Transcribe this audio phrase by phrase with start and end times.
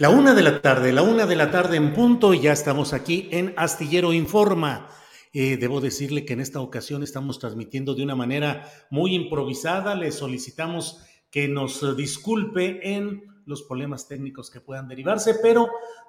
[0.00, 3.28] La una de la tarde, la una de la tarde en punto ya estamos aquí
[3.32, 4.88] en Astillero Informa.
[5.34, 9.94] Eh, debo decirle que en esta ocasión estamos transmitiendo de una manera muy improvisada.
[9.94, 15.68] Le solicitamos que nos disculpe en los problemas técnicos que puedan derivarse, pero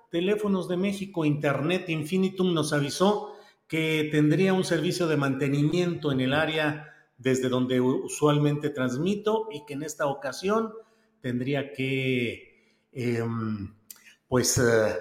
[0.09, 3.33] Teléfonos de México, Internet Infinitum nos avisó
[3.67, 9.73] que tendría un servicio de mantenimiento en el área desde donde usualmente transmito y que
[9.73, 10.71] en esta ocasión
[11.19, 12.87] tendría que...
[12.93, 13.80] em,
[14.31, 14.95] pues eh,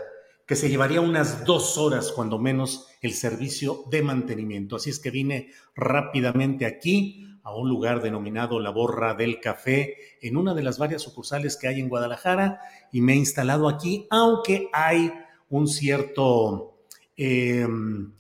[0.45, 4.75] que se llevaría unas dos horas cuando menos el servicio de mantenimiento.
[4.75, 10.37] Así es que vine rápidamente aquí a un lugar denominado La Borra del Café, en
[10.37, 12.61] una de las varias sucursales que hay en Guadalajara,
[12.91, 15.13] y me he instalado aquí, aunque hay
[15.49, 16.81] un cierto
[17.17, 17.69] eh,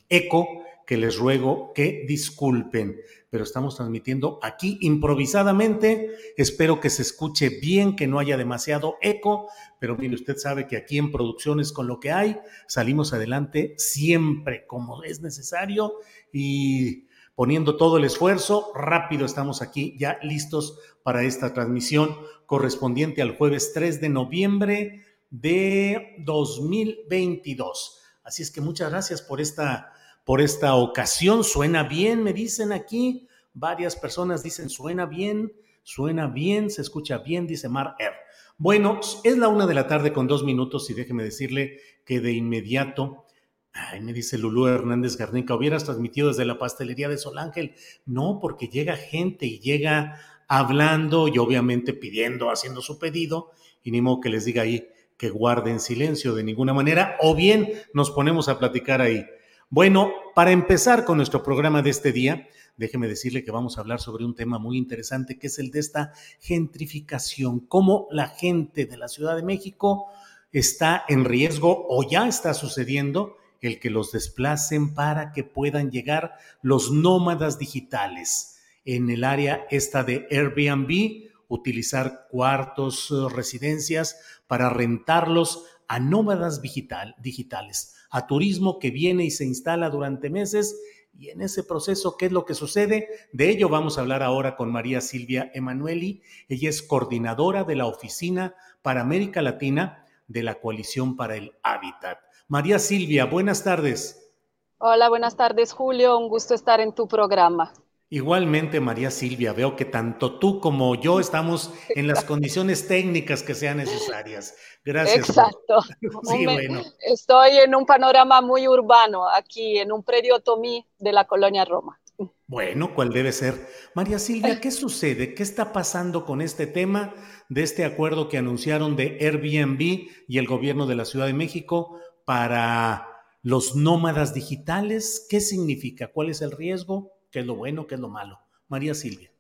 [0.09, 0.60] eco
[0.91, 6.11] que les ruego que disculpen, pero estamos transmitiendo aquí improvisadamente.
[6.37, 9.49] Espero que se escuche bien, que no haya demasiado eco,
[9.79, 14.67] pero mire, usted sabe que aquí en producciones con lo que hay, salimos adelante siempre
[14.67, 15.93] como es necesario
[16.33, 17.07] y
[17.37, 23.71] poniendo todo el esfuerzo, rápido estamos aquí ya listos para esta transmisión correspondiente al jueves
[23.75, 28.01] 3 de noviembre de 2022.
[28.25, 29.93] Así es que muchas gracias por esta
[30.25, 31.45] por esta ocasión.
[31.45, 33.27] Suena bien, me dicen aquí.
[33.53, 38.15] Varias personas dicen suena bien, suena bien, se escucha bien, dice Mar R.
[38.59, 42.33] Bueno, es la una de la tarde con dos minutos y déjeme decirle que de
[42.33, 43.25] inmediato,
[43.73, 47.75] ay, me dice Lulú Hernández Garnica, hubieras transmitido desde la pastelería de Sol Ángel.
[48.07, 53.51] No, porque llega gente y llega hablando y obviamente pidiendo, haciendo su pedido,
[53.83, 57.73] y ni modo que les diga ahí que guarden silencio de ninguna manera, o bien
[57.95, 59.25] nos ponemos a platicar ahí.
[59.73, 64.01] Bueno, para empezar con nuestro programa de este día, déjeme decirle que vamos a hablar
[64.01, 68.97] sobre un tema muy interesante que es el de esta gentrificación, cómo la gente de
[68.97, 70.07] la Ciudad de México
[70.51, 76.33] está en riesgo o ya está sucediendo el que los desplacen para que puedan llegar
[76.63, 86.01] los nómadas digitales en el área esta de Airbnb, utilizar cuartos, residencias para rentarlos a
[86.01, 90.79] nómadas digital, digitales a turismo que viene y se instala durante meses.
[91.19, 93.09] Y en ese proceso, ¿qué es lo que sucede?
[93.33, 96.23] De ello vamos a hablar ahora con María Silvia Emanueli.
[96.49, 102.19] Ella es coordinadora de la Oficina para América Latina de la Coalición para el Hábitat.
[102.49, 104.33] María Silvia, buenas tardes.
[104.79, 106.17] Hola, buenas tardes, Julio.
[106.19, 107.73] Un gusto estar en tu programa.
[108.13, 113.55] Igualmente, María Silvia, veo que tanto tú como yo estamos en las condiciones técnicas que
[113.55, 114.57] sean necesarias.
[114.85, 115.29] Gracias.
[115.29, 115.79] Exacto.
[116.25, 116.83] Sí, bueno.
[116.99, 122.01] Estoy en un panorama muy urbano, aquí en un predio Tomí de la colonia Roma.
[122.49, 123.55] Bueno, ¿cuál debe ser?
[123.95, 125.35] María Silvia, ¿qué sucede?
[125.35, 127.15] ¿Qué está pasando con este tema
[127.49, 131.97] de este acuerdo que anunciaron de Airbnb y el gobierno de la Ciudad de México
[132.25, 133.07] para
[133.43, 135.27] los nómadas digitales?
[135.31, 136.11] ¿Qué significa?
[136.13, 137.20] ¿Cuál es el riesgo?
[137.31, 137.87] ¿Qué es lo bueno?
[137.87, 138.39] ¿Qué es lo malo?
[138.69, 139.31] María Silvia.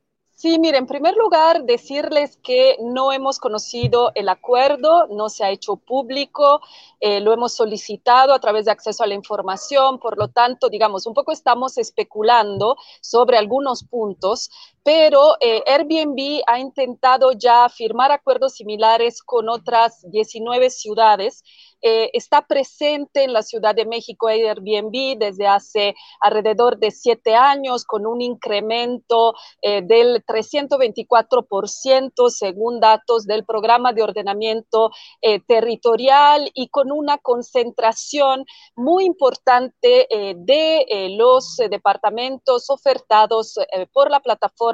[0.40, 5.50] Sí, mire, en primer lugar, decirles que no hemos conocido el acuerdo, no se ha
[5.50, 6.62] hecho público,
[6.98, 11.06] eh, lo hemos solicitado a través de acceso a la información, por lo tanto, digamos,
[11.06, 14.50] un poco estamos especulando sobre algunos puntos,
[14.82, 21.42] pero eh, Airbnb ha intentado ya firmar acuerdos similares con otras 19 ciudades.
[21.82, 27.84] Eh, está presente en la Ciudad de México Airbnb desde hace alrededor de siete años
[27.84, 29.32] con un incremento
[29.62, 34.90] eh, del 324% según datos del programa de ordenamiento
[35.46, 38.44] territorial y con una concentración
[38.76, 40.06] muy importante
[40.36, 43.54] de los departamentos ofertados
[43.92, 44.69] por la plataforma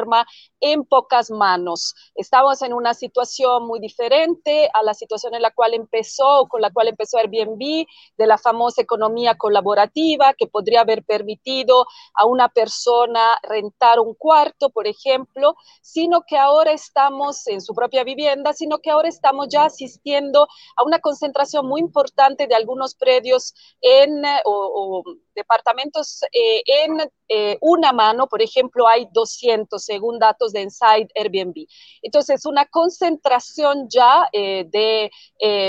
[0.61, 1.95] en pocas manos.
[2.15, 6.71] Estamos en una situación muy diferente a la situación en la cual empezó, con la
[6.71, 13.39] cual empezó Airbnb, de la famosa economía colaborativa que podría haber permitido a una persona
[13.43, 18.91] rentar un cuarto, por ejemplo, sino que ahora estamos en su propia vivienda, sino que
[18.91, 25.03] ahora estamos ya asistiendo a una concentración muy importante de algunos predios en o,
[25.37, 31.67] departamentos eh, en eh, una mano, por ejemplo, hay 200 según datos de Inside Airbnb.
[32.03, 35.11] Entonces, una concentración ya eh, de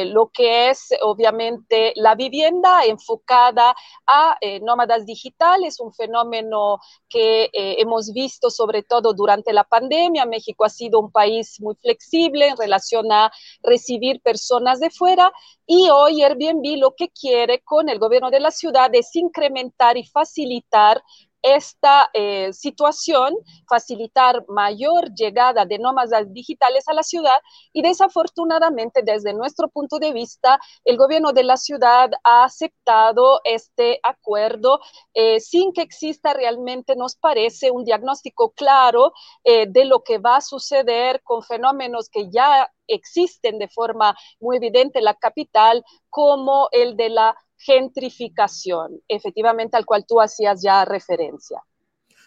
[0.05, 3.75] lo que es obviamente la vivienda enfocada
[4.07, 6.79] a nómadas digitales, un fenómeno
[7.09, 10.25] que hemos visto sobre todo durante la pandemia.
[10.25, 13.31] México ha sido un país muy flexible en relación a
[13.61, 15.31] recibir personas de fuera
[15.65, 19.56] y hoy Airbnb lo que quiere con el gobierno de la ciudad es incrementar
[19.95, 21.01] y facilitar
[21.41, 23.33] esta eh, situación,
[23.67, 27.37] facilitar mayor llegada de nómadas digitales a la ciudad
[27.73, 33.99] y desafortunadamente desde nuestro punto de vista el gobierno de la ciudad ha aceptado este
[34.03, 34.79] acuerdo
[35.13, 39.13] eh, sin que exista realmente, nos parece, un diagnóstico claro
[39.43, 44.57] eh, de lo que va a suceder con fenómenos que ya existen de forma muy
[44.57, 50.85] evidente en la capital, como el de la gentrificación, efectivamente al cual tú hacías ya
[50.85, 51.61] referencia.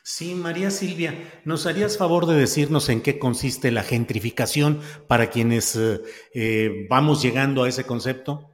[0.03, 5.77] Sí, María Silvia, ¿nos harías favor de decirnos en qué consiste la gentrificación para quienes
[5.77, 6.01] eh,
[6.33, 8.50] eh, vamos llegando a ese concepto?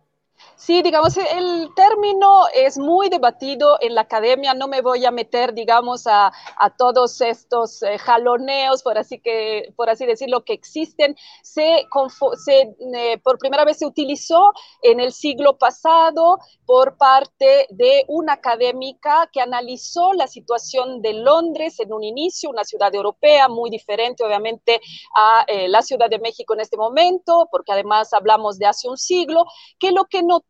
[0.57, 5.53] Sí, digamos, el término es muy debatido en la academia, no me voy a meter,
[5.53, 6.33] digamos, a,
[6.79, 11.15] todos estos eh, jaloneos, por así, que, por así decirlo, que existen.
[11.43, 18.33] Se, eh, por primera vez se utilizó en el siglo pasado por parte de una
[18.35, 24.25] académica que analizó la situación de Londres en un inicio, una ciudad europea muy diferente,
[24.25, 24.81] obviamente,
[25.15, 28.97] a eh, la Ciudad de México en este momento, porque además hablamos de hace un
[28.97, 29.45] siglo,
[29.79, 30.46] que lo que no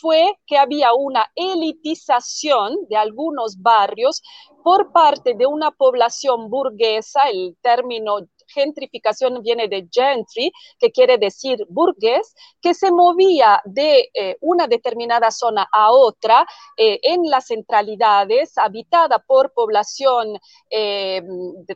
[0.00, 4.22] fue que había una elitización de algunos barrios
[4.62, 8.18] por parte de una población burguesa, el término
[8.48, 15.30] gentrificación viene de gentry, que quiere decir burgués, que se movía de eh, una determinada
[15.30, 16.46] zona a otra
[16.76, 20.38] eh, en las centralidades, habitada por población
[20.70, 21.22] eh,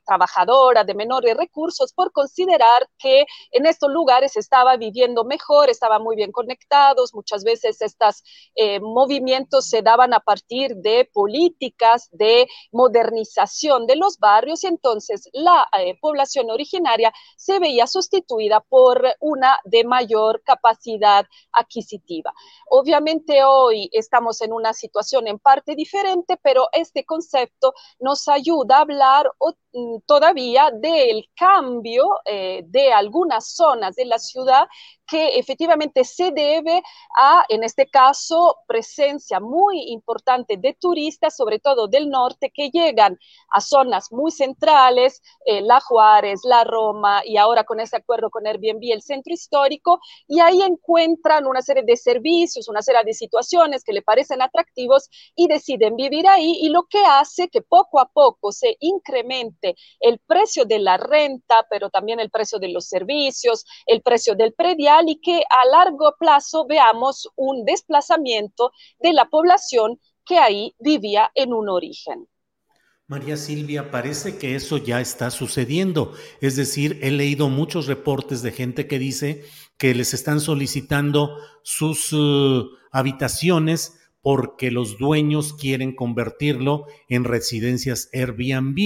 [0.04, 6.16] trabajadora, de menores recursos, por considerar que en estos lugares estaba viviendo mejor, estaban muy
[6.16, 8.22] bien conectados, muchas veces estos
[8.80, 15.68] movimientos se daban a partir de políticas de modernización de los barrios, y entonces la
[16.00, 22.32] población originaria se veía sustituida por una de mayor capacidad adquisitiva.
[22.70, 28.80] Obviamente hoy estamos en una situación en parte diferente, pero este concepto nos ayuda a
[28.80, 29.30] hablar
[29.72, 34.66] mm, todavía del cambio eh, de algunas zonas de la ciudad
[35.08, 36.82] que efectivamente se debe
[37.16, 43.18] a, en este caso, presencia muy importante de turistas, sobre todo del norte, que llegan
[43.50, 48.46] a zonas muy centrales, eh, La Juárez, La Roma y ahora con este acuerdo con
[48.46, 53.84] Airbnb, el centro histórico, y ahí encuentran una serie de servicios, una serie de situaciones
[53.84, 58.10] que le parecen atractivos y deciden vivir ahí y lo que hace que poco a
[58.10, 63.64] poco se incremente el precio de la renta, pero también el precio de los servicios,
[63.86, 70.00] el precio del predial y que a largo plazo veamos un desplazamiento de la población
[70.24, 72.26] que ahí vivía en un origen.
[73.06, 76.12] María Silvia, parece que eso ya está sucediendo.
[76.42, 79.44] Es decir, he leído muchos reportes de gente que dice
[79.78, 88.78] que les están solicitando sus uh, habitaciones porque los dueños quieren convertirlo en residencias Airbnb.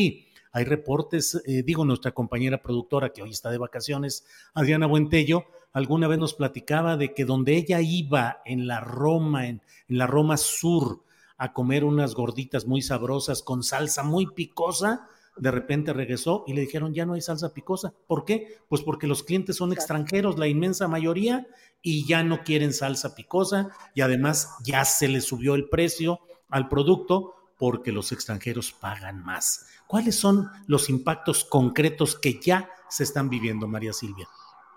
[0.53, 6.09] Hay reportes, eh, digo, nuestra compañera productora que hoy está de vacaciones, Adriana Buentello, alguna
[6.09, 11.03] vez nos platicaba de que donde ella iba en la Roma, en, la Roma Sur,
[11.39, 16.61] a comer unas gorditas muy sabrosas con salsa muy picosa, de repente regresó y le
[16.61, 17.93] dijeron, ya no hay salsa picosa.
[18.07, 18.59] ¿Por qué?
[18.69, 21.47] Pues porque los clientes son extranjeros, la inmensa mayoría,
[21.83, 26.69] y ya no quieren salsa picosa y además ya se le subió el precio al
[26.69, 29.67] producto porque los extranjeros pagan más.
[29.87, 34.29] ¿Cuáles son los impactos concretos que ya se están viviendo, María Silvia?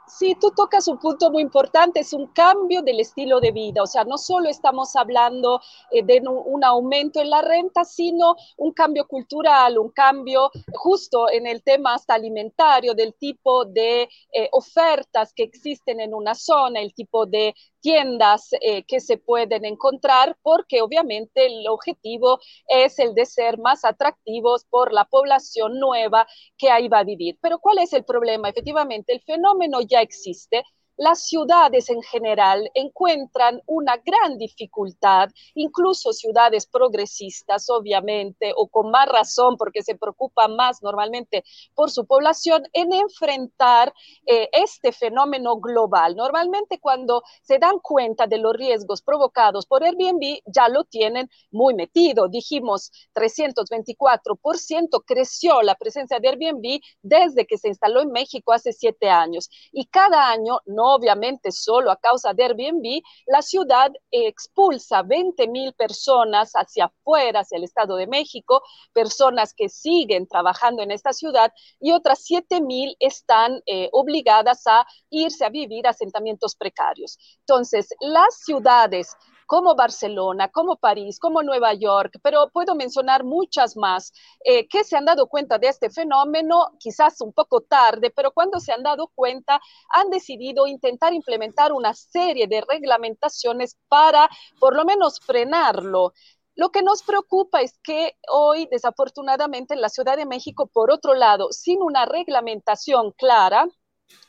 [0.07, 3.87] Sí, tú tocas un punto muy importante, es un cambio del estilo de vida, o
[3.87, 5.59] sea, no solo estamos hablando
[5.91, 11.47] eh, de un aumento en la renta, sino un cambio cultural, un cambio justo en
[11.47, 16.93] el tema hasta alimentario, del tipo de eh, ofertas que existen en una zona, el
[16.93, 17.55] tipo de
[17.85, 23.85] tiendas eh, que se pueden encontrar, porque obviamente el objetivo es el de ser más
[23.85, 26.25] atractivos por la población nueva
[26.57, 27.37] que ahí va a vivir.
[27.41, 28.49] Pero ¿cuál es el problema?
[28.49, 30.63] Efectivamente, el fenómeno ya existe,
[30.97, 39.07] las ciudades en general encuentran una gran dificultad, incluso ciudades progresistas, obviamente, o con más
[39.07, 43.93] razón, porque se preocupan más normalmente por su población, en enfrentar
[44.25, 46.15] eh, este fenómeno global.
[46.15, 51.73] Normalmente cuando se dan cuenta de los riesgos provocados por Airbnb, ya lo tienen muy
[51.73, 52.27] metido.
[52.27, 59.09] Dijimos 324% creció la presencia de Airbnb desde que se instaló en México hace siete
[59.09, 59.49] años.
[59.71, 65.73] Y cada año no obviamente solo a causa de Airbnb, la ciudad expulsa 20 mil
[65.73, 68.61] personas hacia afuera, hacia el Estado de México,
[68.93, 74.85] personas que siguen trabajando en esta ciudad y otras 7 mil están eh, obligadas a
[75.09, 77.17] irse a vivir a asentamientos precarios.
[77.39, 79.15] Entonces, las ciudades
[79.45, 84.11] como Barcelona, como París, como Nueva York, pero puedo mencionar muchas más
[84.43, 88.59] eh, que se han dado cuenta de este fenómeno, quizás un poco tarde, pero cuando
[88.59, 89.59] se han dado cuenta
[89.89, 96.13] han decidido intentar implementar una serie de reglamentaciones para por lo menos frenarlo.
[96.55, 101.13] Lo que nos preocupa es que hoy, desafortunadamente, en la Ciudad de México, por otro
[101.13, 103.67] lado, sin una reglamentación clara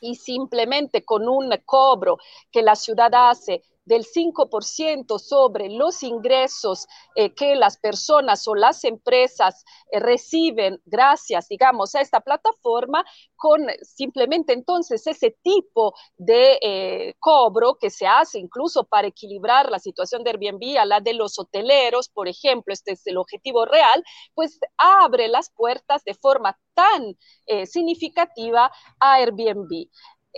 [0.01, 2.19] y simplemente con un cobro
[2.51, 8.85] que la ciudad hace del 5% sobre los ingresos eh, que las personas o las
[8.85, 13.05] empresas eh, reciben gracias, digamos, a esta plataforma,
[13.37, 19.79] con simplemente entonces ese tipo de eh, cobro que se hace incluso para equilibrar la
[19.79, 24.03] situación de Airbnb a la de los hoteleros, por ejemplo, este es el objetivo real,
[24.35, 27.17] pues abre las puertas de forma tan
[27.65, 29.89] significativa a Airbnb.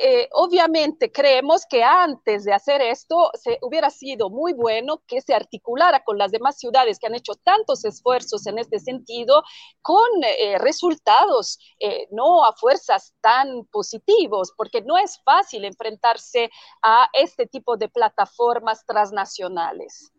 [0.00, 5.34] Eh, obviamente creemos que antes de hacer esto se hubiera sido muy bueno que se
[5.34, 9.42] articulara con las demás ciudades que han hecho tantos esfuerzos en este sentido
[9.82, 16.48] con eh, resultados eh, no a fuerzas tan positivos, porque no es fácil enfrentarse
[16.80, 20.12] a este tipo de plataformas transnacionales.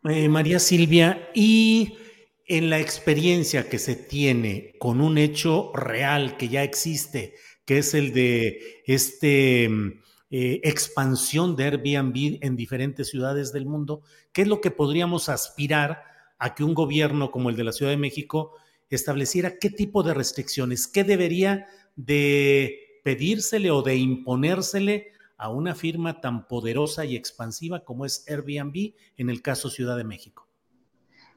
[0.00, 1.98] María Silvia, y
[2.46, 7.34] en la experiencia que se tiene con un hecho real que ya existe,
[7.70, 14.02] que es el de este mm, eh, expansión de Airbnb en diferentes ciudades del mundo,
[14.32, 16.02] ¿qué es lo que podríamos aspirar
[16.40, 18.56] a que un gobierno como el de la Ciudad de México
[18.88, 26.20] estableciera qué tipo de restricciones, qué debería de pedírsele o de imponérsele a una firma
[26.20, 30.49] tan poderosa y expansiva como es Airbnb en el caso Ciudad de México?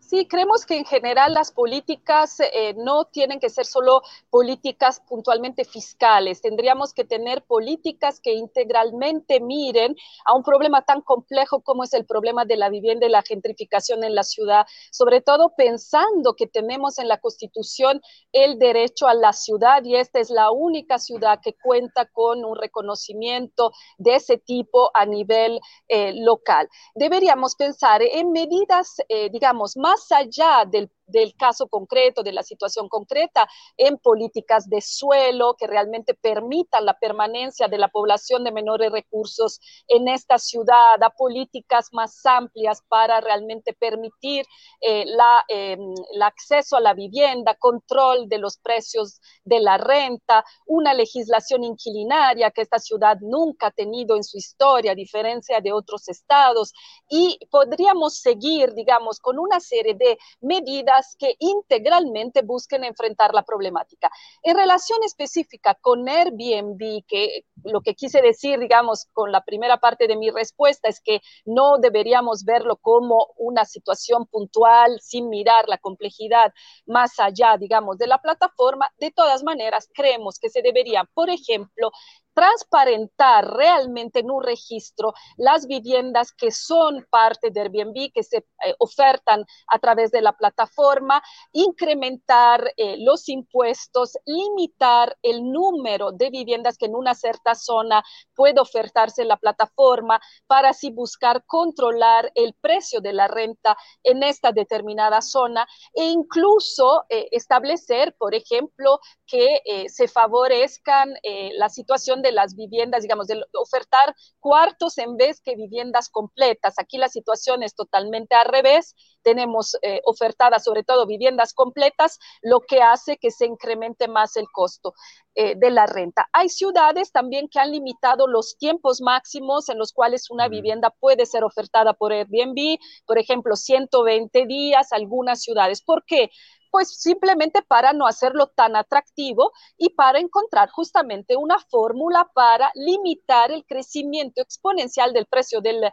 [0.05, 5.63] Sí, creemos que en general las políticas eh, no tienen que ser solo políticas puntualmente
[5.63, 6.41] fiscales.
[6.41, 9.95] Tendríamos que tener políticas que integralmente miren
[10.25, 14.03] a un problema tan complejo como es el problema de la vivienda y la gentrificación
[14.03, 18.01] en la ciudad, sobre todo pensando que tenemos en la Constitución
[18.33, 22.57] el derecho a la ciudad y esta es la única ciudad que cuenta con un
[22.57, 26.67] reconocimiento de ese tipo a nivel eh, local.
[26.93, 32.89] Deberíamos pensar en medidas, eh, digamos, más allá del del caso concreto, de la situación
[32.89, 38.91] concreta, en políticas de suelo que realmente permitan la permanencia de la población de menores
[38.91, 44.45] recursos en esta ciudad, a políticas más amplias para realmente permitir
[44.81, 45.05] eh,
[45.49, 51.63] em, el acceso a la vivienda, control de los precios de la renta, una legislación
[51.63, 56.73] inquilinaria que esta ciudad nunca ha tenido en su historia, a diferencia de otros estados,
[57.07, 64.09] y podríamos seguir, digamos, con una serie de medidas que integralmente busquen enfrentar la problemática.
[64.41, 70.07] En relación específica con Airbnb, que lo que quise decir, digamos, con la primera parte
[70.07, 75.77] de mi respuesta es que no deberíamos verlo como una situación puntual sin mirar la
[75.77, 76.53] complejidad
[76.85, 78.89] más allá, digamos, de la plataforma.
[78.99, 81.91] De todas maneras, creemos que se debería, por ejemplo,
[82.33, 88.75] transparentar realmente en un registro las viviendas que son parte de Airbnb, que se eh,
[88.79, 91.21] ofertan a través de la plataforma,
[91.51, 98.03] incrementar eh, los impuestos, limitar el número de viviendas que en una cierta zona
[98.35, 104.23] puede ofertarse en la plataforma para así buscar controlar el precio de la renta en
[104.23, 111.13] esta determinada zona e incluso eh, establecer, por ejemplo, que se favorezcan
[111.53, 116.79] la situación de las viviendas, digamos, de ofertar cuartos en vez que viviendas completas.
[116.79, 118.95] Aquí la situación es totalmente al revés.
[119.21, 124.47] Tenemos eh, ofertadas sobre todo viviendas completas, lo que hace que se incremente más el
[124.51, 124.93] costo
[125.35, 126.27] eh, de la renta.
[126.31, 131.25] Hay ciudades también que han limitado los tiempos máximos en los cuales una vivienda puede
[131.25, 135.81] ser ofertada por Airbnb, por ejemplo, 120 días, algunas ciudades.
[135.81, 136.29] ¿Por qué?
[136.73, 143.51] Pues simplemente para no hacerlo tan atractivo y para encontrar justamente una fórmula para limitar
[143.51, 145.83] el crecimiento exponencial del precio del,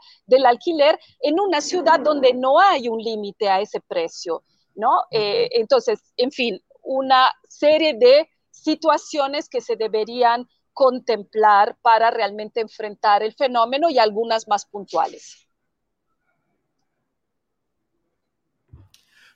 [0.47, 4.43] alquiler en una ciudad donde no hay un límite a ese precio,
[4.75, 5.03] ¿no?
[5.11, 13.23] Eh, entonces, en fin, una serie de situaciones que se deberían contemplar para realmente enfrentar
[13.23, 15.47] el fenómeno y algunas más puntuales.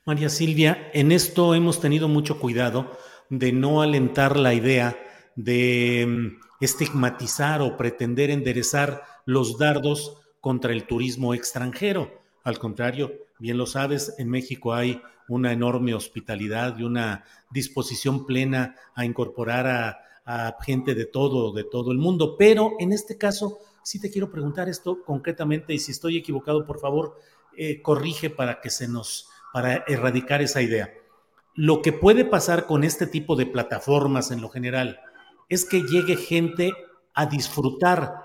[0.06, 2.90] María Silvia, en esto hemos tenido mucho cuidado
[3.30, 4.98] de no alentar la idea
[5.34, 12.20] de mm, estigmatizar o pretender enderezar los dardos contra el turismo extranjero.
[12.42, 18.76] Al contrario, bien lo sabes, en México hay una enorme hospitalidad y una disposición plena
[18.94, 19.66] a incorporar
[20.26, 22.36] a, gente de todo, de todo el mundo.
[22.38, 26.78] Pero en este caso, sí te quiero preguntar esto concretamente y si estoy equivocado, por
[26.78, 27.18] favor,
[27.56, 30.92] eh, corrige para que se nos para erradicar esa idea.
[31.54, 34.98] Lo que puede pasar con este tipo de plataformas en lo general
[35.48, 36.72] es que llegue gente
[37.14, 38.16] a disfrutar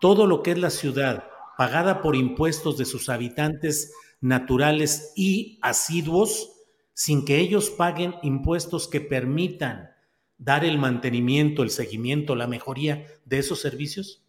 [0.00, 1.24] todo lo que es la ciudad,
[1.58, 6.52] pagada por impuestos de sus habitantes naturales y asiduos,
[6.94, 9.90] sin que ellos paguen impuestos que permitan
[10.38, 14.24] dar el mantenimiento, el seguimiento, la mejoría de esos servicios?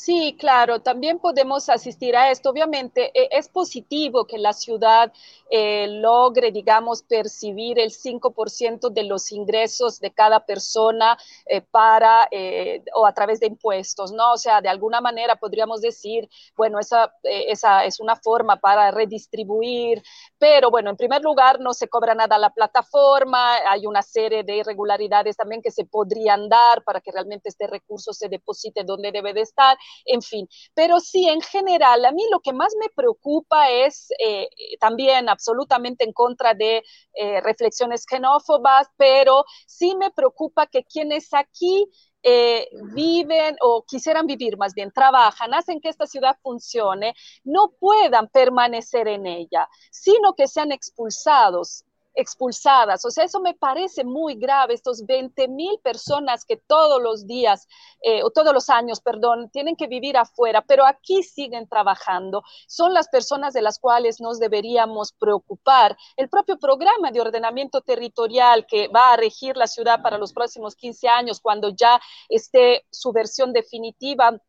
[0.00, 2.50] Sí, claro, también podemos asistir a esto.
[2.50, 5.12] Obviamente e, es positivo que la ciudad
[5.50, 12.84] eh, logre, digamos, percibir el 5% de los ingresos de cada persona eh, para eh,
[12.94, 14.34] o a través de impuestos, ¿no?
[14.34, 20.00] O sea, de alguna manera podríamos decir, bueno, esa, esa es una forma para redistribuir,
[20.38, 24.44] pero bueno, en primer lugar, no se cobra nada a la plataforma, hay una serie
[24.44, 29.12] de irregularidades también que se podrían dar para que realmente este recurso se deposite donde
[29.12, 30.48] debe de estar en fin.
[30.74, 34.48] Pero sí, en general, a mí lo que más me preocupa es eh,
[34.80, 36.82] también absolutamente en contra de
[37.14, 41.86] eh, reflexiones xenófobas, pero sí me preocupa que quienes aquí
[42.30, 48.28] eh, viven o quisieran vivir, más bien trabajan, hacen que esta ciudad funcione, no puedan
[48.28, 51.84] permanecer en ella, sino que sean expulsados
[52.18, 53.04] expulsadas.
[53.04, 57.68] O sea, eso me parece muy grave, estos 20 mil personas que todos los días,
[58.02, 62.42] eh, o todos los años, perdón, tienen que vivir afuera, pero aquí siguen trabajando.
[62.66, 65.96] Son las personas de las cuales nos deberíamos preocupar.
[66.16, 70.74] El propio programa de ordenamiento territorial que va a regir la ciudad para los próximos
[70.74, 74.40] 15 años, cuando ya esté su versión definitiva,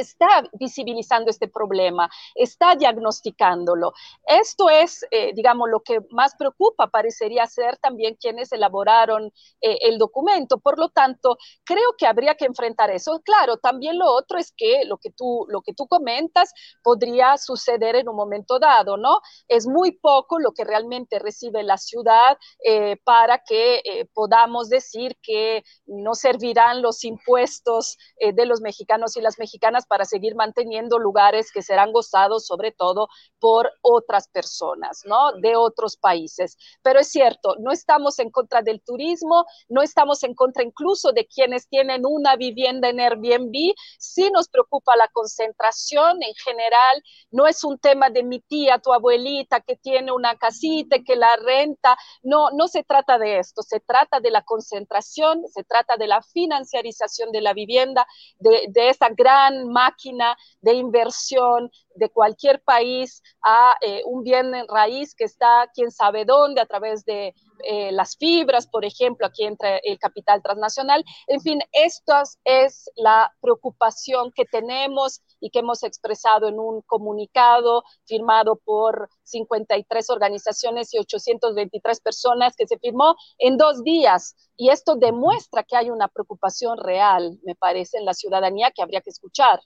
[0.00, 3.92] está visibilizando este problema, está diagnosticándolo.
[4.26, 9.98] Esto es, eh, digamos, lo que más preocupa, parecería ser también quienes elaboraron eh, el
[9.98, 10.58] documento.
[10.58, 13.20] Por lo tanto, creo que habría que enfrentar eso.
[13.24, 17.96] Claro, también lo otro es que lo que tú, lo que tú comentas podría suceder
[17.96, 19.20] en un momento dado, ¿no?
[19.48, 25.62] Es muy poco lo que realmente recibe la ciudad eh, para que podamos decir que
[25.86, 31.62] no servirán los impuestos de los mexicanos y las mexicanas para seguir manteniendo lugares que
[31.62, 33.08] serán gozados sobre todo
[33.40, 35.32] por otras personas, ¿no?
[35.40, 36.56] De otros países.
[36.82, 41.26] Pero es cierto, no estamos en contra del turismo, no estamos en contra incluso de
[41.26, 47.64] quienes tienen una vivienda en Airbnb, sí nos preocupa la concentración en general, no es
[47.64, 52.50] un tema de mi tía, tu abuelita que tiene una casita, que la renta, no,
[52.50, 57.32] no se trata de esto, se trata de la concentración, se trata de la financiarización
[57.32, 58.06] de la vivienda,
[58.38, 65.14] de, de gran máquina de inversión de cualquier país a eh, un bien en raíz
[65.14, 69.80] que está quién sabe dónde a través de, eh, las fibras, por ejemplo, aquí entre
[69.84, 71.04] el capital transnacional.
[71.26, 77.84] En fin, esta es la preocupación que tenemos y que hemos expresado en un comunicado
[78.04, 84.34] firmado por 53 organizaciones y 823 personas que se firmó en dos días.
[84.56, 89.00] Y esto demuestra que hay una preocupación real, me parece, en la ciudadanía que habría
[89.00, 89.60] que escuchar.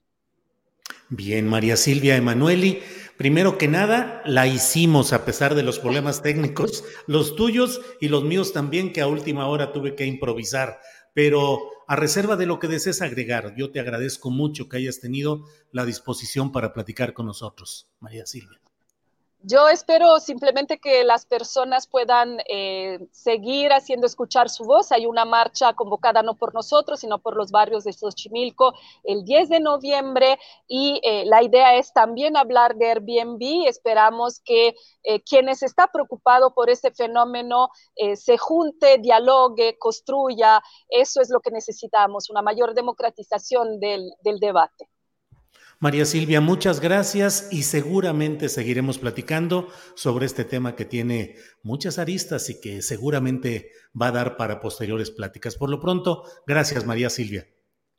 [1.08, 2.82] Bien, María Silvia Emanueli,
[3.16, 8.24] primero que nada, la hicimos a pesar de los problemas técnicos, los tuyos y los
[8.24, 10.80] míos también, que a última hora tuve que improvisar.
[11.14, 15.44] Pero a reserva de lo que desees agregar, yo te agradezco mucho que hayas tenido
[15.70, 18.61] la disposición para platicar con nosotros, María Silvia.
[19.44, 24.92] Yo espero simplemente que las personas puedan eh, seguir haciendo escuchar su voz.
[24.92, 29.48] Hay una marcha convocada no por nosotros, sino por los barrios de Xochimilco el 10
[29.48, 33.66] de noviembre y eh, la idea es también hablar de Airbnb.
[33.66, 37.70] Esperamos que eh, quienes está preocupado por este fenómeno
[38.14, 40.62] se junte, dialogue, construya.
[40.88, 44.91] Eso es lo que necesitamos, una mayor democratización del debate.
[45.82, 49.66] María Silvia, muchas gracias y seguramente seguiremos platicando
[49.96, 55.10] sobre este tema que tiene muchas aristas y que seguramente va a dar para posteriores
[55.10, 55.56] pláticas.
[55.56, 57.48] Por lo pronto, gracias María Silvia.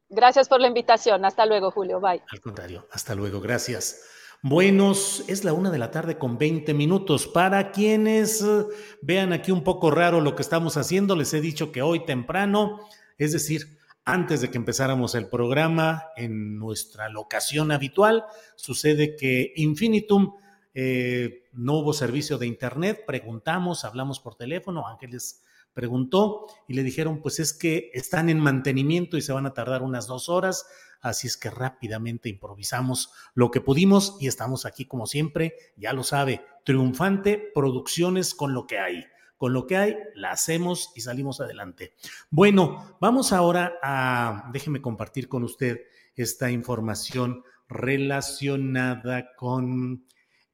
[0.08, 1.26] Gracias por la invitación.
[1.26, 2.00] Hasta luego, Julio.
[2.00, 2.22] Bye.
[2.30, 3.42] Al contrario, hasta luego.
[3.42, 4.00] Gracias.
[4.42, 7.28] Buenos, es la una de la tarde con 20 minutos.
[7.28, 8.64] Para quienes eh,
[9.02, 12.80] vean aquí un poco raro lo que estamos haciendo, les he dicho que hoy temprano,
[13.18, 20.36] es decir, antes de que empezáramos el programa, en nuestra locación habitual, sucede que Infinitum
[20.74, 27.22] eh, no hubo servicio de internet, preguntamos, hablamos por teléfono, Ángeles preguntó y le dijeron,
[27.22, 30.68] pues es que están en mantenimiento y se van a tardar unas dos horas,
[31.02, 36.04] así es que rápidamente improvisamos lo que pudimos y estamos aquí como siempre, ya lo
[36.04, 39.06] sabe, triunfante, producciones con lo que hay
[39.44, 41.96] con lo que hay, la hacemos y salimos adelante.
[42.30, 45.82] Bueno, vamos ahora a, déjeme compartir con usted
[46.16, 50.06] esta información relacionada con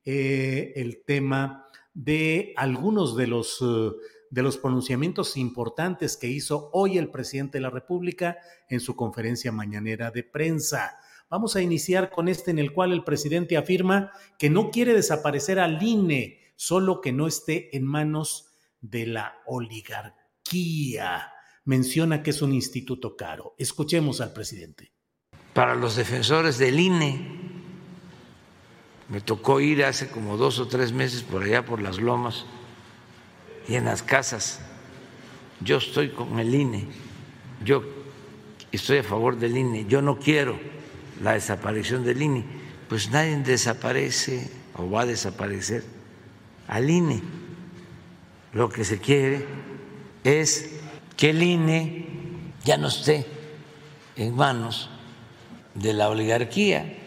[0.04, 3.91] eh, el tema de algunos de los, eh,
[4.32, 9.52] de los pronunciamientos importantes que hizo hoy el presidente de la República en su conferencia
[9.52, 10.97] mañanera de prensa.
[11.30, 15.60] Vamos a iniciar con este en el cual el presidente afirma que no quiere desaparecer
[15.60, 18.48] al INE, solo que no esté en manos
[18.82, 21.34] de la oligarquía.
[21.65, 23.56] Menciona que es un instituto caro.
[23.58, 24.94] Escuchemos al presidente.
[25.54, 27.39] Para los defensores del INE,
[29.10, 32.46] me tocó ir hace como dos o tres meses por allá por las lomas
[33.68, 34.62] y en las casas.
[35.62, 36.88] Yo estoy con el INE,
[37.65, 37.84] yo
[38.72, 40.60] estoy a favor del INE, yo no quiero
[41.22, 42.46] la desaparición del INE.
[42.88, 45.84] Pues nadie desaparece o va a desaparecer
[46.68, 47.22] al INE
[48.53, 49.45] lo que se quiere
[50.23, 50.79] es
[51.15, 52.07] que el INE
[52.63, 53.25] ya no esté
[54.15, 54.89] en manos
[55.75, 56.97] de la oligarquía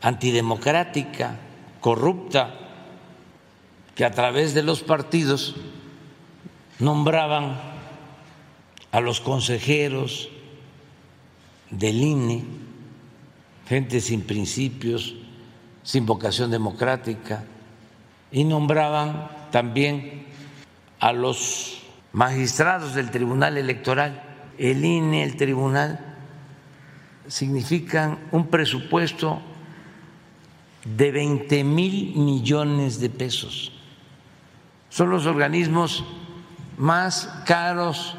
[0.00, 1.38] antidemocrática,
[1.80, 2.54] corrupta,
[3.94, 5.54] que a través de los partidos
[6.78, 7.58] nombraban
[8.90, 10.28] a los consejeros
[11.70, 12.44] del INE,
[13.66, 15.14] gente sin principios,
[15.82, 17.44] sin vocación democrática,
[18.34, 20.26] y nombraban también
[20.98, 24.22] a los magistrados del Tribunal Electoral.
[24.58, 26.16] El INE, el Tribunal,
[27.28, 29.40] significan un presupuesto
[30.84, 33.72] de 20 mil millones de pesos.
[34.88, 36.04] Son los organismos
[36.76, 38.16] más caros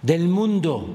[0.00, 0.88] del mundo.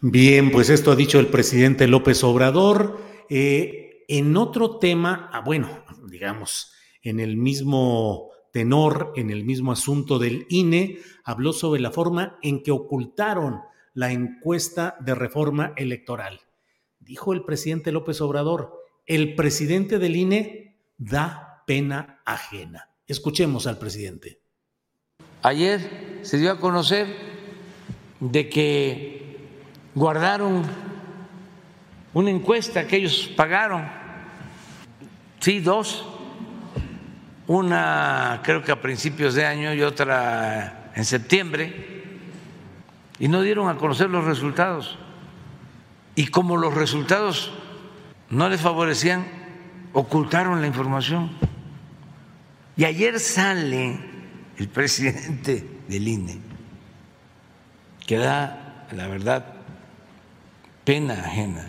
[0.00, 3.00] Bien, pues esto ha dicho el presidente López Obrador.
[3.30, 10.18] Eh, en otro tema, ah, bueno, digamos, en el mismo tenor, en el mismo asunto
[10.18, 13.60] del INE, habló sobre la forma en que ocultaron
[13.94, 16.40] la encuesta de reforma electoral.
[17.00, 22.90] Dijo el presidente López Obrador, el presidente del INE da pena ajena.
[23.06, 24.40] Escuchemos al presidente.
[25.42, 27.06] Ayer se dio a conocer
[28.20, 29.36] de que
[29.94, 30.62] guardaron
[32.14, 33.86] una encuesta que ellos pagaron,
[35.44, 36.06] sí, dos,
[37.46, 42.02] una creo que a principios de año y otra en septiembre,
[43.18, 44.98] y no dieron a conocer los resultados.
[46.14, 47.52] Y como los resultados
[48.30, 49.26] no les favorecían,
[49.92, 51.30] ocultaron la información.
[52.78, 53.98] Y ayer sale
[54.56, 56.38] el presidente del INE,
[58.06, 59.44] que da, la verdad,
[60.84, 61.66] pena ajena,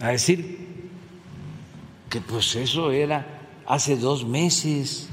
[0.00, 0.69] a decir
[2.10, 3.24] que pues eso era
[3.66, 5.08] hace dos meses.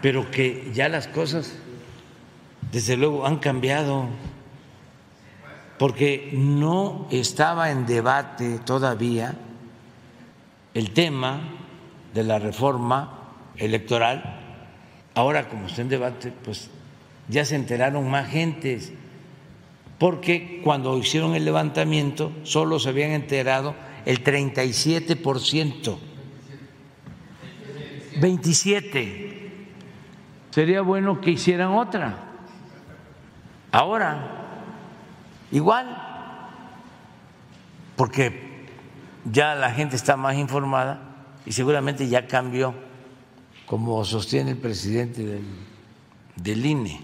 [0.00, 1.52] Pero que ya las cosas,
[2.70, 4.06] desde luego, han cambiado,
[5.78, 9.34] porque no estaba en debate todavía
[10.74, 11.40] el tema
[12.14, 14.40] de la reforma electoral.
[15.14, 16.70] Ahora, como está en debate, pues
[17.28, 18.92] ya se enteraron más gentes,
[19.98, 23.74] porque cuando hicieron el levantamiento solo se habían enterado
[24.06, 25.98] el 37%.
[28.20, 29.76] 27.
[30.50, 32.16] Sería bueno que hicieran otra.
[33.72, 34.46] Ahora,
[35.50, 36.02] igual,
[37.96, 38.68] porque
[39.24, 42.74] ya la gente está más informada y seguramente ya cambió,
[43.66, 45.44] como sostiene el presidente del,
[46.36, 47.00] del INE.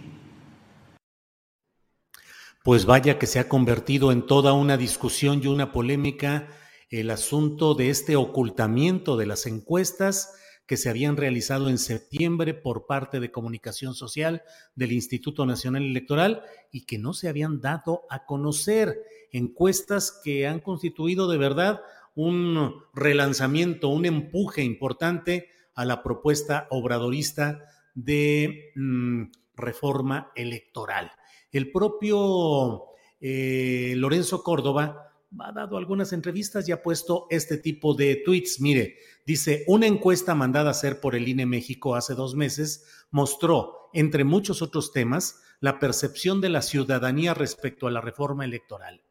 [2.62, 6.47] Pues vaya que se ha convertido en toda una discusión y una polémica
[6.92, 10.35] el asunto de este ocultamiento de las encuestas
[10.66, 14.42] que se habían realizado en septiembre por parte de Comunicación Social
[14.74, 19.02] del Instituto Nacional Electoral y que no se habían dado a conocer.
[19.33, 21.81] Encuestas que han constituido de verdad
[22.14, 29.22] un relanzamiento, un empuje importante a la propuesta obradorista de mm,
[29.57, 31.11] reforma electoral.
[31.52, 32.85] El propio
[33.18, 38.61] eh, Lorenzo Córdoba ha dado algunas entrevistas y ha puesto este tipo de tweets.
[38.61, 43.90] Mire, dice, una encuesta mandada a hacer por el INE México hace dos meses mostró,
[43.92, 49.03] entre muchos otros temas, la percepción de la ciudadanía respecto a la reforma electoral.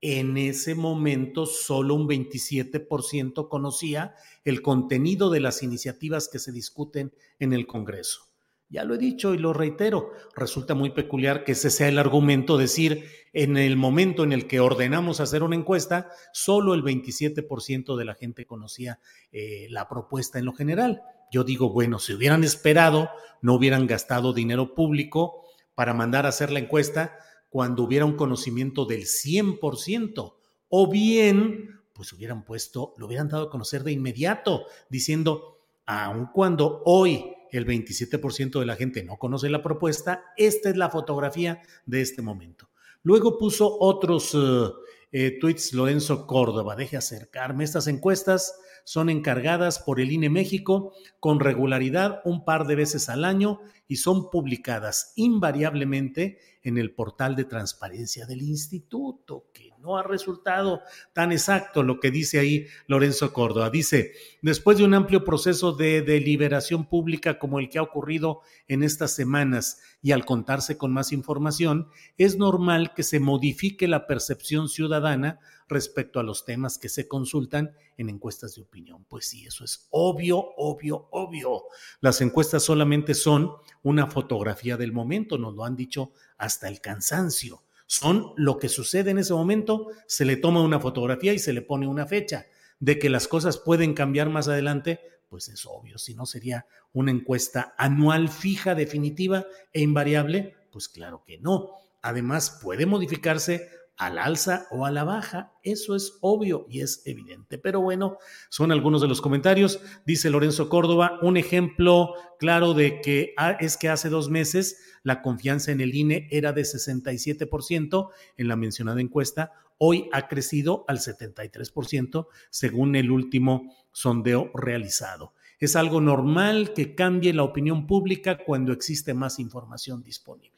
[0.00, 7.12] En ese momento, solo un 27% conocía el contenido de las iniciativas que se discuten
[7.38, 8.35] en el Congreso.
[8.68, 12.58] Ya lo he dicho y lo reitero, resulta muy peculiar que ese sea el argumento,
[12.58, 18.04] decir, en el momento en el que ordenamos hacer una encuesta, solo el 27% de
[18.04, 18.98] la gente conocía
[19.30, 21.02] eh, la propuesta en lo general.
[21.30, 23.08] Yo digo, bueno, si hubieran esperado,
[23.40, 25.44] no hubieran gastado dinero público
[25.76, 27.16] para mandar a hacer la encuesta
[27.48, 30.34] cuando hubiera un conocimiento del 100%,
[30.68, 36.82] o bien, pues hubieran puesto, lo hubieran dado a conocer de inmediato, diciendo, aun cuando
[36.84, 40.24] hoy el 27% de la gente no conoce la propuesta.
[40.36, 42.68] Esta es la fotografía de este momento.
[43.02, 44.70] Luego puso otros eh,
[45.12, 46.76] eh, tweets Lorenzo Córdoba.
[46.76, 47.64] Deje acercarme.
[47.64, 53.24] Estas encuestas son encargadas por el INE México con regularidad un par de veces al
[53.24, 60.02] año y son publicadas invariablemente en el portal de transparencia del instituto, que no ha
[60.02, 60.80] resultado
[61.12, 63.70] tan exacto lo que dice ahí Lorenzo Córdoba.
[63.70, 68.82] Dice, después de un amplio proceso de deliberación pública como el que ha ocurrido en
[68.82, 71.86] estas semanas y al contarse con más información,
[72.18, 77.76] es normal que se modifique la percepción ciudadana respecto a los temas que se consultan
[77.96, 79.04] en encuestas de opinión.
[79.08, 81.62] Pues sí, eso es obvio, obvio, obvio.
[82.00, 83.52] Las encuestas solamente son
[83.84, 87.62] una fotografía del momento, nos lo han dicho hasta el cansancio.
[87.86, 91.62] Son lo que sucede en ese momento, se le toma una fotografía y se le
[91.62, 92.46] pone una fecha.
[92.78, 97.10] De que las cosas pueden cambiar más adelante, pues es obvio, si no sería una
[97.10, 101.72] encuesta anual fija, definitiva e invariable, pues claro que no.
[102.02, 105.52] Además, puede modificarse al alza o a la baja.
[105.62, 107.58] Eso es obvio y es evidente.
[107.58, 109.80] Pero bueno, son algunos de los comentarios.
[110.04, 115.22] Dice Lorenzo Córdoba, un ejemplo claro de que ah, es que hace dos meses la
[115.22, 119.52] confianza en el INE era de 67% en la mencionada encuesta.
[119.78, 125.34] Hoy ha crecido al 73% según el último sondeo realizado.
[125.58, 130.55] Es algo normal que cambie la opinión pública cuando existe más información disponible.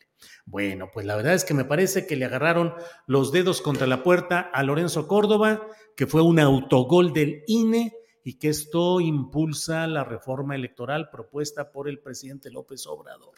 [0.51, 2.73] Bueno, pues la verdad es que me parece que le agarraron
[3.07, 7.93] los dedos contra la puerta a Lorenzo Córdoba, que fue un autogol del INE
[8.25, 13.35] y que esto impulsa la reforma electoral propuesta por el presidente López Obrador.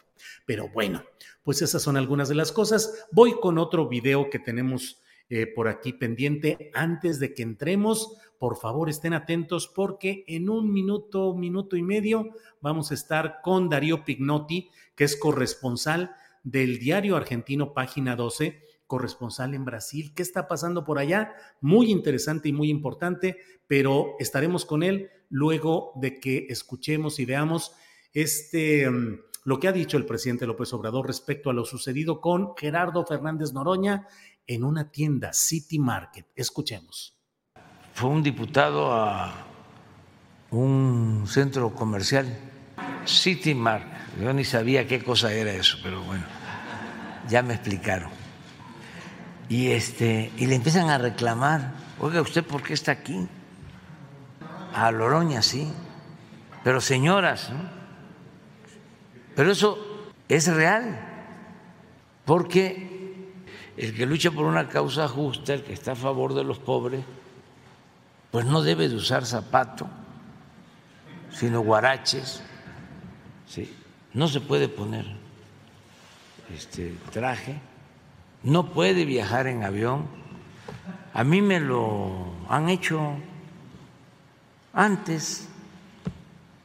[0.47, 1.03] Pero bueno,
[1.43, 3.09] pues esas son algunas de las cosas.
[3.11, 6.71] Voy con otro video que tenemos eh, por aquí pendiente.
[6.75, 12.31] Antes de que entremos, por favor estén atentos porque en un minuto, minuto y medio
[12.61, 19.55] vamos a estar con Darío Pignotti, que es corresponsal del diario argentino Página 12, corresponsal
[19.55, 20.13] en Brasil.
[20.15, 21.33] ¿Qué está pasando por allá?
[21.61, 27.73] Muy interesante y muy importante, pero estaremos con él luego de que escuchemos y veamos
[28.13, 32.57] este mm, lo que ha dicho el presidente López Obrador respecto a lo sucedido con
[32.57, 34.07] Gerardo Fernández Noroña
[34.47, 36.27] en una tienda City Market.
[36.35, 37.17] Escuchemos.
[37.95, 39.47] Fue un diputado a
[40.51, 42.27] un centro comercial,
[43.05, 46.25] City Market yo ni sabía qué cosa era eso, pero bueno,
[47.29, 48.11] ya me explicaron.
[49.49, 53.29] Y, este, y le empiezan a reclamar, oiga, ¿usted por qué está aquí?
[54.75, 55.73] A Loroña, sí.
[56.63, 57.51] Pero señoras,
[59.35, 59.79] Pero eso
[60.29, 61.01] es real,
[62.27, 63.25] porque
[63.77, 67.03] el que lucha por una causa justa, el que está a favor de los pobres,
[68.31, 69.89] pues no debe de usar zapato,
[71.31, 72.43] sino guaraches,
[73.51, 73.69] ¿sí?
[74.15, 75.07] no se puede poner
[76.55, 77.61] este traje,
[78.43, 80.07] no puede viajar en avión.
[81.13, 83.17] A mí me lo han hecho
[84.73, 85.49] antes.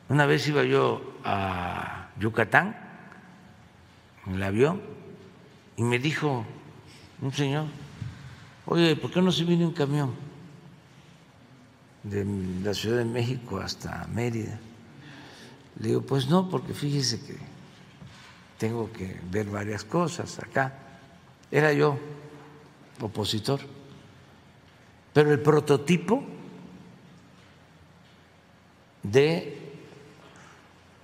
[0.10, 2.76] Una vez iba yo a Yucatán
[4.28, 4.82] en el avión
[5.78, 6.46] y me dijo
[7.22, 7.66] un señor,
[8.68, 10.14] oye, ¿por qué no se viene un camión
[12.04, 12.26] de
[12.64, 14.60] la Ciudad de México hasta Mérida?
[15.80, 17.38] Le digo, pues no, porque fíjese que
[18.58, 20.74] tengo que ver varias cosas acá.
[21.52, 21.98] Era yo
[23.02, 23.60] opositor,
[25.14, 26.24] pero el prototipo
[29.04, 29.62] de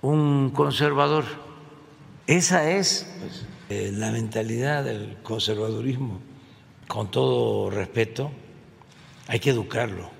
[0.00, 1.24] un conservador,
[2.26, 6.20] esa es pues, eh, la mentalidad del conservadurismo.
[6.88, 8.30] Con todo respeto,
[9.28, 10.10] hay que educarlo,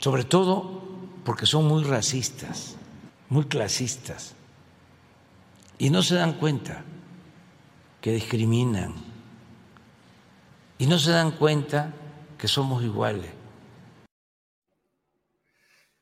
[0.00, 0.82] sobre todo
[1.24, 2.76] porque son muy racistas
[3.32, 4.34] muy clasistas
[5.78, 6.84] y no se dan cuenta
[8.02, 8.94] que discriminan
[10.76, 11.94] y no se dan cuenta
[12.36, 13.30] que somos iguales.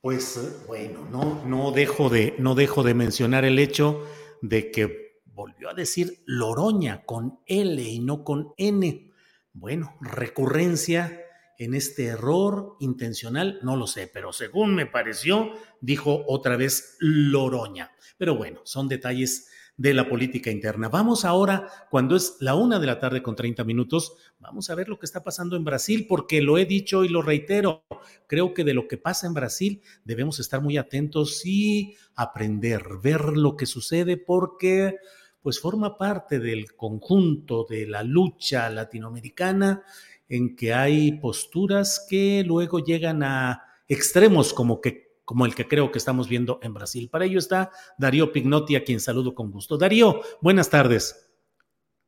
[0.00, 4.04] Pues bueno, no, no, dejo de, no dejo de mencionar el hecho
[4.42, 9.12] de que volvió a decir Loroña con L y no con N.
[9.52, 11.22] Bueno, recurrencia
[11.60, 17.92] en este error intencional, no lo sé, pero según me pareció, dijo otra vez Loroña.
[18.16, 20.88] Pero bueno, son detalles de la política interna.
[20.88, 24.88] Vamos ahora, cuando es la una de la tarde con 30 minutos, vamos a ver
[24.88, 27.84] lo que está pasando en Brasil, porque lo he dicho y lo reitero.
[28.26, 33.36] Creo que de lo que pasa en Brasil debemos estar muy atentos y aprender, ver
[33.36, 34.96] lo que sucede, porque
[35.42, 39.82] pues forma parte del conjunto de la lucha latinoamericana
[40.30, 45.92] en que hay posturas que luego llegan a extremos como que como el que creo
[45.92, 47.08] que estamos viendo en Brasil.
[47.08, 49.78] Para ello está Darío Pignotti, a quien saludo con gusto.
[49.78, 51.30] Darío, buenas tardes.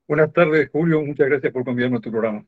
[0.08, 1.02] Buenas tardes, Julio.
[1.02, 2.44] Muchas gracias por convidarme a tu programa.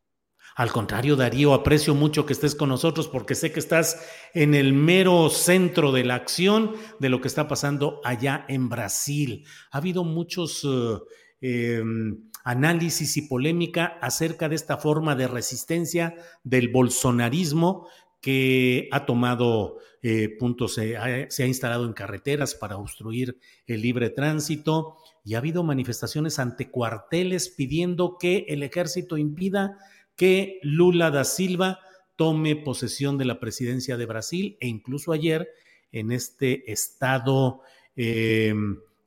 [0.56, 4.72] Al contrario, Darío, aprecio mucho que estés con nosotros porque sé que estás en el
[4.72, 9.46] mero centro de la acción de lo que está pasando allá en Brasil.
[9.70, 10.64] Ha habido muchos
[11.40, 17.88] eh, em, análisis y polémica acerca de esta forma de resistencia del bolsonarismo
[18.20, 24.98] que ha tomado eh, puntos, se ha instalado en carreteras para obstruir el libre tránsito
[25.24, 29.78] y ha habido manifestaciones ante cuarteles pidiendo que el ejército impida
[30.16, 31.80] que Lula da Silva
[32.16, 35.48] tome posesión de la presidencia de Brasil e incluso ayer
[35.90, 37.62] en este estado
[37.96, 38.54] eh,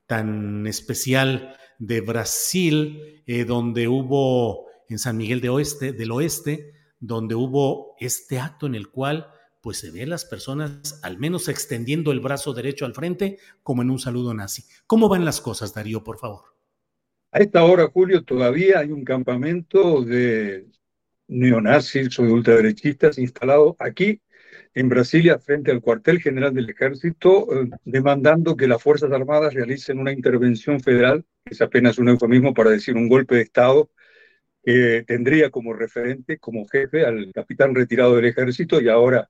[0.08, 7.36] tan especial de Brasil, eh, donde hubo en San Miguel de Oeste, del Oeste, donde
[7.36, 9.28] hubo este acto en el cual
[9.62, 13.90] pues se ve las personas al menos extendiendo el brazo derecho al frente como en
[13.90, 14.64] un saludo nazi.
[14.86, 16.46] ¿Cómo van las cosas, Darío, por favor?
[17.32, 20.68] A esta hora, Julio, todavía hay un campamento de
[21.28, 24.22] neonazis o de ultraderechistas instalado aquí
[24.74, 30.00] en Brasilia frente al cuartel general del ejército, eh, demandando que las Fuerzas Armadas realicen
[30.00, 33.90] una intervención federal, es apenas un eufemismo para decir un golpe de Estado,
[34.64, 39.30] que tendría como referente, como jefe, al capitán retirado del ejército y ahora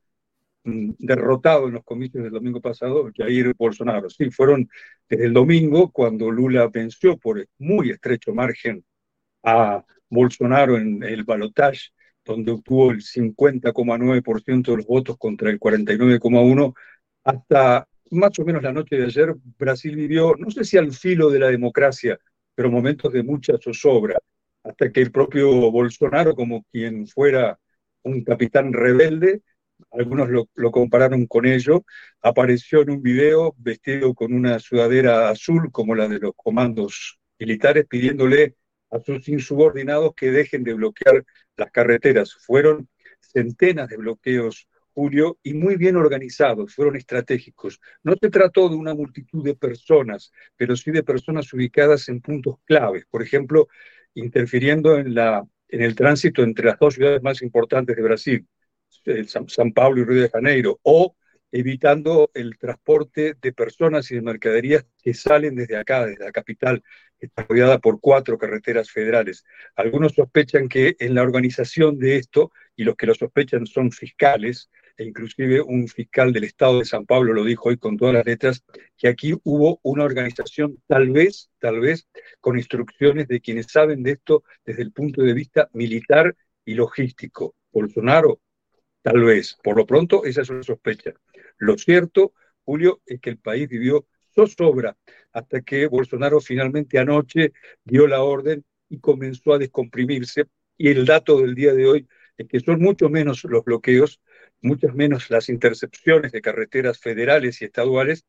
[0.64, 4.10] mm, derrotado en los comicios del domingo pasado, Jair Bolsonaro.
[4.10, 4.70] Sí, fueron
[5.10, 8.84] desde el domingo cuando Lula venció por muy estrecho margen
[9.44, 11.92] a Bolsonaro en el balotaje
[12.28, 16.76] donde obtuvo el 50,9% de los votos contra el 49,1%,
[17.24, 21.30] hasta más o menos la noche de ayer, Brasil vivió, no sé si al filo
[21.30, 22.20] de la democracia,
[22.56, 24.18] pero momentos de mucha zozobra,
[24.64, 27.60] hasta que el propio Bolsonaro, como quien fuera
[28.04, 29.42] un capitán rebelde,
[29.92, 31.84] algunos lo, lo, compararon con ello,
[32.22, 37.86] apareció en un video vestido con una sudadera azul como la de los comandos militares,
[37.88, 38.56] pidiéndole
[38.90, 41.24] a sus insubordinados que dejen de bloquear
[41.56, 42.34] las carreteras.
[42.34, 42.90] Fueron
[43.20, 47.80] centenas de bloqueos, Julio, y muy bien organizados, fueron estratégicos.
[48.02, 52.56] No se trató de una multitud de personas, pero sí de personas ubicadas en puntos
[52.66, 53.06] claves.
[53.06, 53.68] Por ejemplo,
[54.16, 58.48] interfiriendo en, la, en el tránsito entre las dos ciudades más importantes de Brasil,
[59.28, 61.16] San, San Pablo y Río de Janeiro, o
[61.52, 66.84] evitando el transporte de personas y de mercaderías que salen desde acá, desde la capital,
[67.20, 69.46] que está rodeada por cuatro carreteras federales.
[69.76, 74.72] Algunos sospechan que en la organización de esto, y los que lo sospechan son fiscales,
[74.98, 78.26] e inclusive un fiscal del Estado de San Pablo lo dijo hoy con todas las
[78.26, 78.64] letras,
[78.98, 82.08] que aquí hubo una organización, tal vez, tal vez,
[82.42, 86.36] con instrucciones de quienes saben de esto desde el punto de vista militar
[86.66, 87.56] y logístico.
[87.72, 88.42] Bolsonaro,
[89.04, 89.58] tal vez.
[89.64, 91.14] Por lo pronto, esa es una sospecha.
[91.58, 92.34] Lo cierto,
[92.64, 94.98] Julio, es que el país vivió zozobra
[95.32, 100.46] hasta que Bolsonaro finalmente anoche dio la orden y comenzó a descomprimirse.
[100.78, 104.22] Y el dato del día de hoy es que son mucho menos los bloqueos,
[104.62, 108.26] muchas menos las intercepciones de carreteras federales y estaduales,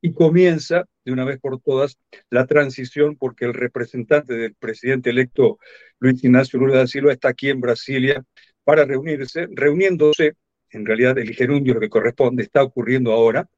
[0.00, 1.98] y comienza de una vez por todas
[2.30, 5.58] la transición porque el representante del presidente electo
[5.98, 8.24] Luis Ignacio Lula da Silva está aquí en Brasilia
[8.62, 10.34] para reunirse, reuniéndose,
[10.70, 13.48] en realidad el gerundio que corresponde está ocurriendo ahora,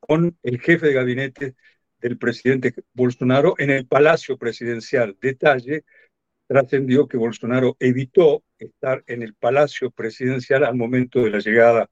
[0.00, 1.54] con el jefe de gabinete
[2.00, 5.16] del presidente Bolsonaro en el Palacio Presidencial.
[5.20, 5.84] Detalle,
[6.48, 11.90] trascendió que Bolsonaro evitó estar en el Palacio Presidencial al momento de la llegada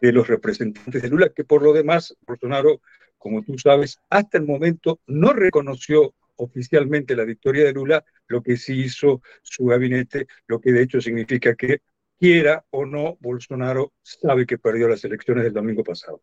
[0.00, 2.80] de los representantes de Lula, que por lo demás, Bolsonaro,
[3.18, 8.56] como tú sabes, hasta el momento no reconoció oficialmente la victoria de Lula, lo que
[8.56, 11.80] sí hizo su gabinete, lo que de hecho significa que
[12.18, 16.22] quiera o no, Bolsonaro sabe que perdió las elecciones del domingo pasado.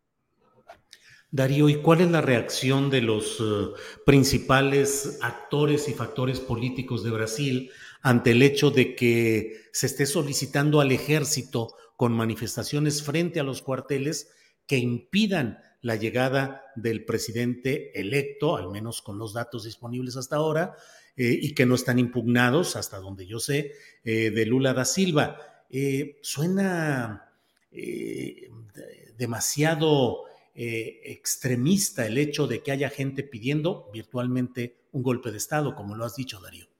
[1.30, 3.74] Darío, ¿y cuál es la reacción de los uh,
[4.06, 7.70] principales actores y factores políticos de Brasil
[8.04, 13.62] ante el hecho de que se esté solicitando al ejército con manifestaciones frente a los
[13.62, 14.30] cuarteles
[14.66, 20.76] que impidan la llegada del presidente electo, al menos con los datos disponibles hasta ahora,
[21.16, 23.72] eh, y que no están impugnados, hasta donde yo sé,
[24.04, 25.64] eh, de Lula da Silva?
[25.70, 27.30] Eh, suena
[29.16, 30.24] demasiado
[30.54, 36.04] extremista el hecho de que haya gente pidiendo virtualmente un golpe de Estado, como lo
[36.04, 36.73] has dicho, Darío.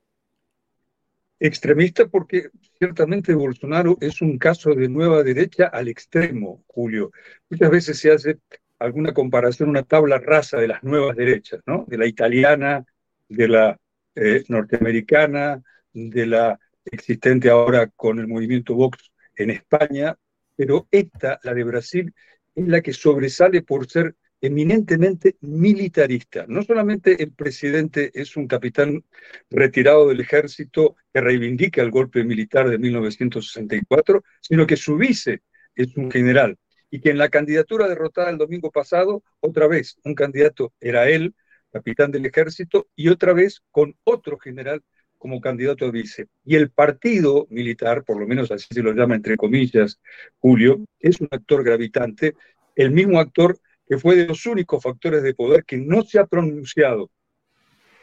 [1.47, 7.11] Extremista porque ciertamente Bolsonaro es un caso de nueva derecha al extremo, Julio.
[7.51, 8.38] Muchas veces se hace
[8.78, 11.84] alguna comparación, una tabla rasa de las nuevas derechas, ¿no?
[11.86, 12.86] De la italiana,
[13.28, 13.78] de la
[14.14, 20.16] eh, norteamericana, de la existente ahora con el movimiento Vox en España,
[20.57, 22.14] pero esta, la de Brasil,
[22.55, 24.16] es la que sobresale por ser
[24.47, 26.45] eminentemente militarista.
[26.47, 29.03] No solamente el presidente es un capitán
[29.51, 35.40] retirado del ejército que reivindica el golpe militar de 1964, sino que su vice
[35.74, 36.59] es un general
[36.90, 41.34] y que en la candidatura derrotada el domingo pasado, otra vez un candidato era él,
[41.72, 44.82] capitán del ejército, y otra vez con otro general
[45.16, 46.26] como candidato a vice.
[46.45, 49.99] Y el partido militar, por lo menos así se lo llama entre comillas
[50.38, 52.34] Julio, es un actor gravitante,
[52.76, 56.26] el mismo actor que fue de los únicos factores de poder que no se ha
[56.26, 57.11] pronunciado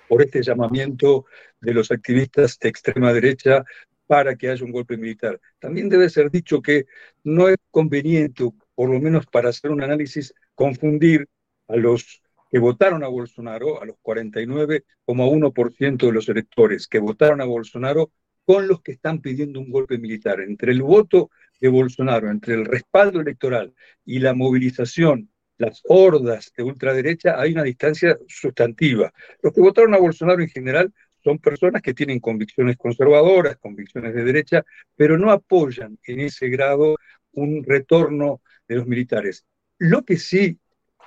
[0.08, 1.26] por este llamamiento
[1.60, 3.64] de los activistas de extrema derecha
[4.08, 5.40] para que haya un golpe militar.
[5.58, 6.86] También debe ser dicho que
[7.24, 8.44] no es conveniente,
[8.76, 11.30] por lo menos para hacer un análisis, confundir
[11.70, 12.22] a los
[12.52, 18.12] que votaron a Bolsonaro, a los 49,1% de los electores que votaron a Bolsonaro,
[18.44, 20.42] con los que están pidiendo un golpe militar.
[20.42, 23.74] Entre el voto de Bolsonaro, entre el respaldo electoral
[24.04, 25.31] y la movilización,
[25.62, 29.14] las hordas de ultraderecha, hay una distancia sustantiva.
[29.42, 30.92] Los que votaron a Bolsonaro en general
[31.24, 36.96] son personas que tienen convicciones conservadoras, convicciones de derecha, pero no apoyan en ese grado
[37.34, 39.46] un retorno de los militares.
[39.78, 40.58] Lo que sí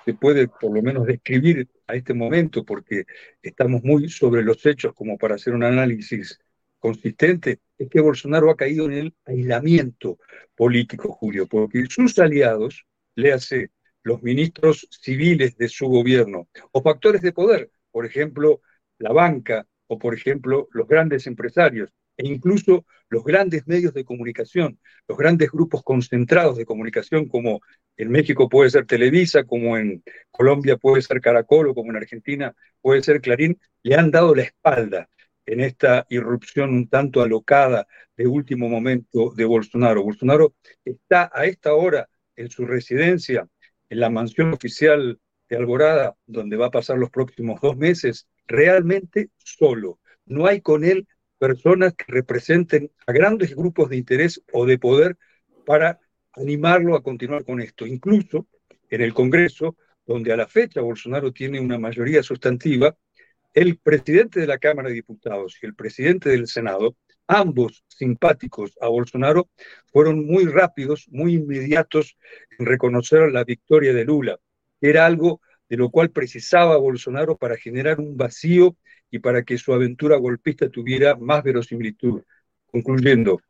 [0.04, 3.06] se puede por lo menos describir a este momento, porque
[3.42, 6.38] estamos muy sobre los hechos como para hacer un análisis
[6.78, 10.18] consistente, es que Bolsonaro ha caído en el aislamiento
[10.54, 12.86] político, Julio, porque sus aliados,
[13.16, 13.70] le hace
[14.04, 18.60] los ministros civiles de su gobierno, o factores de poder, por ejemplo,
[18.98, 24.78] la banca, o por ejemplo, los grandes empresarios, e incluso los grandes medios de comunicación,
[25.08, 27.60] los grandes grupos concentrados de comunicación, como
[27.96, 32.54] en México puede ser Televisa, como en Colombia puede ser Caracol, o como en Argentina
[32.80, 35.08] puede ser Clarín, le han dado la espalda
[35.46, 37.86] en esta irrupción un tanto alocada
[38.16, 40.02] de último momento de Bolsonaro.
[40.02, 43.48] Bolsonaro está a esta hora en su residencia,
[43.94, 49.30] en la mansión oficial de Alborada, donde va a pasar los próximos dos meses, realmente
[49.36, 50.00] solo.
[50.26, 51.06] No hay con él
[51.38, 55.16] personas que representen a grandes grupos de interés o de poder
[55.64, 56.00] para
[56.32, 57.86] animarlo a continuar con esto.
[57.86, 58.48] Incluso
[58.90, 62.96] en el Congreso, donde a la fecha Bolsonaro tiene una mayoría sustantiva,
[63.52, 66.96] el presidente de la Cámara de Diputados y el presidente del Senado,
[67.26, 69.48] ambos simpáticos a Bolsonaro,
[69.86, 72.16] fueron muy rápidos, muy inmediatos
[72.58, 74.38] en reconocer la victoria de Lula,
[74.80, 78.76] era algo de lo cual precisaba Bolsonaro para generar un vacío
[79.10, 82.22] y para que su aventura golpista tuviera más verosimilitud.
[82.66, 83.40] Concluyendo,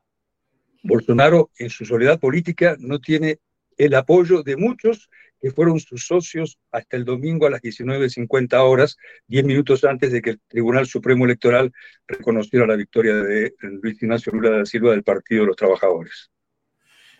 [0.82, 3.40] Bolsonaro en su soledad política no tiene
[3.76, 5.10] el apoyo de muchos
[5.44, 10.22] que fueron sus socios hasta el domingo a las 19.50 horas, 10 minutos antes de
[10.22, 11.70] que el Tribunal Supremo Electoral
[12.08, 16.30] reconociera la victoria de Luis Ignacio Lula da Silva del Partido de los Trabajadores.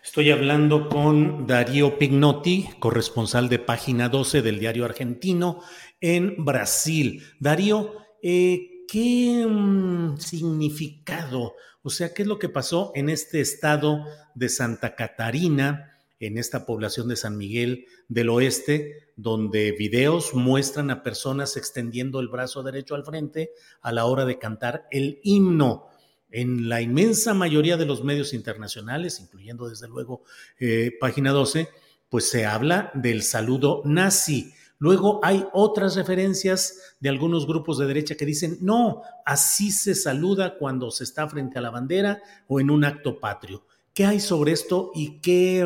[0.03, 5.61] Estoy hablando con Darío Pignotti, corresponsal de Página 12 del diario argentino
[6.01, 7.21] en Brasil.
[7.39, 11.53] Darío, eh, ¿qué mm, significado,
[11.83, 14.03] o sea, qué es lo que pasó en este estado
[14.33, 15.91] de Santa Catarina?
[16.19, 22.27] En esta población de San Miguel del Oeste, donde videos muestran a personas extendiendo el
[22.27, 23.51] brazo derecho al frente
[23.81, 25.87] a la hora de cantar el himno.
[26.31, 30.23] En la inmensa mayoría de los medios internacionales, incluyendo desde luego
[30.59, 31.69] eh, Página 12,
[32.09, 34.53] pues se habla del saludo nazi.
[34.77, 40.57] Luego hay otras referencias de algunos grupos de derecha que dicen, no, así se saluda
[40.57, 43.65] cuando se está frente a la bandera o en un acto patrio.
[43.93, 45.65] ¿Qué hay sobre esto y qué,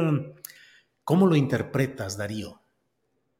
[1.09, 2.61] ¿Cómo lo interpretas, Darío?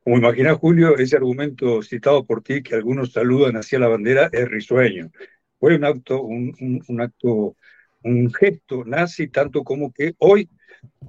[0.04, 4.50] Como imagina Julio, ese argumento citado por ti, que algunos saludan hacia la bandera, es
[4.50, 5.12] risueño.
[5.60, 7.56] Fue un acto, un, un, acto,
[8.02, 10.50] un gesto nazi, tanto como que hoy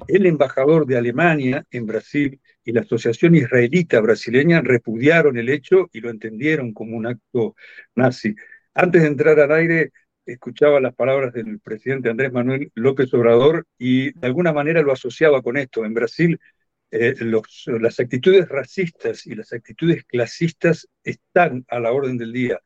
[0.07, 6.01] el embajador de Alemania en Brasil y la Asociación Israelita Brasileña repudiaron el hecho y
[6.01, 7.57] lo entendieron como un acto
[7.95, 8.35] nazi.
[8.75, 9.93] Antes de entrar al aire,
[10.27, 15.43] escuchaba las palabras del presidente Andrés Manuel López Obrador y de alguna manera lo asociaba
[15.43, 15.85] con esto.
[15.85, 16.39] En Brasil,
[16.91, 17.15] eh,
[17.81, 22.61] las actitudes racistas y las actitudes clasistas están a la orden del día.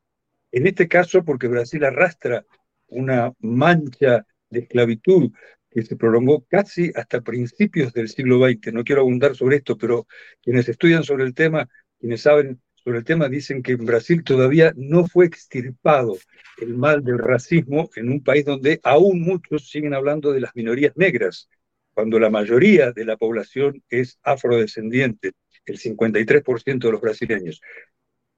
[0.51, 2.45] En este caso, porque Brasil arrastra
[2.89, 5.31] una mancha de esclavitud
[5.71, 8.73] que se prolongó casi hasta principios del siglo XX.
[8.73, 10.07] No quiero abundar sobre esto, pero
[10.43, 14.73] quienes estudian sobre el tema, quienes saben sobre el tema dicen que en Brasil todavía
[14.77, 16.19] no fue extirpado
[16.59, 20.95] el mal del racismo en un país donde aún muchos siguen hablando de las minorías
[20.95, 21.49] negras,
[21.95, 25.33] cuando la mayoría de la población es afrodescendiente,
[25.65, 27.63] el 53% de los brasileños.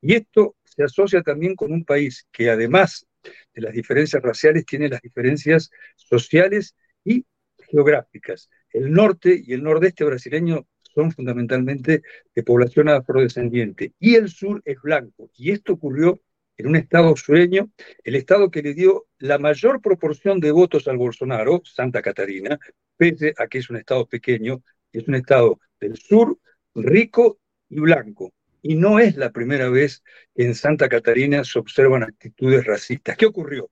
[0.01, 3.05] Y esto se asocia también con un país que además
[3.53, 7.25] de las diferencias raciales tiene las diferencias sociales y
[7.69, 8.49] geográficas.
[8.71, 12.03] El norte y el nordeste brasileño son fundamentalmente
[12.35, 15.31] de población afrodescendiente, y el sur es blanco.
[15.37, 16.23] Y esto ocurrió
[16.57, 17.71] en un estado sureño,
[18.03, 22.59] el estado que le dio la mayor proporción de votos al Bolsonaro, Santa Catarina,
[22.97, 26.39] pese a que es un estado pequeño, es un estado del sur
[26.75, 27.39] rico
[27.69, 28.33] y blanco.
[28.63, 30.03] Y no es la primera vez
[30.35, 33.19] que en Santa Catarina se observan actitudes racistas.
[33.19, 33.71] ¿Qué ocurrió?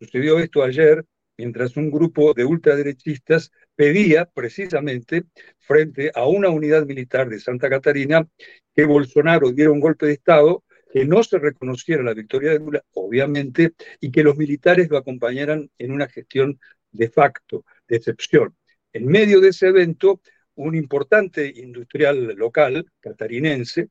[0.00, 1.04] Sucedió esto ayer
[1.38, 5.24] mientras un grupo de ultraderechistas pedía precisamente
[5.58, 8.26] frente a una unidad militar de Santa Catarina
[8.74, 12.82] que Bolsonaro diera un golpe de Estado, que no se reconociera la victoria de Lula,
[12.94, 16.58] obviamente, y que los militares lo acompañaran en una gestión
[16.90, 18.56] de facto, de excepción.
[18.92, 20.20] En medio de ese evento,
[20.54, 23.90] un importante industrial local, catarinense,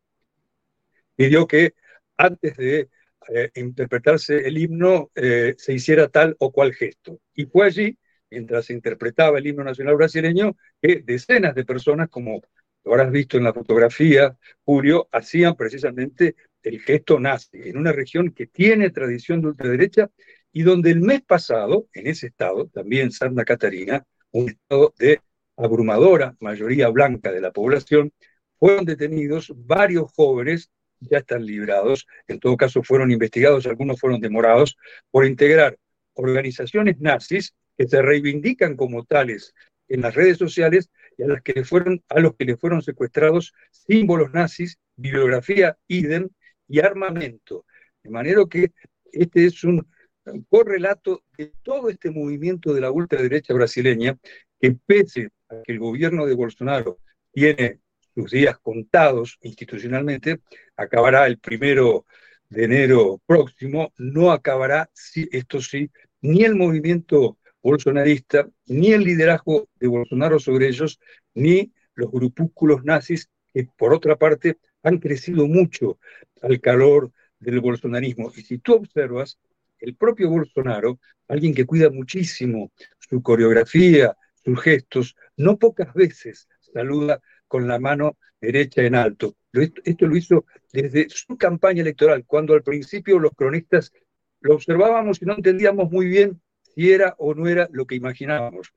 [1.16, 1.76] pidió que
[2.18, 2.90] antes de
[3.30, 7.20] eh, interpretarse el himno eh, se hiciera tal o cual gesto.
[7.34, 7.98] Y fue allí,
[8.30, 12.42] mientras se interpretaba el himno nacional brasileño, decenas de personas, como
[12.84, 18.32] lo habrás visto en la fotografía, Julio, hacían precisamente el gesto nazi, en una región
[18.32, 20.10] que tiene tradición de ultraderecha
[20.52, 25.22] y donde el mes pasado, en ese estado, también Santa Catarina, un estado de
[25.58, 28.12] abrumadora mayoría blanca de la población,
[28.58, 30.70] fueron detenidos varios jóvenes
[31.00, 34.78] ya están librados, en todo caso fueron investigados, algunos fueron demorados,
[35.12, 35.78] por integrar
[36.14, 39.54] organizaciones nazis que se reivindican como tales
[39.88, 43.54] en las redes sociales y a, las que fueron, a los que le fueron secuestrados
[43.72, 46.30] símbolos nazis, bibliografía idem
[46.68, 47.66] y armamento.
[48.04, 48.72] De manera que
[49.12, 49.88] este es un
[50.50, 54.18] correlato de todo este movimiento de la ultraderecha brasileña
[54.60, 57.00] que pese a que el gobierno de Bolsonaro
[57.32, 57.80] tiene
[58.14, 60.40] sus días contados institucionalmente,
[60.76, 62.06] acabará el primero
[62.50, 64.90] de enero próximo, no acabará,
[65.32, 71.00] esto sí, ni el movimiento bolsonarista, ni el liderazgo de Bolsonaro sobre ellos,
[71.34, 75.98] ni los grupúsculos nazis que por otra parte han crecido mucho
[76.44, 78.32] al calor del bolsonarismo.
[78.36, 79.40] Y si tú observas,
[79.80, 87.20] el propio Bolsonaro, alguien que cuida muchísimo su coreografía, sus gestos, no pocas veces saluda
[87.48, 89.36] con la mano derecha en alto.
[89.84, 93.92] Esto lo hizo desde su campaña electoral, cuando al principio los cronistas
[94.42, 96.40] lo observábamos y no entendíamos muy bien
[96.76, 98.74] si era o no era lo que imaginábamos.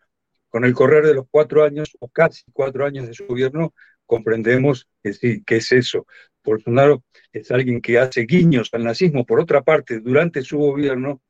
[0.49, 3.75] Con el correr de los cuatro años o casi cuatro años de su gobierno,
[4.07, 6.07] comprendemos que sí, que es eso.
[6.43, 9.27] Bolsonaro es alguien que hace guiños al nazismo.
[9.27, 11.21] Por otra parte, durante su gobierno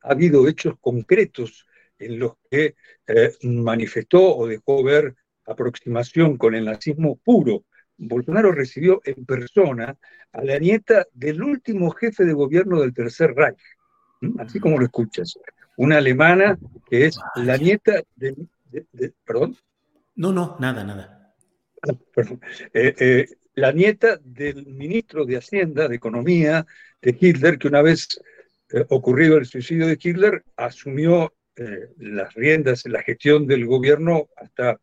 [0.00, 1.66] ha habido hechos concretos
[1.98, 5.14] en los que eh, manifestó o dejó ver
[5.46, 7.64] aproximación con el nazismo puro.
[7.98, 9.96] Bolsonaro recibió en persona
[10.32, 13.58] a la nieta del último jefe de gobierno del Tercer Reich,
[14.38, 15.38] así como lo escuchas,
[15.76, 16.58] una alemana
[16.88, 18.34] que es la nieta de...
[19.24, 19.56] ¿Perdón?
[20.14, 21.34] No, no, nada, nada.
[21.86, 21.92] Ah,
[22.72, 26.66] eh, eh, la nieta del ministro de Hacienda, de Economía
[27.00, 28.20] de Hitler, que una vez
[28.70, 31.32] eh, ocurrido el suicidio de Hitler, asumió
[31.96, 34.78] las riendas en la gestión del gobierno hasta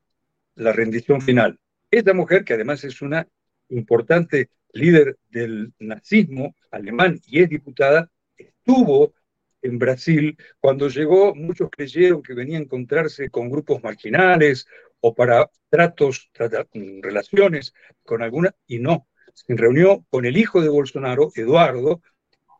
[0.56, 1.60] la rendición final.
[1.92, 3.28] Esta mujer, que además es una
[3.70, 9.14] importante líder del nazismo alemán y es diputada, estuvo
[9.64, 10.38] en Brasil.
[10.60, 14.68] Cuando llegó, muchos creyeron que venía a encontrarse con grupos marginales
[15.00, 16.30] o para tratos,
[17.02, 19.08] relaciones con alguna, y no.
[19.34, 22.02] Se reunió con el hijo de Bolsonaro, Eduardo,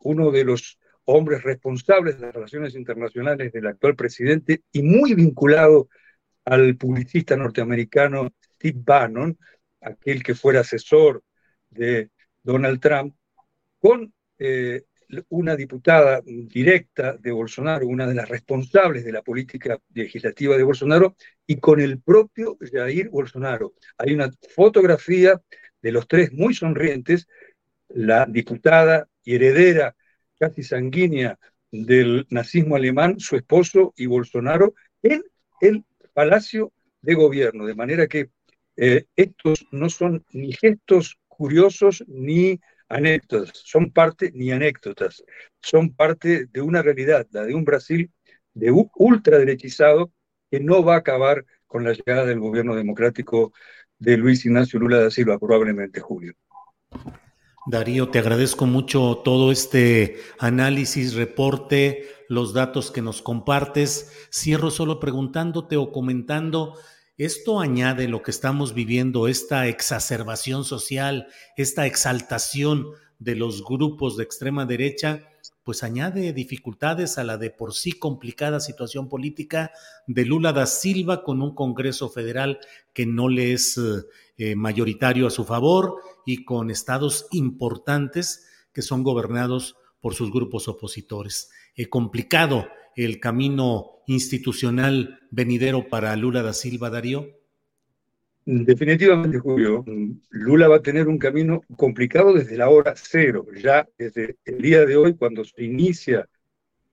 [0.00, 5.88] uno de los hombres responsables de las relaciones internacionales del actual presidente y muy vinculado
[6.44, 9.38] al publicista norteamericano Steve Bannon,
[9.80, 11.22] aquel que fuera asesor
[11.70, 12.10] de
[12.42, 13.14] Donald Trump,
[13.78, 14.84] con eh,
[15.28, 21.16] una diputada directa de Bolsonaro, una de las responsables de la política legislativa de Bolsonaro,
[21.46, 23.74] y con el propio Jair Bolsonaro.
[23.98, 25.40] Hay una fotografía
[25.82, 27.28] de los tres muy sonrientes,
[27.88, 29.94] la diputada y heredera
[30.38, 31.38] casi sanguínea
[31.70, 35.24] del nazismo alemán, su esposo y Bolsonaro, en
[35.60, 38.30] el Palacio de Gobierno, de manera que
[38.76, 45.22] eh, estos no son ni gestos curiosos ni anécdotas, son parte ni anécdotas,
[45.60, 48.10] son parte de una realidad, la de un Brasil
[48.52, 50.12] de ultraderechizado
[50.50, 53.52] que no va a acabar con la llegada del gobierno democrático
[53.98, 56.34] de Luis Ignacio Lula da Silva, probablemente Julio.
[57.66, 64.28] Darío, te agradezco mucho todo este análisis, reporte, los datos que nos compartes.
[64.30, 66.76] Cierro solo preguntándote o comentando,
[67.16, 72.86] ¿esto añade lo que estamos viviendo, esta exacerbación social, esta exaltación
[73.18, 75.28] de los grupos de extrema derecha?
[75.64, 79.72] pues añade dificultades a la de por sí complicada situación política
[80.06, 82.60] de Lula da Silva con un Congreso federal
[82.92, 83.80] que no le es
[84.36, 85.96] eh, mayoritario a su favor
[86.26, 91.50] y con estados importantes que son gobernados por sus grupos opositores.
[91.76, 92.66] Eh, complicado
[92.96, 97.28] el camino institucional venidero para Lula da Silva, Darío.
[98.46, 99.84] Definitivamente, Julio,
[100.30, 104.84] Lula va a tener un camino complicado desde la hora cero, ya desde el día
[104.84, 106.28] de hoy, cuando se inicia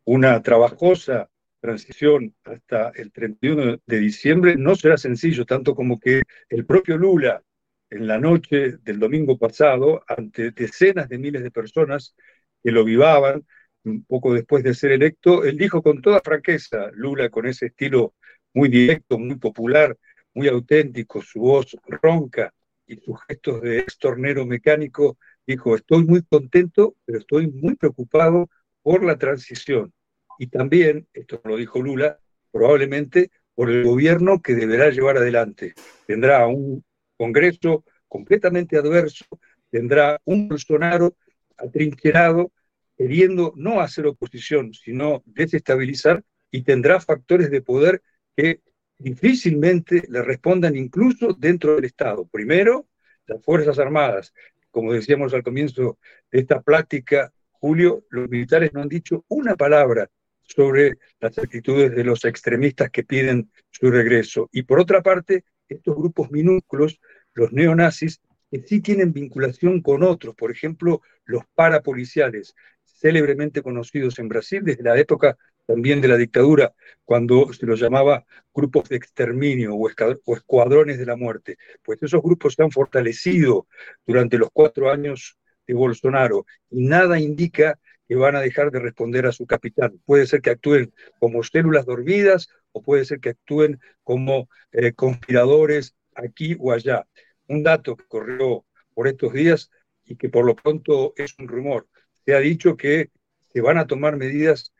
[0.06, 1.30] una trabajosa
[1.60, 7.43] transición hasta el 31 de diciembre, no será sencillo, tanto como que el propio Lula,
[7.89, 12.16] en la noche del domingo pasado, ante decenas de miles de personas
[12.64, 13.45] que lo vivaban,
[14.07, 18.13] poco después de ser electo, él dijo con toda franqueza, Lula con ese estilo
[18.53, 19.97] muy directo, muy popular,
[20.34, 22.53] muy auténtico, su voz ronca
[22.86, 25.17] y sus gestos de estornero mecánico,
[25.47, 28.49] dijo, estoy muy contento, pero estoy muy preocupado
[28.82, 29.93] por la transición.
[30.38, 32.19] Y también, esto lo dijo Lula,
[32.51, 35.73] probablemente por el gobierno que deberá llevar adelante.
[36.07, 36.84] Tendrá un
[37.17, 39.25] Congreso completamente adverso,
[39.69, 41.15] tendrá un Bolsonaro
[41.55, 42.51] atrincherado,
[43.02, 48.04] queriendo no hacer oposición, sino desestabilizar, y tendrá factores de poder
[48.38, 48.62] que
[48.99, 52.28] difícilmente le respondan incluso dentro del Estado.
[52.28, 52.88] Primero,
[53.26, 54.36] las Fuerzas Armadas.
[54.70, 55.97] Como decíamos al comienzo
[56.32, 60.08] de esta plática, Julio, los militares no han dicho una palabra
[60.43, 64.47] sobre las actitudes de los extremistas que piden su regreso.
[64.52, 66.99] Y por otra parte, estos grupos minúsculos,
[67.34, 68.22] los neonazis,
[68.52, 72.54] que sí tienen vinculación con otros, por ejemplo, los parapoliciales,
[73.02, 76.74] célebremente conocidos en Brasil desde la época también de la dictadura,
[77.04, 79.89] cuando se los llamaba grupos de exterminio o,
[80.36, 81.58] escuadrones de la muerte.
[81.84, 83.68] Pues esos grupos se han fortalecido
[84.06, 89.26] durante los cuatro años de Bolsonaro y nada indica que van a dejar de responder
[89.26, 89.99] a su capitán.
[90.06, 95.95] Puede ser que actúen como células dormidas o puede ser que actúen como eh, conspiradores
[96.16, 97.08] aquí o allá.
[97.47, 99.72] Un dato que corrió por estos días
[100.06, 101.88] y que por lo pronto es un rumor.
[102.34, 103.09] Ha dicho que
[103.53, 104.73] se van a tomar medidas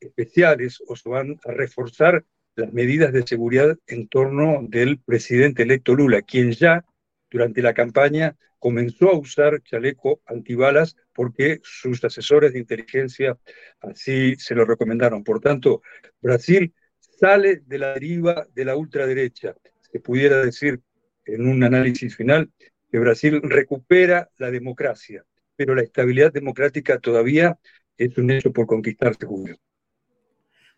[0.00, 2.24] especiales o se van a reforzar
[2.56, 6.84] las medidas de seguridad en torno del presidente electo Lula, quien ya
[7.30, 13.38] durante la campaña comenzó a usar chaleco antibalas porque sus asesores de inteligencia
[13.80, 15.22] así se lo recomendaron.
[15.22, 15.82] Por tanto,
[16.20, 19.54] Brasil sale de la deriva de la ultraderecha.
[19.80, 20.80] Se pudiera decir
[21.24, 22.50] en un análisis final
[22.90, 25.24] que Brasil recupera la democracia,
[25.58, 27.58] pero la estabilidad democrática todavía
[27.96, 29.56] es un hecho por conquistarse, Julio.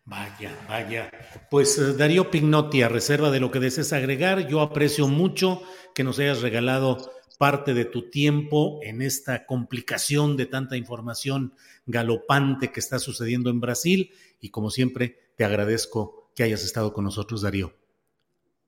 [0.05, 1.11] Vaya, vaya.
[1.51, 5.61] Pues eh, Darío Pignotti, a reserva de lo que desees agregar, yo aprecio mucho
[5.93, 11.53] que nos hayas regalado parte de tu tiempo en esta complicación de tanta información
[11.85, 17.03] galopante que está sucediendo en Brasil y como siempre te agradezco que hayas estado con
[17.03, 17.71] nosotros, Darío.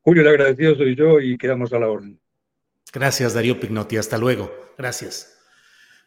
[0.01, 2.19] Julio, el agradecido soy yo y quedamos a la orden.
[2.93, 3.97] Gracias, Darío Pignotti.
[3.97, 4.51] Hasta luego.
[4.77, 5.32] Gracias.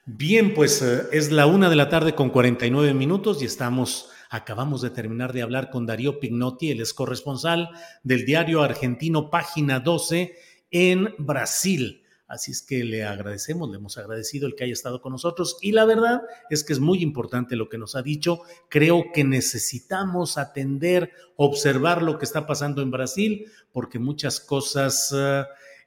[0.09, 4.81] Bien, pues eh, es la una de la tarde con 49 minutos y estamos, acabamos
[4.81, 7.71] de terminar de hablar con Darío Pignotti, el ex corresponsal
[8.05, 10.37] del diario argentino Página 12
[10.71, 12.05] en Brasil.
[12.29, 15.73] Así es que le agradecemos, le hemos agradecido el que haya estado con nosotros y
[15.73, 18.43] la verdad es que es muy importante lo que nos ha dicho.
[18.69, 25.13] Creo que necesitamos atender, observar lo que está pasando en Brasil porque muchas cosas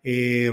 [0.04, 0.52] eh,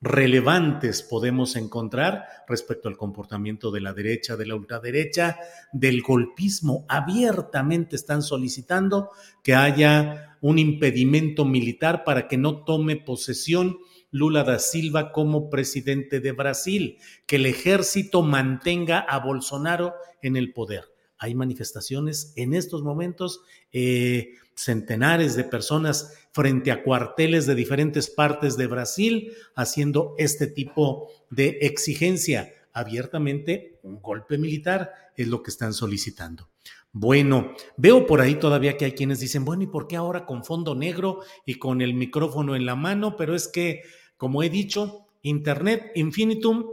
[0.00, 5.38] relevantes podemos encontrar respecto al comportamiento de la derecha, de la ultraderecha,
[5.72, 6.86] del golpismo.
[6.88, 9.10] Abiertamente están solicitando
[9.42, 13.78] que haya un impedimento militar para que no tome posesión
[14.10, 20.52] Lula da Silva como presidente de Brasil, que el ejército mantenga a Bolsonaro en el
[20.52, 20.84] poder.
[21.18, 23.40] Hay manifestaciones en estos momentos,
[23.72, 31.08] eh, centenares de personas frente a cuarteles de diferentes partes de Brasil haciendo este tipo
[31.30, 32.52] de exigencia.
[32.72, 36.48] Abiertamente, un golpe militar es lo que están solicitando.
[36.90, 40.44] Bueno, veo por ahí todavía que hay quienes dicen, bueno, ¿y por qué ahora con
[40.44, 43.16] fondo negro y con el micrófono en la mano?
[43.16, 43.82] Pero es que,
[44.16, 46.64] como he dicho, Internet Infinitum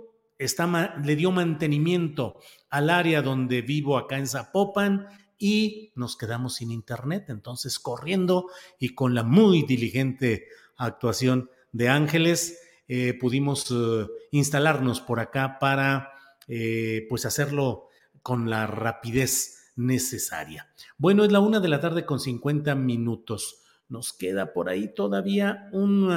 [1.03, 5.07] le dio mantenimiento al área donde vivo acá en Zapopan
[5.38, 7.25] y nos quedamos sin Internet.
[7.29, 8.47] Entonces, corriendo
[8.79, 16.11] y con la muy diligente actuación de Ángeles, eh, pudimos eh, instalarnos por acá para
[16.47, 17.89] eh, pues hacerlo
[18.21, 20.69] con la rapidez necesaria.
[20.97, 23.61] Bueno, es la una de la tarde con 50 minutos.
[23.89, 26.09] Nos queda por ahí todavía un,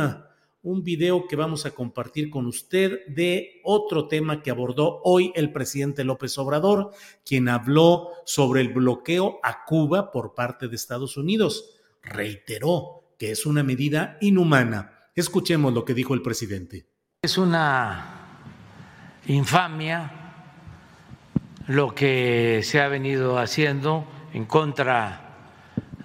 [0.69, 5.51] un video que vamos a compartir con usted de otro tema que abordó hoy el
[5.51, 6.91] presidente López Obrador,
[7.25, 11.79] quien habló sobre el bloqueo a Cuba por parte de Estados Unidos.
[12.03, 15.11] Reiteró que es una medida inhumana.
[15.15, 16.87] Escuchemos lo que dijo el presidente.
[17.23, 18.27] Es una
[19.27, 20.13] infamia
[21.67, 25.35] lo que se ha venido haciendo en contra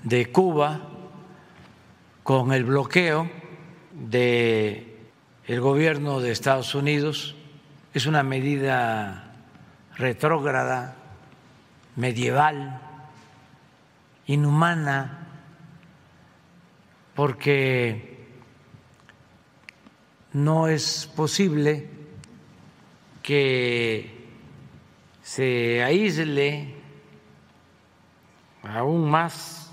[0.03, 0.89] de Cuba
[2.23, 3.42] con el bloqueo
[3.93, 4.97] de
[5.45, 7.35] el gobierno de Estados Unidos
[7.93, 9.35] es una medida
[9.95, 10.95] retrógrada,
[11.95, 12.81] medieval,
[14.25, 15.27] inhumana,
[17.13, 18.25] porque
[20.33, 21.87] no es posible
[23.21, 24.27] que
[25.21, 26.75] se aísle
[28.63, 29.71] aún más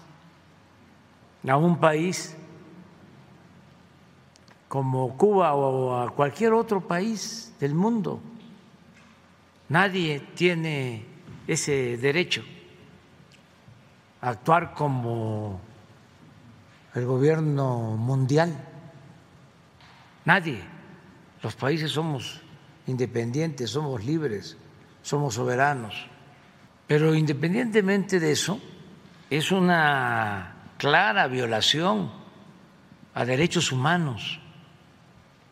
[1.49, 2.37] a un país
[4.71, 8.23] como Cuba o a cualquier otro país del mundo.
[9.69, 11.05] Nadie tiene
[11.47, 12.45] ese derecho
[14.23, 15.61] a actuar como
[16.95, 18.57] el gobierno mundial.
[20.25, 20.63] Nadie.
[21.43, 22.41] Los países somos
[22.87, 24.57] independientes, somos libres
[25.03, 26.07] somos soberanos.
[26.87, 28.61] Pero independientemente de eso,
[29.29, 32.11] es una clara violación
[33.15, 34.41] a derechos humanos.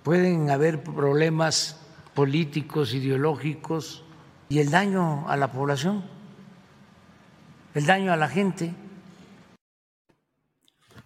[0.02, 1.80] Pueden haber problemas
[2.14, 4.04] políticos, ideológicos
[4.48, 6.04] y el daño a la población,
[7.74, 8.74] el daño a la gente.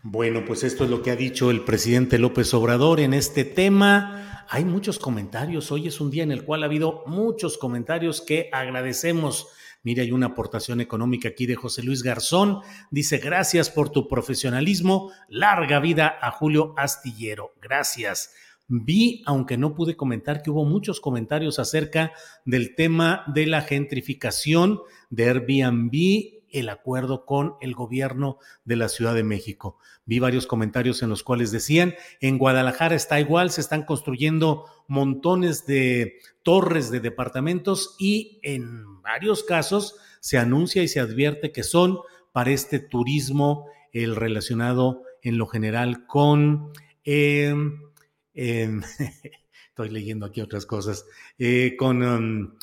[0.03, 4.45] Bueno, pues esto es lo que ha dicho el presidente López Obrador en este tema.
[4.49, 5.71] Hay muchos comentarios.
[5.71, 9.49] Hoy es un día en el cual ha habido muchos comentarios que agradecemos.
[9.85, 12.61] Mire, hay una aportación económica aquí de José Luis Garzón.
[12.91, 15.11] Dice, gracias por tu profesionalismo.
[15.29, 17.55] Larga vida a Julio Astillero.
[17.61, 18.33] Gracias.
[18.69, 22.13] Vi, aunque no pude comentar, que hubo muchos comentarios acerca
[22.45, 29.15] del tema de la gentrificación de Airbnb el acuerdo con el gobierno de la Ciudad
[29.15, 29.79] de México.
[30.05, 35.67] Vi varios comentarios en los cuales decían, en Guadalajara está igual, se están construyendo montones
[35.67, 41.99] de torres de departamentos y en varios casos se anuncia y se advierte que son
[42.33, 46.73] para este turismo el relacionado en lo general con...
[47.05, 47.92] Em,
[48.35, 51.07] estoy leyendo aquí otras cosas,
[51.39, 52.03] eh, con...
[52.03, 52.55] Um,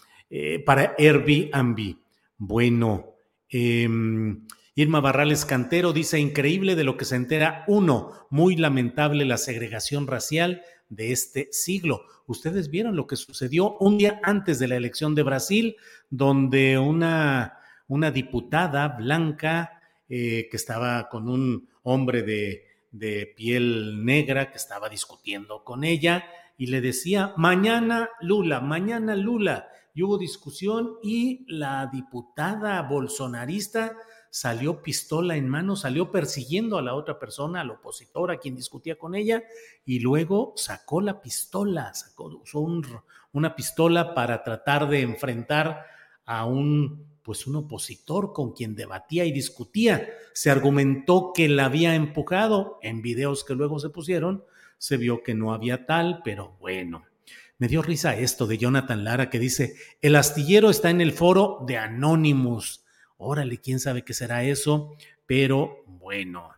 [0.64, 1.96] para Airbnb.
[2.38, 3.16] Bueno,
[3.50, 4.46] Em,
[4.76, 10.08] Irma Barrales Cantero dice, increíble de lo que se entera uno, muy lamentable la segregación
[10.08, 12.04] racial de este siglo.
[12.28, 15.76] Ustedes vieron lo que sucedió un día antes de la elección de Brasil,
[16.10, 17.58] donde una,
[17.88, 24.90] una diputada blanca eh, que estaba con un hombre de, de piel negra que estaba
[24.90, 26.26] discutiendo con ella
[26.58, 29.70] y le decía, mañana Lula, mañana Lula.
[29.94, 33.96] Y hubo discusión y la diputada bolsonarista
[34.30, 38.98] salió pistola en mano, salió persiguiendo a la otra persona, al opositor, a quien discutía
[38.98, 39.44] con ella,
[39.86, 42.60] y luego sacó la pistola, sacó, usó
[43.32, 45.86] una pistola para tratar de enfrentar
[46.26, 50.10] a un pues un opositor con quien debatía y discutía.
[50.34, 54.44] Se argumentó que la había empujado en videos que luego se pusieron,
[54.80, 57.06] se vio que no había tal, pero bueno.
[57.60, 61.64] Me dio risa esto de Jonathan Lara que dice, el astillero está en el foro
[61.68, 62.84] de Anonymous.
[63.18, 64.96] Órale, quién sabe qué será eso,
[65.28, 66.50] pero bueno.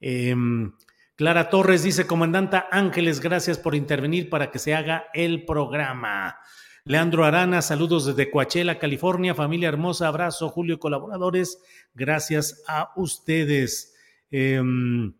[0.00, 0.72] Em,
[1.16, 6.38] Clara Torres dice, comandanta Ángeles, gracias por intervenir para que se haga el programa.
[6.86, 9.34] Leandro Arana, saludos desde Coachella, California.
[9.34, 11.62] Familia hermosa, abrazo, Julio, colaboradores.
[11.94, 13.94] Gracias a ustedes.
[14.30, 15.14] Em,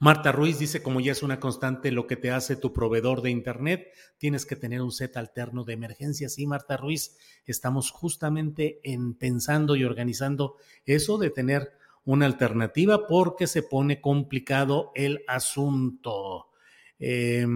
[0.00, 3.30] Marta Ruiz dice, como ya es una constante lo que te hace tu proveedor de
[3.30, 6.28] Internet, tienes que tener un set alterno de emergencia.
[6.28, 7.16] Sí, Marta Ruiz,
[7.46, 11.70] estamos justamente en pensando y organizando eso de tener
[12.02, 16.48] una alternativa porque se pone complicado el asunto.
[16.98, 17.46] Eh,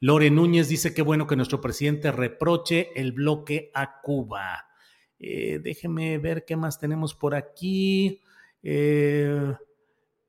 [0.00, 4.66] Lore Núñez dice que bueno que nuestro presidente reproche el bloque a Cuba.
[5.18, 8.20] Eh, déjeme ver qué más tenemos por aquí.
[8.62, 9.54] Eh,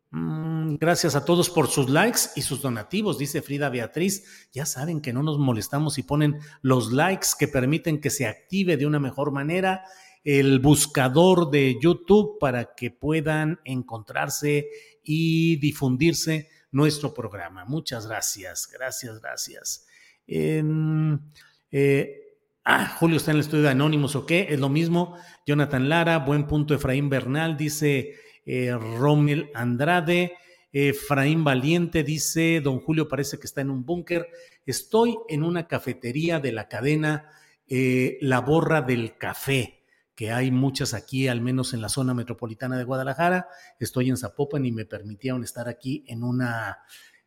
[0.10, 4.50] mm, gracias a todos por sus likes y sus donativos, dice Frida Beatriz.
[4.52, 8.76] Ya saben que no nos molestamos y ponen los likes que permiten que se active
[8.76, 9.84] de una mejor manera
[10.24, 14.68] el buscador de YouTube para que puedan encontrarse
[15.04, 17.66] y difundirse nuestro programa.
[17.66, 19.88] Muchas gracias, gracias, gracias.
[20.28, 21.20] Em,
[21.72, 24.48] eh, ah, Julio está en el estudio de Anónimos, ¿o qué?
[24.50, 25.18] Es lo mismo.
[25.46, 26.74] Jonathan Lara, buen punto.
[26.74, 28.16] Efraín Bernal, dice
[28.46, 30.34] eh, Romel Andrade.
[30.72, 34.28] Efraín Valiente dice, don Julio parece que está en un búnker.
[34.66, 37.32] Estoy en una cafetería de la cadena
[37.68, 39.79] eh, La Borra del Café
[40.20, 43.48] que hay muchas aquí, al menos en la zona metropolitana de Guadalajara.
[43.80, 46.80] Estoy en Zapopan y me permitieron estar aquí en una,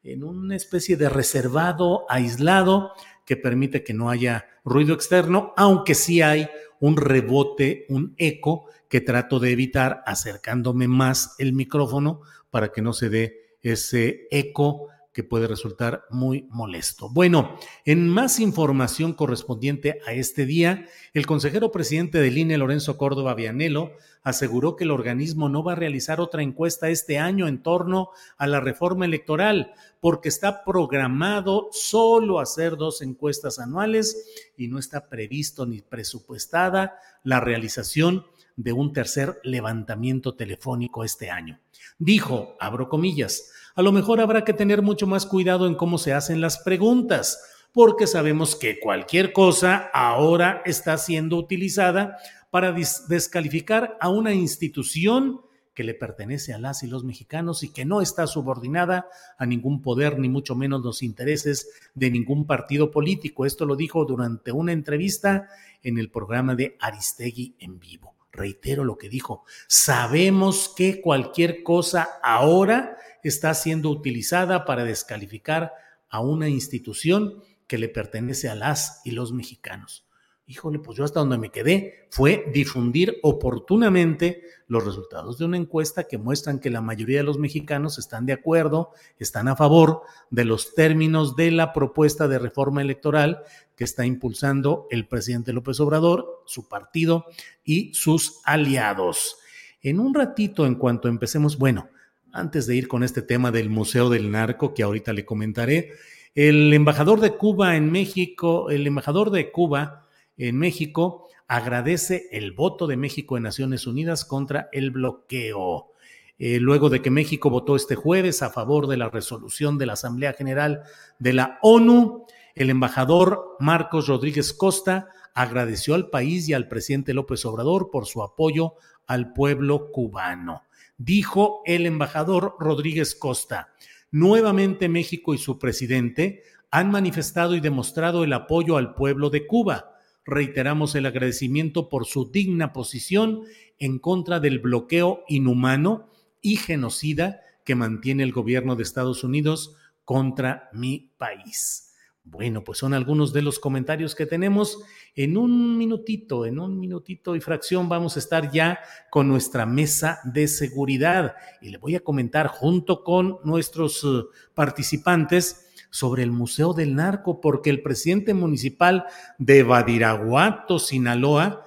[0.02, 2.92] en una especie de reservado aislado
[3.24, 9.00] que permite que no haya ruido externo, aunque sí hay un rebote, un eco que
[9.00, 12.20] trato de evitar acercándome más el micrófono
[12.50, 17.10] para que no se dé ese eco que puede resultar muy molesto.
[17.10, 23.34] Bueno, en más información correspondiente a este día, el consejero presidente del INE, Lorenzo Córdoba
[23.34, 23.92] Vianelo,
[24.22, 28.46] aseguró que el organismo no va a realizar otra encuesta este año en torno a
[28.46, 35.66] la reforma electoral, porque está programado solo hacer dos encuestas anuales y no está previsto
[35.66, 38.24] ni presupuestada la realización
[38.56, 41.58] de un tercer levantamiento telefónico este año.
[41.98, 46.12] Dijo, abro comillas, a lo mejor habrá que tener mucho más cuidado en cómo se
[46.12, 47.42] hacen las preguntas,
[47.72, 52.18] porque sabemos que cualquier cosa ahora está siendo utilizada
[52.50, 55.40] para descalificar a una institución
[55.74, 59.08] que le pertenece a las y los mexicanos y que no está subordinada
[59.38, 63.46] a ningún poder, ni mucho menos los intereses de ningún partido político.
[63.46, 65.48] Esto lo dijo durante una entrevista
[65.82, 68.14] en el programa de Aristegui en vivo.
[68.32, 75.72] Reitero lo que dijo, sabemos que cualquier cosa ahora está siendo utilizada para descalificar
[76.08, 80.06] a una institución que le pertenece a las y los mexicanos.
[80.44, 86.04] Híjole, pues yo hasta donde me quedé fue difundir oportunamente los resultados de una encuesta
[86.04, 90.44] que muestran que la mayoría de los mexicanos están de acuerdo, están a favor de
[90.44, 93.44] los términos de la propuesta de reforma electoral
[93.76, 97.24] que está impulsando el presidente López Obrador, su partido
[97.64, 99.36] y sus aliados.
[99.80, 101.88] En un ratito, en cuanto empecemos, bueno,
[102.32, 105.92] antes de ir con este tema del Museo del Narco, que ahorita le comentaré,
[106.34, 110.06] el embajador de Cuba en México, el embajador de Cuba
[110.38, 115.92] en México agradece el voto de México en Naciones Unidas contra el bloqueo.
[116.38, 119.92] Eh, luego de que México votó este jueves a favor de la resolución de la
[119.92, 120.82] Asamblea General
[121.18, 122.24] de la ONU,
[122.54, 128.22] el embajador Marcos Rodríguez Costa agradeció al país y al presidente López Obrador por su
[128.22, 128.74] apoyo
[129.06, 130.62] al pueblo cubano
[131.04, 133.72] dijo el embajador Rodríguez Costa.
[134.10, 139.96] Nuevamente México y su presidente han manifestado y demostrado el apoyo al pueblo de Cuba.
[140.24, 143.42] Reiteramos el agradecimiento por su digna posición
[143.78, 150.68] en contra del bloqueo inhumano y genocida que mantiene el gobierno de Estados Unidos contra
[150.72, 151.91] mi país.
[152.24, 154.80] Bueno, pues son algunos de los comentarios que tenemos.
[155.16, 158.78] En un minutito, en un minutito y fracción vamos a estar ya
[159.10, 164.22] con nuestra mesa de seguridad y le voy a comentar junto con nuestros eh,
[164.54, 169.04] participantes sobre el Museo del Narco, porque el presidente municipal
[169.38, 171.64] de Badiraguato, Sinaloa,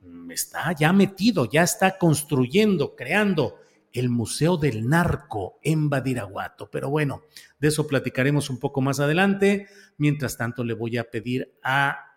[0.00, 3.56] mm, está ya metido, ya está construyendo, creando
[3.92, 6.70] el Museo del Narco en Badiraguato.
[6.70, 7.22] Pero bueno,
[7.58, 9.66] de eso platicaremos un poco más adelante.
[9.96, 12.08] Mientras tanto, le voy a pedir a,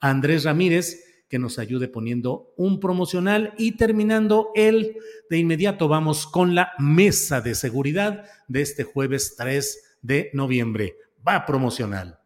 [0.00, 4.96] Andrés Ramírez que nos ayude poniendo un promocional y terminando el
[5.30, 10.96] de inmediato vamos con la mesa de seguridad de este jueves 3 de noviembre.
[11.26, 12.18] Va promocional.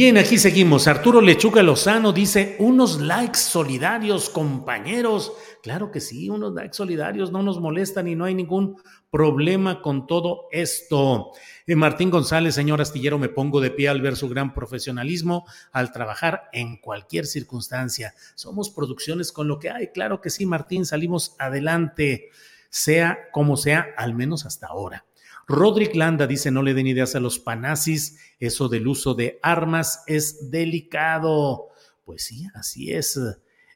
[0.00, 0.88] Bien, aquí seguimos.
[0.88, 5.30] Arturo Lechuga Lozano dice, unos likes solidarios, compañeros.
[5.62, 8.80] Claro que sí, unos likes solidarios no nos molestan y no hay ningún
[9.10, 11.32] problema con todo esto.
[11.66, 15.92] Eh, Martín González, señor astillero, me pongo de pie al ver su gran profesionalismo al
[15.92, 18.14] trabajar en cualquier circunstancia.
[18.36, 19.88] Somos producciones con lo que hay.
[19.88, 22.30] Claro que sí, Martín, salimos adelante,
[22.70, 25.04] sea como sea, al menos hasta ahora.
[25.50, 30.04] Roderick Landa dice, no le den ideas a los panazis, eso del uso de armas
[30.06, 31.68] es delicado.
[32.04, 33.18] Pues sí, así es.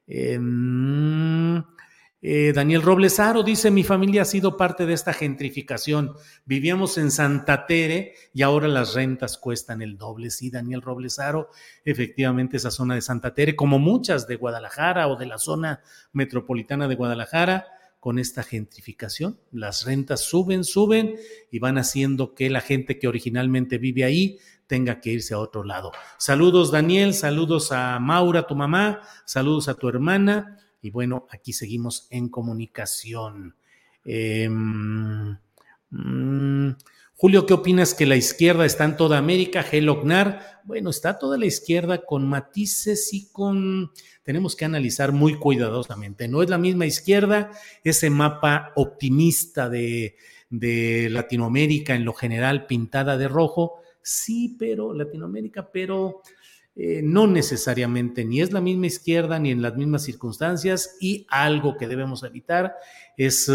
[0.07, 1.62] Em,
[2.27, 6.14] eh, Daniel Roblesaro dice, mi familia ha sido parte de esta gentrificación.
[6.45, 10.31] Vivíamos en Santa Tere y ahora las rentas cuestan el doble.
[10.31, 11.51] Sí, Daniel Roblesaro,
[11.85, 16.89] efectivamente esa zona de Santa Tere, como muchas de Guadalajara o de la zona metropolitana
[16.89, 17.66] de Guadalajara,
[18.05, 19.41] con esta gentrificación.
[19.51, 21.15] Las rentas suben, suben
[21.51, 25.65] y van haciendo que la gente que originalmente vive ahí tenga que irse a otro
[25.65, 25.91] lado.
[26.19, 32.07] Saludos Daniel, saludos a Maura, tu mamá, saludos a tu hermana y bueno, aquí seguimos
[32.11, 33.57] en comunicación.
[34.05, 35.39] Em,
[35.89, 36.77] mm,
[37.17, 39.62] Julio, ¿qué opinas que la izquierda está en toda América?
[39.62, 43.93] Gelognar, bueno, está toda la izquierda con matices y con...
[44.25, 46.27] Tenemos que analizar muy cuidadosamente.
[46.27, 47.53] No es la misma izquierda,
[47.85, 50.17] ese mapa optimista de,
[50.51, 53.81] Latinoamérica en lo general pintada de rojo.
[54.03, 56.21] Sí, pero Latinoamérica, pero
[56.75, 61.77] eh, no necesariamente ni es la misma izquierda ni en las mismas circunstancias y algo
[61.77, 62.75] que debemos evitar
[63.17, 63.49] es...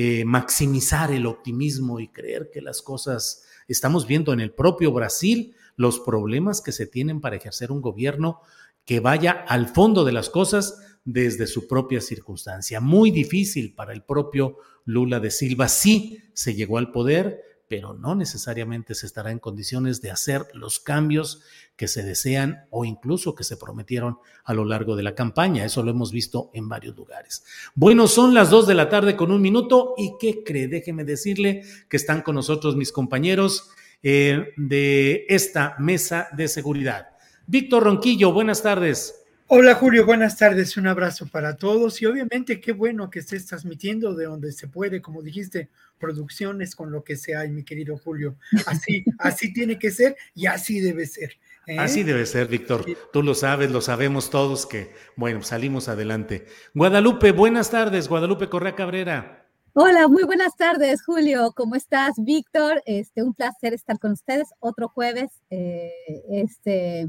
[0.00, 5.56] Eh, maximizar el optimismo y creer que las cosas, estamos viendo en el propio Brasil
[5.74, 8.40] los problemas que se tienen para ejercer un gobierno
[8.84, 12.80] que vaya al fondo de las cosas desde su propia circunstancia.
[12.80, 15.66] Muy difícil para el propio Lula de Silva.
[15.66, 20.80] Sí se llegó al poder, pero no necesariamente se estará en condiciones de hacer los
[20.80, 21.42] cambios
[21.76, 25.64] que se desean o incluso que se prometieron a lo largo de la campaña.
[25.64, 27.44] Eso lo hemos visto en varios lugares.
[27.74, 30.66] Bueno, son las dos de la tarde con un minuto y ¿qué cree?
[30.66, 33.70] Déjeme decirle que están con nosotros mis compañeros
[34.02, 37.08] eh, de esta mesa de seguridad.
[37.46, 39.17] Víctor Ronquillo, buenas tardes.
[39.50, 44.12] Hola Julio, buenas tardes, un abrazo para todos y obviamente qué bueno que estés transmitiendo
[44.14, 48.36] de donde se puede, como dijiste, producciones con lo que sea, mi querido Julio.
[48.66, 51.38] Así, así tiene que ser y así debe ser.
[51.66, 51.78] ¿eh?
[51.78, 52.84] Así debe ser, Víctor.
[53.10, 56.44] Tú lo sabes, lo sabemos todos que, bueno, salimos adelante.
[56.74, 59.46] Guadalupe, buenas tardes, Guadalupe Correa Cabrera.
[59.72, 61.52] Hola, muy buenas tardes, Julio.
[61.56, 62.82] ¿Cómo estás, Víctor?
[62.84, 65.30] Este, un placer estar con ustedes otro jueves.
[65.48, 65.90] Eh,
[66.32, 67.08] este,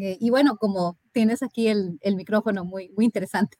[0.00, 3.56] eh, y bueno, como tienes aquí el, micrófono muy, interesante.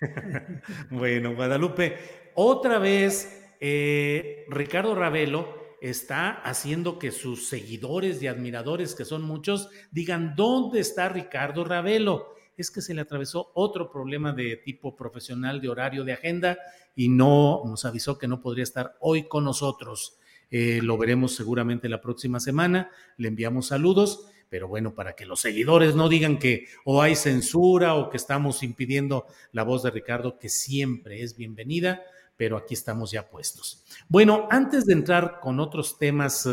[0.90, 1.96] bueno, Guadalupe,
[2.34, 9.68] otra vez eh, Ricardo Ravelo está haciendo que sus seguidores y admiradores, que son muchos,
[9.90, 12.34] digan, ¿dónde está Ricardo Ravelo?
[12.56, 16.58] Es que se le atravesó otro problema de tipo profesional, de horario, de agenda,
[16.94, 20.18] y no nos avisó que no podría estar hoy con nosotros.
[20.50, 22.90] Eh, lo veremos seguramente la próxima semana.
[23.16, 27.94] Le enviamos saludos pero bueno, para que los seguidores no digan que o hay censura
[27.94, 32.02] o que estamos impidiendo la voz de Ricardo, que siempre es bienvenida,
[32.36, 33.84] pero aquí estamos ya puestos.
[34.08, 36.48] Bueno, antes de entrar con otros temas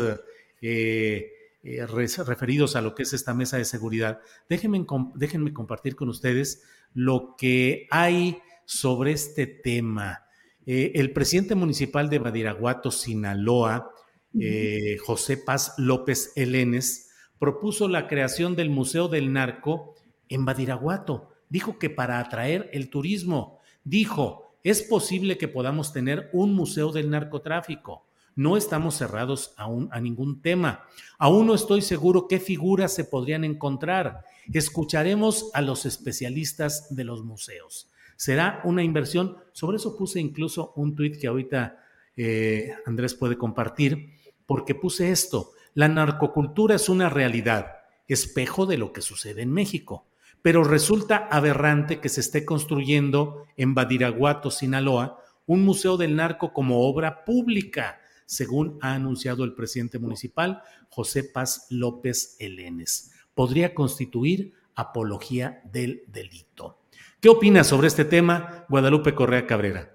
[0.62, 1.30] eh,
[1.62, 4.84] eh, referidos a lo que es esta mesa de seguridad, déjenme,
[5.14, 6.62] déjenme compartir con ustedes
[6.94, 10.24] lo que hay sobre este tema.
[10.66, 13.90] Eh, el presidente municipal de Badiraguato, Sinaloa,
[14.38, 19.94] eh, José Paz López Elenes, propuso la creación del Museo del Narco
[20.28, 21.30] en Badiraguato.
[21.48, 27.10] Dijo que para atraer el turismo, dijo, es posible que podamos tener un museo del
[27.10, 28.06] narcotráfico.
[28.34, 30.84] No estamos cerrados aún a ningún tema.
[31.18, 34.22] Aún no estoy seguro qué figuras se podrían encontrar.
[34.52, 37.90] Escucharemos a los especialistas de los museos.
[38.16, 39.36] Será una inversión.
[39.52, 41.78] Sobre eso puse incluso un tuit que ahorita
[42.16, 44.14] eh, Andrés puede compartir,
[44.46, 45.50] porque puse esto.
[45.74, 50.06] La narcocultura es una realidad, espejo de lo que sucede en México,
[50.40, 56.88] pero resulta aberrante que se esté construyendo en Badiraguato, Sinaloa, un museo del narco como
[56.88, 63.12] obra pública, según ha anunciado el presidente municipal, José Paz López Elenes.
[63.34, 66.78] Podría constituir apología del delito.
[67.20, 69.90] ¿Qué opinas sobre este tema, Guadalupe Correa Cabrera?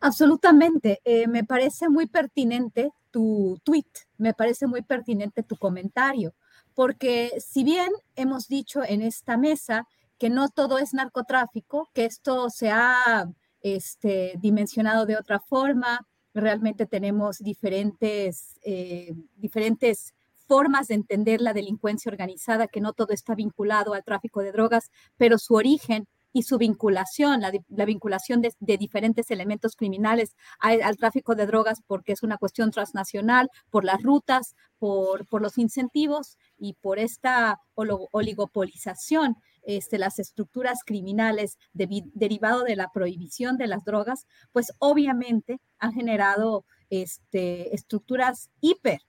[0.00, 1.00] Absolutamente.
[1.04, 3.86] Eh, me parece muy pertinente tu tweet,
[4.16, 6.34] me parece muy pertinente tu comentario,
[6.74, 9.88] porque si bien hemos dicho en esta mesa
[10.18, 13.26] que no todo es narcotráfico, que esto se ha
[13.60, 20.14] este, dimensionado de otra forma, realmente tenemos diferentes, eh, diferentes
[20.46, 24.90] formas de entender la delincuencia organizada, que no todo está vinculado al tráfico de drogas,
[25.16, 26.06] pero su origen
[26.38, 32.22] y su vinculación, la, vinculación de, diferentes elementos criminales al, tráfico de drogas, porque es
[32.22, 39.34] una cuestión transnacional, por las rutas, por, los incentivos y por esta oligopolización,
[39.64, 46.64] este, las estructuras criminales derivado de la prohibición de las drogas, pues obviamente han generado
[46.88, 49.00] este, estructuras hiper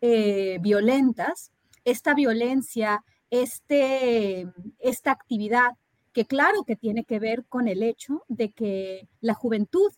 [0.00, 1.52] eh, violentas.
[1.84, 4.48] Esta violencia, este,
[4.80, 5.76] esta actividad
[6.12, 9.92] que claro que tiene que ver con el hecho de que la juventud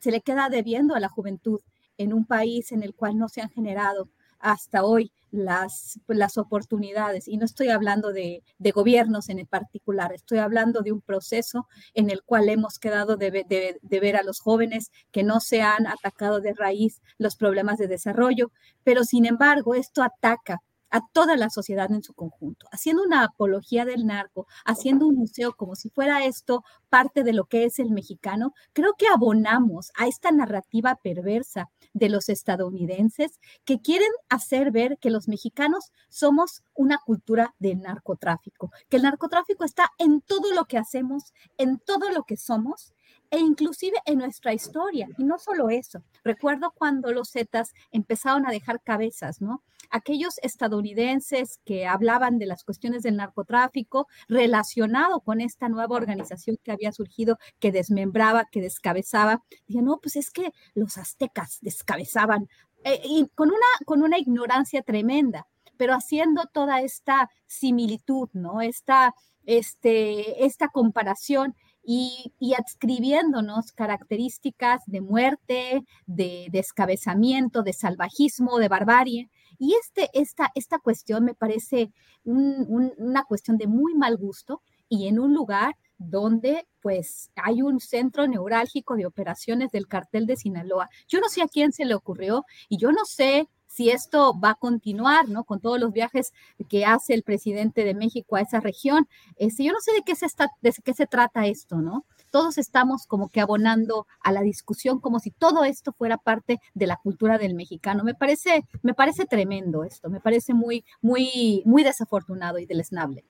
[0.00, 1.60] se le queda debiendo a la juventud
[1.98, 4.08] en un país en el cual no se han generado
[4.38, 7.26] hasta hoy las, las oportunidades.
[7.28, 8.42] Y no estoy hablando de,
[8.74, 14.00] gobiernos en particular, estoy hablando de un proceso en el cual hemos quedado de, de,
[14.00, 18.52] ver a los jóvenes que no se han atacado de raíz los problemas de desarrollo,
[18.84, 20.62] pero sin embargo esto ataca
[20.96, 25.52] a toda la sociedad en su conjunto, haciendo una apología del narco, haciendo un museo
[25.52, 30.06] como si fuera esto parte de lo que es el mexicano, creo que abonamos a
[30.06, 36.96] esta narrativa perversa de los estadounidenses que quieren hacer ver que los mexicanos somos una
[37.04, 42.22] cultura del narcotráfico, que el narcotráfico está en todo lo que hacemos, en todo lo
[42.22, 42.94] que somos
[43.30, 45.08] e inclusive en nuestra historia.
[45.18, 49.62] Y no solo eso, recuerdo cuando los Zetas empezaron a dejar cabezas, ¿no?
[49.90, 56.72] Aquellos estadounidenses que hablaban de las cuestiones del narcotráfico relacionado con esta nueva organización que
[56.72, 62.48] había surgido, que desmembraba, que descabezaba, decían, no, pues es que los aztecas descabezaban,
[62.84, 68.60] eh, y con una, con una ignorancia tremenda, pero haciendo toda esta similitud, ¿no?
[68.60, 69.14] Esta,
[69.44, 71.54] este, esta comparación
[71.86, 79.30] y, adscribiéndonos características de muerte, de descabezamiento, de salvajismo, de barbarie.
[79.58, 81.92] Y este, esta, esta cuestión me parece
[82.24, 88.26] una cuestión de muy mal gusto y en un lugar donde pues hay un centro
[88.26, 90.88] neurálgico de operaciones del cartel de Sinaloa.
[91.08, 94.50] Yo no sé a quién se le ocurrió y yo no sé si esto va
[94.50, 95.44] a continuar, ¿no?
[95.44, 96.32] Con todos los viajes
[96.70, 99.06] que hace el presidente de México a esa región.
[99.36, 102.06] Este, yo no sé de qué, se está, de qué se trata esto, ¿no?
[102.30, 106.86] Todos estamos como que abonando a la discusión como si todo esto fuera parte de
[106.86, 108.02] la cultura del mexicano.
[108.02, 113.26] Me parece, me parece tremendo esto, me parece muy, muy, muy desafortunado y deleznable.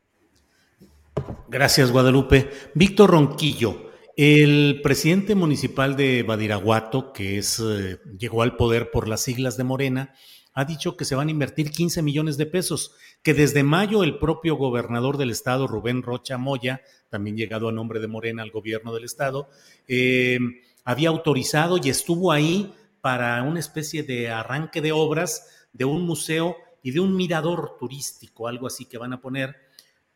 [1.49, 2.51] Gracias, Guadalupe.
[2.75, 9.23] Víctor Ronquillo, el presidente municipal de Badiraguato, que es, eh, llegó al poder por las
[9.23, 10.15] siglas de Morena,
[10.57, 12.93] ha dicho que se van a invertir 15 millones de pesos,
[13.23, 16.81] que desde mayo el propio gobernador del estado, Rubén Rocha Moya,
[17.11, 19.51] también llegado a nombre de Morena al gobierno del estado,
[19.87, 20.39] eh,
[20.83, 26.57] había autorizado y estuvo ahí para una especie de arranque de obras de un museo
[26.83, 29.57] y de un mirador turístico, algo así que van a poner,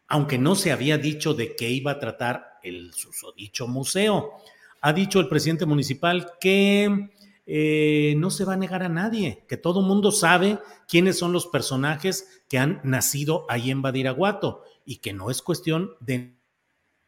[0.09, 4.39] aunque no se había dicho de qué iba a tratar el susodicho museo.
[4.81, 7.11] Ha dicho el presidente municipal que
[7.53, 11.49] eh, no se va a negar a nadie, que todo mundo sabe quiénes son los
[11.49, 16.37] personajes que han nacido ahí en Badiraguato y que no es cuestión de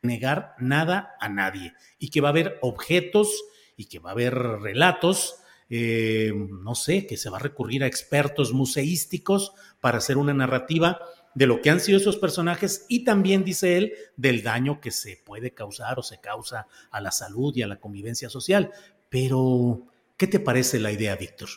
[0.03, 3.45] negar nada a nadie y que va a haber objetos
[3.77, 5.37] y que va a haber relatos,
[5.71, 10.99] eh, no sé, que se va a recurrir a expertos museísticos para hacer una narrativa
[11.37, 15.23] de lo que han sido esos personajes y también, dice él, del daño que se
[15.25, 18.73] puede causar o se causa a la salud y a la convivencia social.
[19.09, 19.87] Pero
[20.23, 21.49] ¿Qué te parece la idea, Víctor?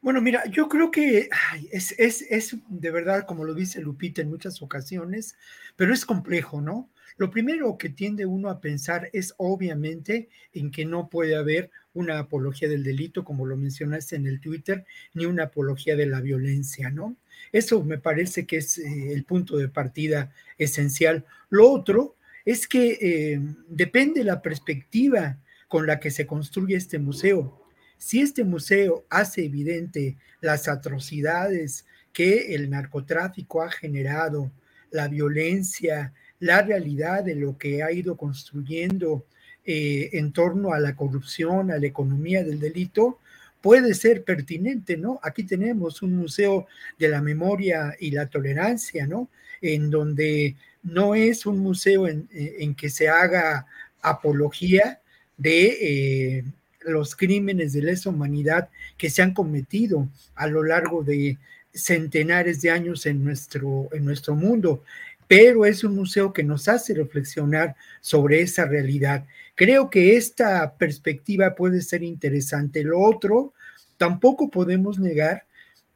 [0.00, 1.28] Bueno, mira, yo creo que
[1.70, 5.36] es, de verdad, como lo dice Lupita en muchas ocasiones,
[5.76, 6.90] pero es complejo, ¿no?
[7.18, 12.18] Lo primero que tiende uno a pensar es obviamente en que no puede haber una
[12.18, 16.88] apología del delito, como lo mencionaste en el Twitter, ni una apología de la violencia,
[16.88, 17.18] ¿no?
[17.52, 21.26] Eso me parece que es eh, el punto de partida esencial.
[21.50, 22.16] Lo otro
[22.46, 25.38] es que eh, depende la perspectiva
[25.68, 27.57] con la que se construye este museo.
[27.98, 34.50] Si este museo hace evidente las atrocidades que el narcotráfico ha generado,
[34.90, 39.26] la violencia, la realidad de lo que ha ido construyendo
[39.64, 43.18] eh, en torno a la corrupción, a la economía del delito,
[43.60, 45.20] puede ser pertinente, ¿no?
[45.22, 46.66] Aquí tenemos un museo
[46.98, 49.28] de la memoria y la tolerancia, ¿no?
[49.60, 53.66] En donde no es un museo en, que se haga
[54.00, 55.00] apología
[55.36, 56.44] de eh,
[56.88, 61.38] los crímenes de lesa humanidad que se han cometido a lo largo de
[61.72, 64.82] centenares de años en nuestro, en nuestro mundo
[65.28, 69.26] pero es un museo que nos hace reflexionar sobre esa realidad.
[69.54, 72.82] Creo que esta perspectiva puede ser interesante.
[72.82, 73.52] Lo otro,
[73.98, 75.44] tampoco podemos negar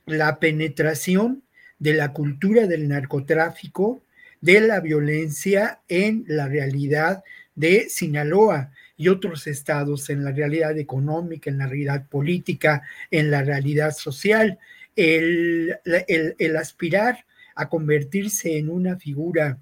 [0.04, 1.42] la penetración
[1.78, 4.02] de la cultura del narcotráfico,
[4.42, 7.24] de la violencia en la realidad
[7.54, 8.70] de Sinaloa
[9.02, 14.60] y otros estados, en la realidad económica, en la realidad política, en la realidad social.
[14.94, 17.24] El, el, aspirar
[17.56, 19.58] a convertirse en una figura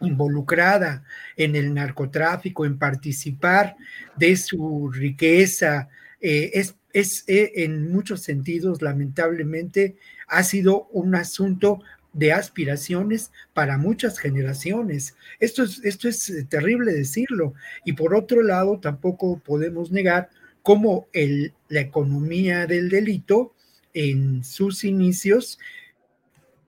[0.00, 1.04] involucrada
[1.36, 3.76] en el narcotráfico, en participar
[4.16, 9.96] de su riqueza, eh, es, es eh, en muchos sentidos, lamentablemente,
[10.28, 11.80] ha sido un asunto
[12.12, 15.16] de aspiraciones para muchas generaciones.
[15.40, 17.54] Esto es, esto es eh, terrible decirlo.
[17.84, 20.30] Y por otro lado, tampoco podemos negar
[20.62, 23.54] cómo el, la economía del delito
[23.94, 25.58] en sus inicios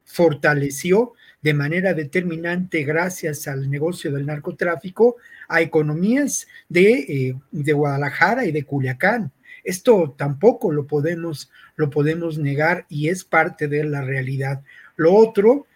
[0.05, 1.13] fortaleció
[1.43, 5.17] de manera determinante gracias al negocio del narcotráfico
[5.49, 9.33] a economías de, eh, de Guadalajara y de Culiacán.
[9.63, 14.63] Esto tampoco lo podemos, lo podemos negar y es parte de la realidad.
[14.97, 15.67] Lo otro,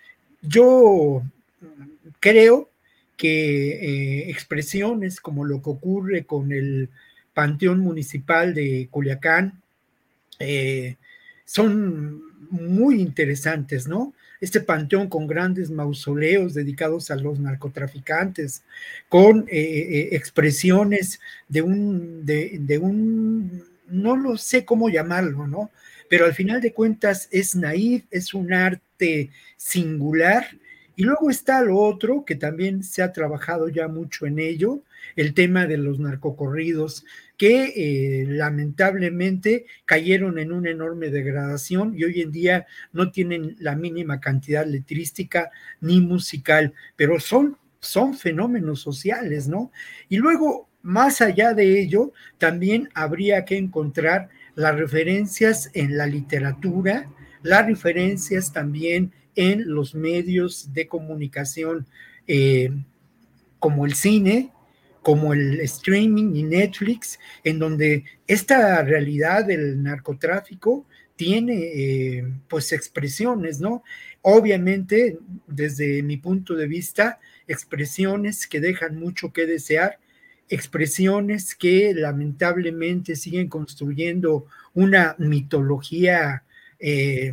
[0.43, 1.23] yo
[2.21, 2.71] creo
[3.17, 6.89] que eh, expresiones como lo que ocurre con el
[7.35, 9.61] Panteón Municipal de Culiacán
[10.39, 10.97] eh,
[11.45, 14.15] son muy interesantes, ¿no?
[14.41, 18.63] este panteón con grandes mausoleos dedicados a los narcotraficantes,
[19.09, 25.71] con eh, expresiones de un, de, un, no lo sé cómo llamarlo, ¿no?
[26.09, 28.83] Pero al final de cuentas es naif, es un arte
[29.57, 30.47] singular.
[30.97, 34.83] Y luego está lo otro, que también se ha trabajado ya mucho en ello,
[35.15, 37.05] el tema de los narcocorridos,
[37.37, 43.77] que eh, lamentablemente cayeron en una enorme degradación y hoy en día no tienen la
[43.77, 49.71] mínima cantidad letrística ni musical, pero son, son fenómenos sociales, ¿no?
[50.09, 57.09] Y luego, más allá de ello, también habría que encontrar las referencias en la literatura,
[57.49, 61.87] las referencias también en los medios de comunicación
[62.27, 62.71] eh,
[63.59, 64.53] como el cine,
[65.03, 73.61] como el streaming y Netflix, en donde esta realidad del narcotráfico tiene eh, pues expresiones,
[73.61, 73.83] ¿no?
[74.21, 79.99] Obviamente, desde mi punto de vista, expresiones que dejan mucho que desear,
[80.51, 86.45] expresiones que lamentablemente siguen construyendo una mitología,
[86.79, 87.33] eh,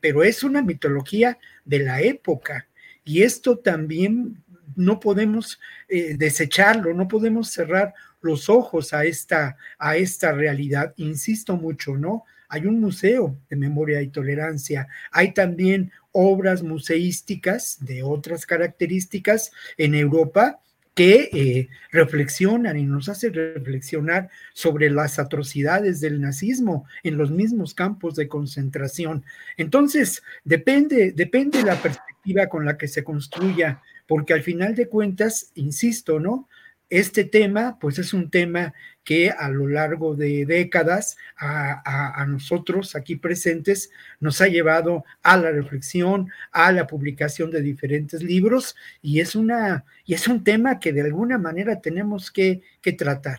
[0.00, 2.66] pero es una mitología de la época.
[3.04, 4.42] Y esto también
[4.76, 5.58] no podemos
[5.88, 10.94] eh, desecharlo, no podemos cerrar los ojos a esta, a esta realidad.
[10.96, 12.24] Insisto mucho, ¿no?
[12.48, 19.94] Hay un museo de memoria y tolerancia, hay también obras museísticas de otras características en
[19.94, 20.60] Europa
[20.98, 27.72] que eh, reflexionan y nos hacen reflexionar sobre las atrocidades del nazismo en los mismos
[27.72, 29.24] campos de concentración.
[29.56, 35.52] Entonces, depende, depende la perspectiva con la que se construya porque al final de cuentas,
[35.54, 36.48] insisto, ¿no?
[36.90, 38.74] Este tema, pues es un tema
[39.08, 43.90] que a lo largo de décadas a, nosotros aquí presentes
[44.20, 49.86] nos ha llevado a la reflexión, a la publicación de diferentes libros y es una
[50.04, 53.38] y es un tema que de alguna manera tenemos que, que tratar.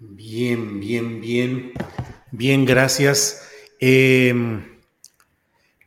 [0.00, 1.72] Bien, bien, bien.
[2.30, 3.42] Bien, gracias.
[3.80, 4.32] Eh,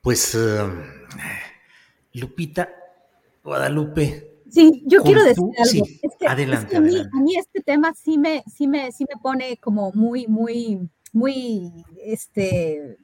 [0.01, 0.69] pues, uh,
[2.13, 2.69] Lupita,
[3.43, 4.31] Guadalupe.
[4.49, 5.65] Sí, yo quiero decir algo.
[5.65, 7.17] Sí, es que, adelante, es que a, mí, adelante.
[7.17, 11.71] a mí este tema sí me, sí me, sí me pone como muy, muy, muy,
[12.03, 12.97] este,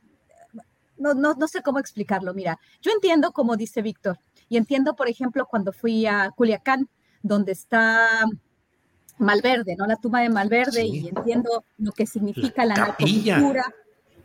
[0.98, 2.34] no, no, no sé cómo explicarlo.
[2.34, 4.20] Mira, yo entiendo como dice Víctor,
[4.50, 6.90] y entiendo, por ejemplo, cuando fui a Culiacán,
[7.22, 8.26] donde está
[9.20, 9.86] Malverde, ¿no?
[9.88, 11.02] La tumba de Malverde, Sí.
[11.06, 13.66] y entiendo lo que significa la, narcocultura.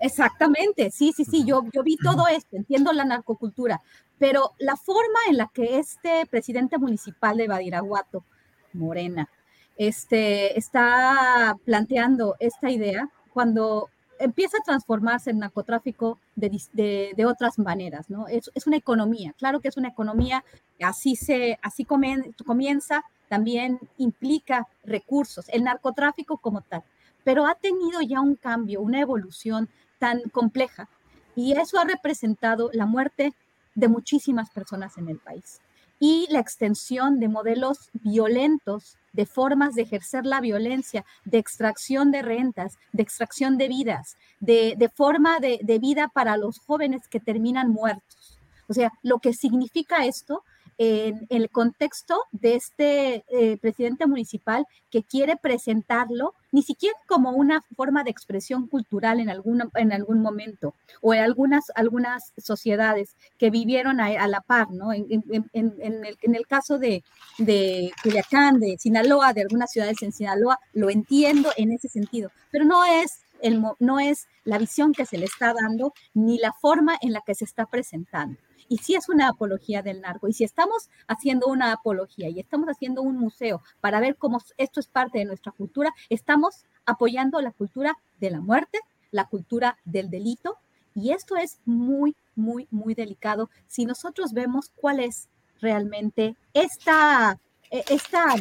[0.00, 3.80] Exactamente, sí, sí, sí, yo, yo vi todo esto, entiendo la narcocultura,
[4.18, 8.24] pero la forma en la que este presidente municipal de Badiraguato,
[8.72, 9.28] Morena,
[9.76, 13.88] este, está planteando esta idea, cuando
[14.18, 18.26] empieza a transformarse el narcotráfico de, de- de otras maneras, ¿no?
[18.28, 20.44] Es, es una economía, claro que es una economía,
[20.80, 26.82] así, se, así comienza, también implica recursos, el narcotráfico como tal,
[27.24, 30.90] pero ha tenido ya un cambio, una evolución tan compleja
[31.34, 33.32] y eso ha representado la muerte
[33.74, 35.62] de muchísimas personas en el país
[35.98, 42.20] y la extensión de modelos violentos, de formas de ejercer la violencia, de extracción de
[42.20, 47.18] rentas, de extracción de vidas, de, de forma de, de vida para los jóvenes que
[47.18, 48.38] terminan muertos.
[48.68, 50.44] O sea, lo que significa esto
[50.82, 57.62] en el contexto de este eh, presidente municipal que quiere presentarlo ni siquiera como una
[57.76, 63.50] forma de expresión cultural en, alguna, en algún momento o en algunas, algunas sociedades que
[63.50, 64.92] vivieron a, la par, ¿no?
[64.92, 65.06] En,
[65.52, 67.04] el, caso de,
[67.38, 72.64] de Culiacán, de Sinaloa, de algunas ciudades en Sinaloa, lo entiendo en ese sentido, pero
[72.64, 76.96] no es, el, no es la visión que se le está dando ni la forma
[77.00, 78.36] en la que se está presentando
[78.72, 82.68] y si es una apología del narco, y si estamos haciendo una apología y estamos
[82.70, 87.50] haciendo un museo para ver cómo esto es parte de nuestra cultura, estamos apoyando la
[87.50, 88.78] cultura de la muerte,
[89.10, 90.56] la cultura del delito,
[90.94, 95.28] y esto es muy, muy, muy delicado si nosotros vemos cuál es
[95.60, 97.38] realmente esta,
[97.70, 98.36] eh, esta,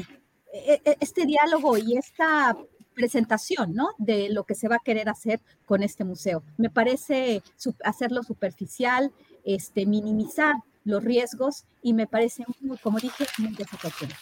[0.54, 2.56] eh, eh, este diálogo y esta
[2.94, 3.90] presentación, ¿no?
[3.98, 6.42] De lo que se va a querer hacer con este museo.
[6.58, 7.44] Me parece
[7.84, 9.12] hacerlo superficial,
[9.46, 14.20] este, minimizar los riesgos y me parece, muy, como dije, muy desafortunado.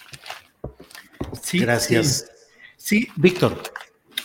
[1.42, 2.30] Sí, Gracias.
[2.78, 3.62] Sí, Víctor.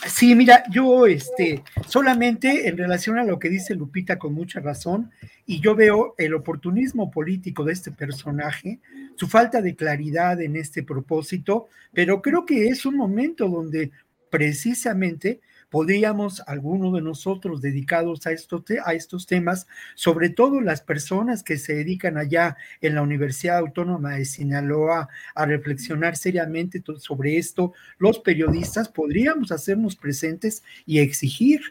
[0.07, 5.11] Sí, mira, yo este, solamente en relación a lo que dice Lupita con mucha razón,
[5.45, 8.79] y yo veo el oportunismo político de este personaje,
[9.15, 13.91] su falta de claridad en este propósito, pero creo que es un momento donde
[14.29, 20.81] precisamente podríamos, algunos de nosotros dedicados a, esto te- a estos temas, sobre todo las
[20.81, 27.37] personas que se dedican allá en la Universidad Autónoma de Sinaloa a reflexionar seriamente sobre
[27.37, 31.61] esto, los periodistas podríamos hacernos presentes y exigir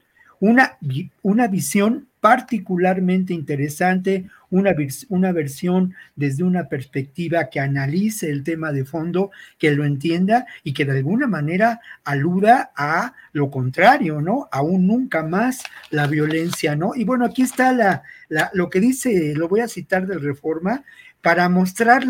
[0.40, 0.78] una,
[1.22, 4.74] una visión particularmente interesante, una,
[5.10, 10.72] una versión desde una perspectiva que analice el tema de fondo, que lo entienda y
[10.72, 14.48] que de alguna manera aluda a lo contrario, ¿no?
[14.52, 16.94] Aún nunca más la violencia, ¿no?
[16.94, 20.82] Y bueno, aquí está la, la- lo que dice, lo voy a citar del Reforma,
[21.24, 22.04] para mostrar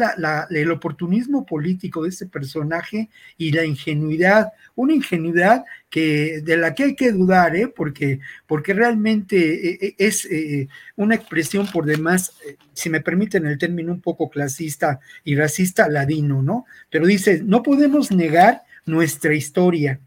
[0.50, 6.82] el oportunismo político de este personaje y la ingenuidad, una ingenuidad que, de la que
[6.82, 7.68] hay que dudar, ¿eh?
[7.68, 8.18] porque,
[8.48, 10.66] porque realmente eh, eh, es eh,
[10.96, 12.32] una expresión por demás,
[12.72, 16.66] si me permiten el término un poco clasista y racista, ladino, ¿no?
[16.90, 20.00] Pero dice, no podemos negar nuestra historia,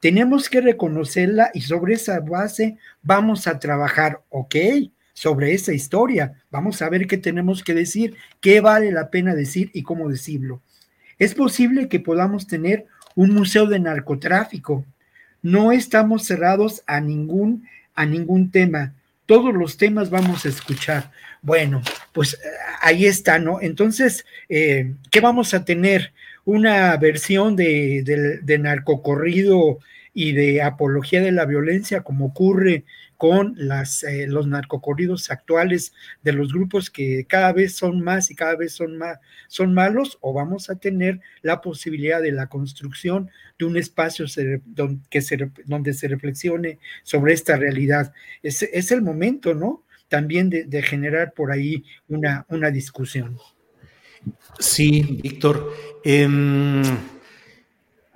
[0.00, 4.56] tenemos que reconocerla y sobre esa base vamos a trabajar, ¿ok?
[5.18, 6.34] Sobre esa historia.
[6.48, 10.62] Vamos a ver qué tenemos que decir, qué vale la pena decir y cómo decirlo.
[11.18, 12.86] Es posible que podamos tener
[13.16, 14.84] un museo de narcotráfico.
[15.42, 17.66] No estamos cerrados a ningún
[17.96, 18.94] a ningún tema.
[19.26, 21.10] Todos los temas vamos a escuchar.
[21.42, 21.82] Bueno,
[22.12, 22.36] pues eh,
[22.80, 23.60] ahí está, ¿no?
[23.60, 26.12] Entonces, eh, ¿qué vamos a tener?
[26.44, 29.80] Una versión de, de narcocorrido
[30.14, 32.84] y de apología de la violencia, como ocurre
[33.18, 35.92] con las, eh, los narcocorridos actuales
[36.22, 39.18] de los grupos que cada vez son más y cada vez son, más,
[39.48, 43.28] son malos, o vamos a tener la posibilidad de la construcción
[43.58, 44.24] de un espacio
[44.64, 48.12] donde, se reflexione sobre esta realidad.
[48.40, 49.84] Es, es el momento, ¿no?
[50.08, 53.36] También de, generar por ahí una, una discusión.
[54.60, 55.74] Sí, Víctor.
[56.04, 56.82] Em,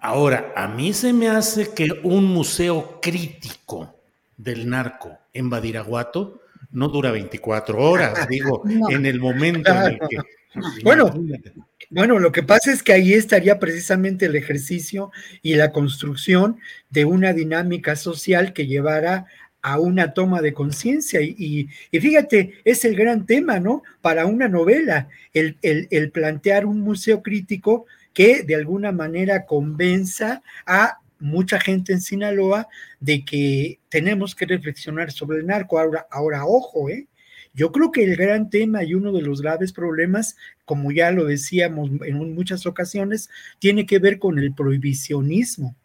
[0.01, 3.99] ahora, a mí se me hace que un museo crítico,
[4.43, 6.41] del narco en Badiraguato
[6.71, 10.17] no dura 24 horas, digo, en el momento en el que...
[10.85, 11.11] Bueno,
[11.89, 15.11] bueno, lo que pasa es que ahí estaría precisamente el ejercicio
[15.41, 16.59] y la construcción
[16.91, 19.25] de una dinámica social que llevara
[19.63, 21.23] a una toma de conciencia.
[21.23, 23.83] Y, y, fíjate, es el gran tema, ¿no?
[24.03, 30.99] Para una novela, el, el, plantear un museo crítico que de alguna manera convenza a
[31.23, 32.69] mucha gente en Sinaloa
[33.01, 35.79] de que tenemos que reflexionar sobre el narco.
[35.79, 37.07] Ahora, ahora ojo, ¿eh?
[37.55, 41.27] Yo creo que el gran tema y uno de los graves problemas, como ya lo
[41.27, 43.29] decíamos en muchas ocasiones,
[43.59, 45.77] tiene que ver con el prohibicionismo,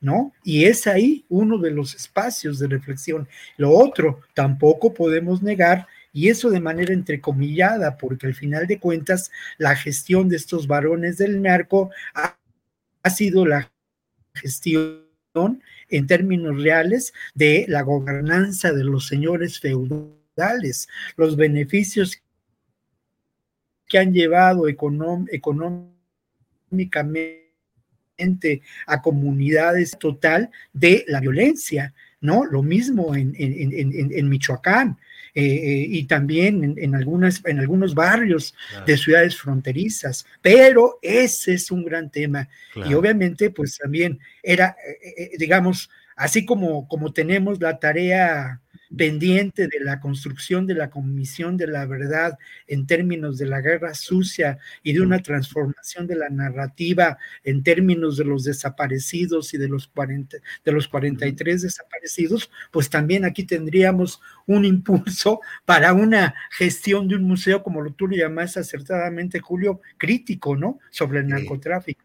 [0.00, 0.32] ¿no?
[0.44, 3.26] Y es ahí uno de los espacios de reflexión.
[3.56, 9.30] Lo otro, tampoco podemos negar, y eso de manera entrecomillada, porque al final de cuentas,
[9.58, 12.36] la gestión de estos varones del narco ha,
[13.02, 13.73] ha sido la
[14.34, 15.04] gestión
[15.88, 22.22] en términos reales de la gobernanza de los señores feudales, los beneficios
[23.86, 27.42] que han llevado económicamente
[28.86, 32.44] a comunidades total de la violencia, ¿no?
[32.44, 34.98] Lo mismo en, en Michoacán.
[35.36, 38.54] Eh, eh, y también en, algunas, en algunos barrios
[38.86, 42.48] de ciudades fronterizas, pero ese es un gran tema.
[42.88, 44.76] Y obviamente, pues también era,
[45.16, 48.60] eh, digamos, así como, como tenemos la tarea
[48.96, 53.94] pendiente de la construcción de la Comisión de la Verdad en términos de la guerra
[53.94, 59.68] sucia y de una transformación de la narrativa en términos de los desaparecidos y de
[59.68, 67.08] los, 40, de los 43 desaparecidos, pues también aquí tendríamos un impulso para una gestión
[67.08, 70.78] de un museo, como lo tú le llamas acertadamente, Julio, crítico, ¿no?
[70.90, 72.03] Sobre el narcotráfico.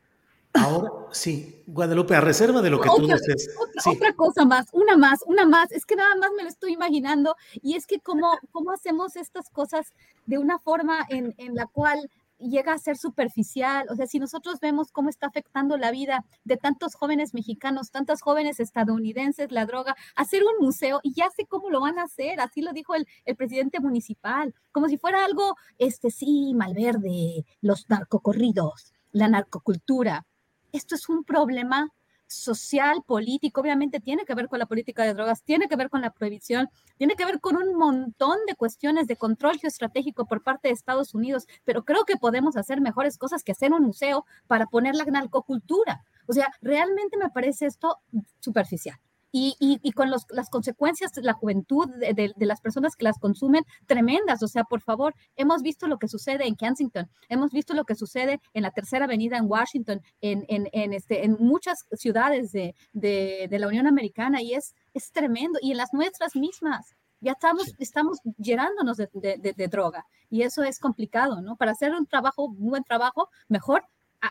[0.53, 3.55] Ahora sí, Guadalupe, a reserva de lo que tú dices.
[3.85, 5.71] Otra, cosa más, una más, una más.
[5.71, 7.35] Es que nada más me lo estoy imaginando.
[7.61, 9.93] Y es que cómo, cómo hacemos estas cosas
[10.25, 12.09] de una forma en, en la cual
[12.39, 13.85] llega a ser superficial.
[13.89, 18.21] O sea, si nosotros vemos cómo está afectando la vida de tantos jóvenes mexicanos, tantas
[18.21, 22.39] jóvenes estadounidenses, la droga, hacer un museo y ya sé cómo lo van a hacer.
[22.39, 27.89] Así lo dijo el, el presidente municipal, como si fuera algo, este sí, malverde, los
[27.89, 30.25] narcocorridos, la narcocultura
[30.71, 31.91] esto es un problema
[32.29, 36.01] social, político, obviamente tiene que ver con la política de drogas, tiene que ver con
[36.01, 40.67] la prohibición, tiene que ver con un montón de cuestiones de control geoestratégico por parte
[40.67, 44.67] de Estados Unidos, pero creo que podemos hacer mejores cosas que hacer un museo para
[44.67, 46.03] poner la narcocultura.
[46.27, 47.97] O sea, realmente me parece esto
[48.39, 48.99] superficial
[49.31, 54.41] y, con las consecuencias de la juventud de, las personas que las consumen tremendas.
[54.43, 57.95] O sea, por favor, hemos visto lo que sucede en Kensington, hemos visto lo que
[57.95, 62.75] sucede en la Tercera Avenida en Washington, en, en, este, en muchas ciudades de,
[63.51, 65.59] la Unión Americana y es, es tremendo.
[65.61, 66.95] Y en las nuestras mismas.
[67.21, 71.57] Ya estamos, estamos llenándonos de, de droga y eso es complicado, ¿no?
[71.57, 73.83] Para hacer un trabajo, un buen trabajo, mejor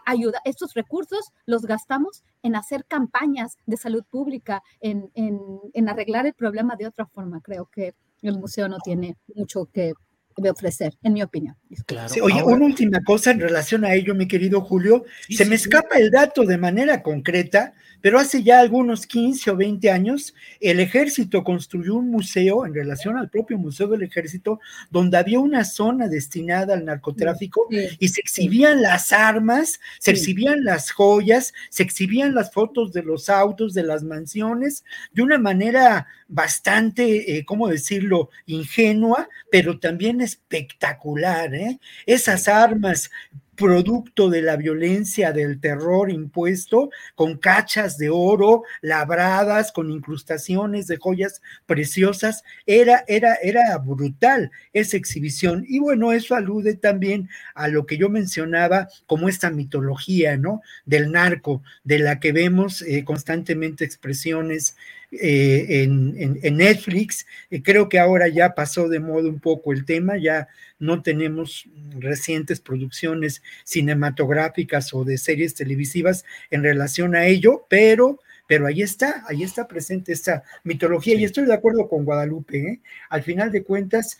[0.06, 6.34] ayuda, estos recursos los gastamos en hacer campañas de salud pública, en, en, arreglar el
[6.34, 7.40] problema de otra forma.
[7.40, 9.94] Creo que el museo no tiene mucho que
[10.40, 11.56] de ofrecer, en mi opinión.
[11.86, 12.12] Claro.
[12.22, 15.04] oye, una última cosa en relación a ello, mi querido Julio.
[15.28, 19.90] se me escapa el dato de manera concreta, pero hace ya algunos 15 o 20
[19.90, 24.60] años, el ejército construyó un museo en relación al propio Museo del Ejército,
[24.90, 27.66] donde había una zona destinada al narcotráfico
[27.98, 33.28] y se exhibían las armas, se exhibían las joyas, se exhibían las fotos de los
[33.28, 41.54] autos, de las mansiones, de una manera bastante, eh, ¿cómo decirlo?, ingenua, pero también espectacular,
[41.54, 41.80] ¿eh?
[42.06, 43.10] Esas armas
[43.58, 50.96] producto de la violencia, del terror impuesto, con cachas de oro labradas, con incrustaciones de
[50.96, 52.44] joyas preciosas.
[52.66, 55.64] Era, era, era brutal esa exhibición.
[55.68, 60.62] Y bueno, eso alude también a lo que yo mencionaba como esta mitología, ¿no?
[60.86, 64.76] Del narco, de la que vemos eh, constantemente expresiones
[65.12, 67.26] eh, en, Netflix.
[67.50, 70.48] Eh, creo que ahora ya pasó de moda un poco el tema, ya
[70.78, 71.66] no tenemos
[71.98, 78.18] recientes producciones cinematográficas o de series televisivas en relación a ello, pero
[78.48, 82.58] pero ahí está, ahí está presente esta mitología y estoy de acuerdo con Guadalupe.
[82.58, 82.80] ¿eh?
[83.10, 84.18] Al final de cuentas,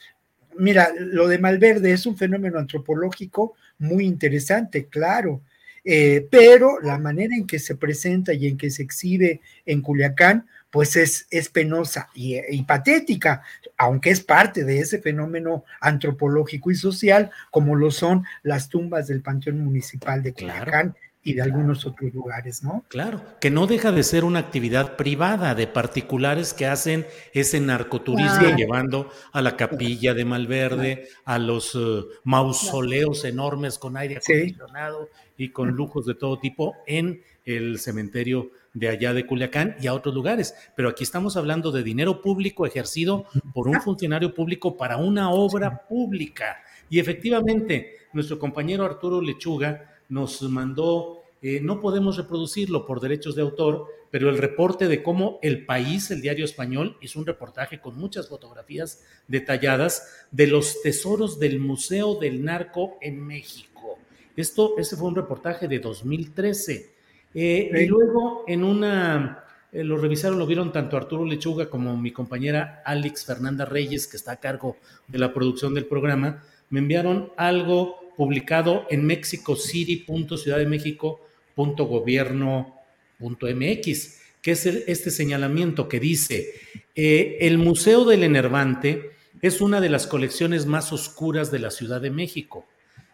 [0.59, 5.41] mira, lo de Malverde es un fenómeno antropológico muy interesante, claro,
[5.83, 10.47] eh, pero la manera en que se presenta y en que se exhibe en Culiacán,
[10.71, 13.43] pues es, es penosa y, y, patética,
[13.77, 19.23] aunque es parte de ese fenómeno antropológico y social, como lo son las tumbas del
[19.23, 20.95] Panteón Municipal de Culiacán
[21.29, 22.85] y de algunos otros lugares, ¿no?
[22.89, 28.57] Claro, que no deja de ser una actividad privada de particulares que hacen ese narcoturismo
[28.57, 35.51] llevando a la capilla de Malverde, a los eh, mausoleos enormes con aire acondicionado y
[35.51, 40.15] con lujos de todo tipo en el cementerio de allá de Culiacán y a otros
[40.15, 40.55] lugares.
[40.77, 45.87] Pero aquí estamos hablando de dinero público ejercido por un funcionario público para una obra
[45.89, 46.63] pública.
[46.89, 53.43] Y efectivamente, nuestro compañero Arturo Lechuga nos mandó eh, no podemos reproducirlo por derechos de
[53.43, 57.97] autor, pero el reporte de cómo El País, el diario español, hizo un reportaje con
[57.97, 63.99] muchas fotografías detalladas de los tesoros del Museo del Narco en México.
[64.37, 66.98] Esto, ese fue un reportaje de 2013.
[67.35, 72.11] Eh, y luego en una, eh, lo revisaron, lo vieron tanto Arturo Lechuga como mi
[72.11, 74.77] compañera Alex Fernanda Reyes, que está a cargo
[75.07, 80.05] de la producción del programa, me enviaron algo publicado en México City,
[80.37, 81.21] Ciudad de México,
[81.57, 86.55] gobierno.mx, que es este señalamiento que dice,
[86.95, 92.01] eh, el Museo del Enervante es una de las colecciones más oscuras de la Ciudad
[92.01, 92.67] de México.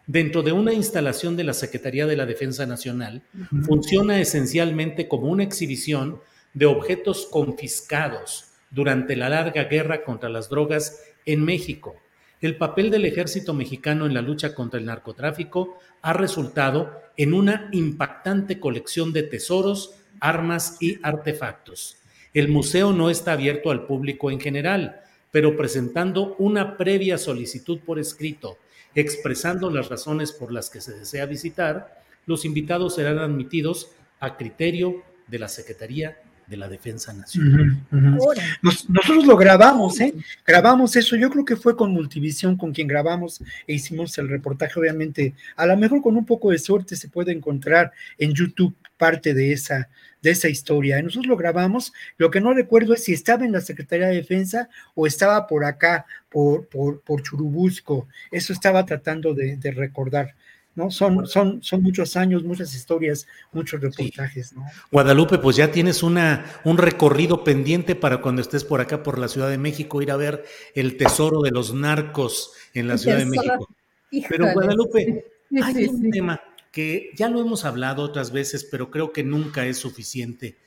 [0.07, 3.23] Dentro de una instalación de la Secretaría de la Defensa Nacional,
[3.65, 6.19] funciona esencialmente como una exhibición
[6.53, 11.95] de objetos confiscados durante la larga guerra contra las drogas en México
[12.45, 17.69] el papel del ejército mexicano en la lucha contra el narcotráfico ha resultado en una
[17.71, 21.97] impactante colección de tesoros, armas y artefactos.
[22.33, 25.01] El museo no está abierto al público en general,
[25.31, 28.57] pero presentando una previa solicitud por escrito,
[28.95, 35.03] expresando las razones por las que se desea visitar, los invitados serán admitidos a criterio
[35.27, 36.17] de la Secretaría
[36.47, 37.77] de la Defensa Nacional.
[38.61, 40.13] nosotros lo grabamos, ¿eh?
[40.45, 44.79] Grabamos eso, yo creo que fue con Multivisión con quien grabamos e hicimos el reportaje,
[44.79, 49.33] obviamente, a lo mejor con un poco de suerte se puede encontrar en YouTube parte
[49.33, 49.89] de esa,
[50.25, 50.99] de esa historia.
[51.03, 54.69] Nosotros lo grabamos, lo que no recuerdo es si estaba en la Secretaría de Defensa
[54.95, 60.33] o estaba por acá, por, por, por Churubusco, eso estaba tratando de recordar.
[60.73, 60.91] ¿no?
[60.91, 64.65] Son, son, son muchos años, muchas historias, muchos reportajes, ¿no?
[64.91, 69.27] Guadalupe, pues ya tienes una, un recorrido pendiente para cuando estés por acá, por la
[69.27, 70.43] Ciudad de México, ir a ver
[70.73, 73.69] el tesoro de los narcos en la Ciudad de México.
[74.27, 75.25] Pero Guadalupe,
[75.61, 76.41] hay un tema
[76.75, 80.57] que ya lo hemos hablado otras veces, pero creo que nunca es suficiente.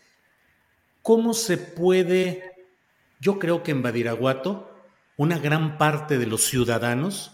[1.03, 2.67] ¿Cómo se puede,
[3.21, 4.75] yo creo que en Badiraguato,
[5.19, 7.33] una gran parte de los ciudadanos,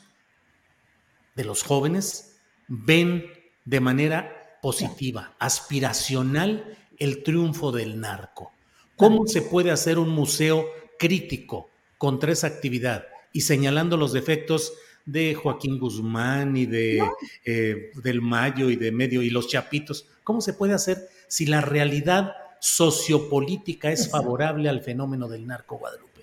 [1.36, 3.30] de los jóvenes, ven
[3.64, 8.52] de manera positiva, aspiracional, el triunfo del narco.
[8.96, 10.66] ¿Cómo se puede hacer un museo
[10.98, 14.72] crítico contra esa actividad y señalando los defectos
[15.06, 17.02] de Joaquín Guzmán y de
[17.44, 20.08] eh, del Mayo y de Medio y los Chapitos?
[20.22, 26.14] ¿Cómo se puede hacer si la realidad sociopolítica es favorable al fenómeno del narco Guadalupe?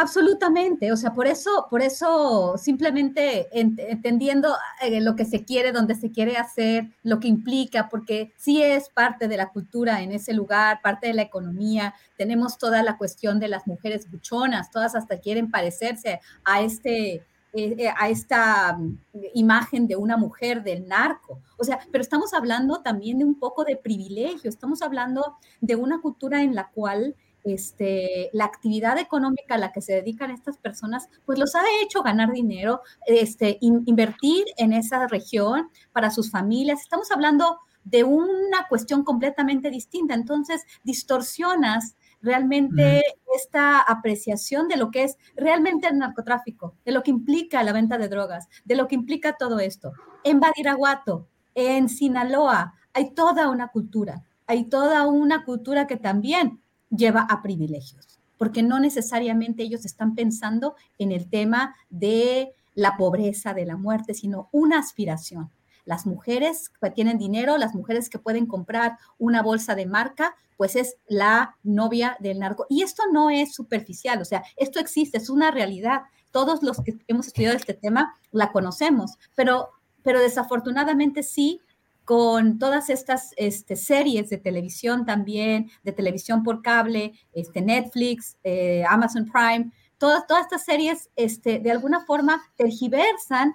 [0.00, 5.94] Absolutamente, o sea, por eso, por eso simplemente entendiendo eh, lo que se quiere, donde
[5.94, 10.32] se quiere hacer, lo que implica, porque sí es parte de la cultura en ese
[10.32, 15.18] lugar, parte de la economía, tenemos toda la cuestión de las mujeres buchonas, todas hasta
[15.18, 17.22] quieren parecerse a este,
[17.52, 18.98] eh, eh, a esta mm,
[19.34, 21.40] imagen de una mujer del narco.
[21.58, 26.00] O sea, pero estamos hablando también de un poco de privilegio, estamos hablando de una
[26.00, 31.08] cultura en la cual este, la actividad económica a la que se dedican estas personas,
[31.24, 36.80] pues los ha hecho ganar dinero, este, invertir en esa región para sus familias.
[36.82, 40.14] Estamos hablando de una cuestión completamente distinta.
[40.14, 43.02] Entonces, distorsionas realmente
[43.34, 47.98] esta apreciación de lo que es realmente el narcotráfico, de lo que implica la venta
[47.98, 49.92] de drogas, de lo que implica todo esto.
[50.24, 56.60] En Badiraguato, en Sinaloa, hay toda una cultura, hay toda una cultura que también
[56.90, 63.54] lleva a privilegios, porque no necesariamente ellos están pensando en el tema de la pobreza,
[63.54, 65.50] de la muerte, sino una aspiración.
[65.84, 70.76] Las mujeres que tienen dinero, las mujeres que pueden comprar una bolsa de marca, pues
[70.76, 72.66] es la novia del narco.
[72.68, 76.02] Y esto no es superficial, o sea, esto existe, es una realidad.
[76.30, 79.70] Todos los que hemos estudiado este tema la conocemos, pero,
[80.02, 81.60] pero desafortunadamente sí,
[82.04, 88.84] con todas estas este, series de televisión también, de televisión por cable, este, Netflix, eh,
[88.88, 93.54] Amazon Prime, todas, todas estas series este, de alguna forma tergiversan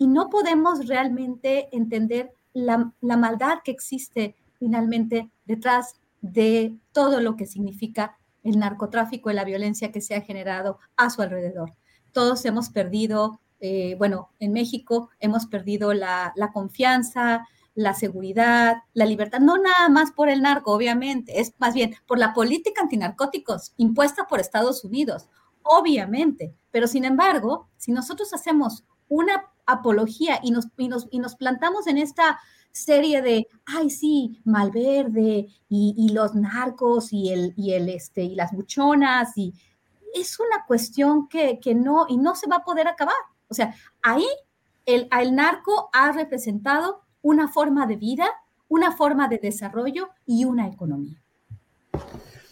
[0.00, 7.44] y no podemos realmente entender la, maldad que existe finalmente detrás de todo lo que
[7.44, 11.74] significa el narcotráfico y la violencia que se ha generado a su alrededor.
[12.12, 19.04] Todos hemos perdido, eh, bueno, en México hemos perdido la, la, confianza, la seguridad, la
[19.04, 23.74] libertad, no nada más por el narco, obviamente, es más bien por la política antinarcóticos
[23.76, 25.28] impuesta por Estados Unidos,
[25.62, 31.34] obviamente, pero sin embargo, si nosotros hacemos una apología y nos, y nos, y nos
[31.36, 32.38] plantamos en esta
[32.72, 38.34] serie de, ay, sí, Malverde y, y los narcos y, el, y, el, este, y
[38.34, 39.54] las buchonas, y
[40.14, 43.14] es una cuestión que, que, no, y no se va a poder acabar.
[43.48, 44.26] O sea, ahí
[44.86, 48.28] el, el narco ha representado una forma de vida,
[48.68, 51.20] una forma de desarrollo y una economía.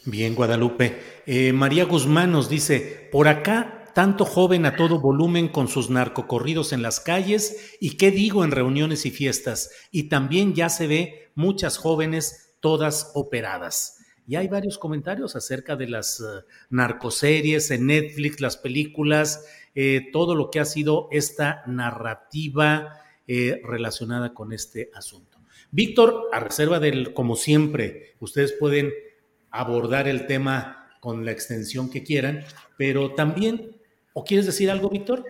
[0.05, 1.23] Bien, Guadalupe.
[1.27, 6.73] Eh, María Guzmán nos dice, por acá tanto joven a todo volumen con sus narcocorridos
[6.73, 9.73] en las calles y qué digo en reuniones y fiestas.
[9.91, 13.99] Y también ya se ve muchas jóvenes todas operadas.
[14.25, 19.45] Y hay varios comentarios acerca de las uh, narcoseries en Netflix, las películas,
[19.75, 25.39] eh, todo lo que ha sido esta narrativa eh, relacionada con este asunto.
[25.73, 28.93] Víctor, a reserva del, como siempre, ustedes pueden
[29.51, 32.45] abordar el tema con la extensión que quieran,
[32.77, 33.78] pero también
[34.19, 35.25] ¿O quieres decir algo, Víctor?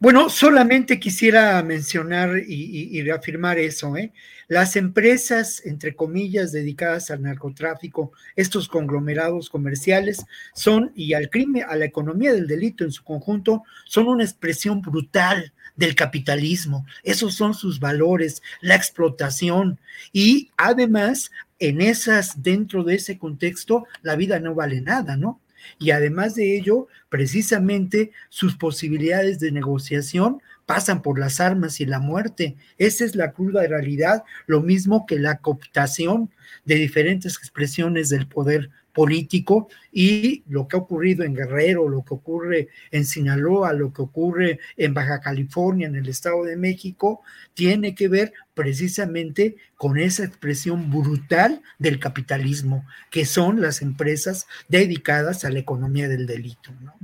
[0.00, 3.94] Bueno, solamente quisiera mencionar y, reafirmar eso.
[3.94, 4.10] ¿eh?
[4.48, 11.76] Las empresas, entre comillas, dedicadas al narcotráfico, estos conglomerados comerciales, son, y al crimen, a
[11.76, 16.86] la economía del delito en su conjunto, son una expresión brutal del capitalismo.
[17.02, 19.78] Esos son sus valores, la explotación.
[20.10, 25.41] Y además, en esas, dentro de ese contexto, la vida no vale nada, ¿no?
[25.78, 31.98] Y además de ello, precisamente sus posibilidades de negociación pasan por las armas y la
[31.98, 32.56] muerte.
[32.78, 36.30] Esa es la cruda realidad, lo mismo que la cooptación
[36.64, 42.14] de diferentes expresiones del poder político y lo que ha ocurrido en Guerrero, lo que
[42.14, 47.22] ocurre en Sinaloa, lo que ocurre en Baja California, en el Estado de México,
[47.54, 55.44] tiene que ver precisamente con esa expresión brutal del capitalismo, que son las empresas dedicadas
[55.44, 56.70] a la economía del delito.
[56.80, 56.94] ¿no?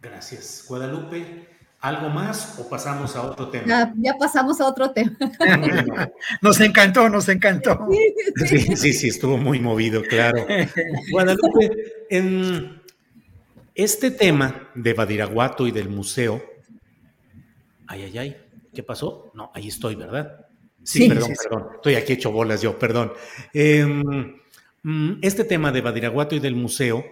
[0.00, 0.64] Gracias.
[0.68, 1.51] Guadalupe.
[1.82, 3.66] ¿Algo más o pasamos a otro tema?
[3.66, 5.16] Ya, ya pasamos a otro tema.
[6.40, 7.88] nos encantó, nos encantó.
[8.46, 10.46] Sí, sí, sí, estuvo muy movido, claro.
[11.10, 12.80] Guadalupe, en
[13.74, 16.40] este tema de Badiraguato y del museo,
[17.88, 18.36] ay, ay, ay,
[18.72, 19.32] ¿qué pasó?
[19.34, 20.46] No, ahí estoy, ¿verdad?
[20.84, 23.12] Sí, sí perdón, sí, perdón, estoy aquí hecho bolas yo, perdón.
[23.52, 24.02] Eh,
[25.20, 27.04] este tema de Badiraguato y del museo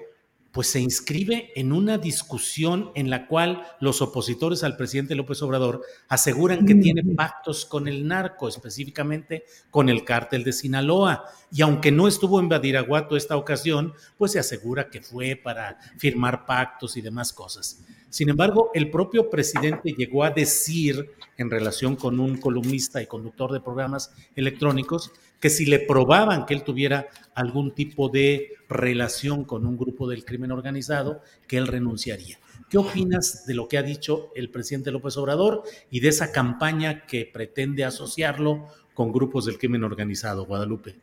[0.52, 5.82] pues se inscribe en una discusión en la cual los opositores al presidente López Obrador
[6.08, 11.24] aseguran que tiene pactos con el narco, específicamente con el cártel de Sinaloa.
[11.52, 16.46] Y aunque no estuvo en Badiraguato esta ocasión, pues se asegura que fue para firmar
[16.46, 17.84] pactos y demás cosas.
[18.08, 23.52] Sin embargo, el propio presidente llegó a decir, en relación con un columnista y conductor
[23.52, 29.66] de programas electrónicos, que si le probaban que él tuviera algún tipo de relación con
[29.66, 32.38] un grupo del crimen organizado, que él renunciaría.
[32.68, 37.04] ¿Qué opinas de lo que ha dicho el presidente López Obrador y de esa campaña
[37.04, 40.94] que pretende asociarlo con grupos del crimen organizado, Guadalupe?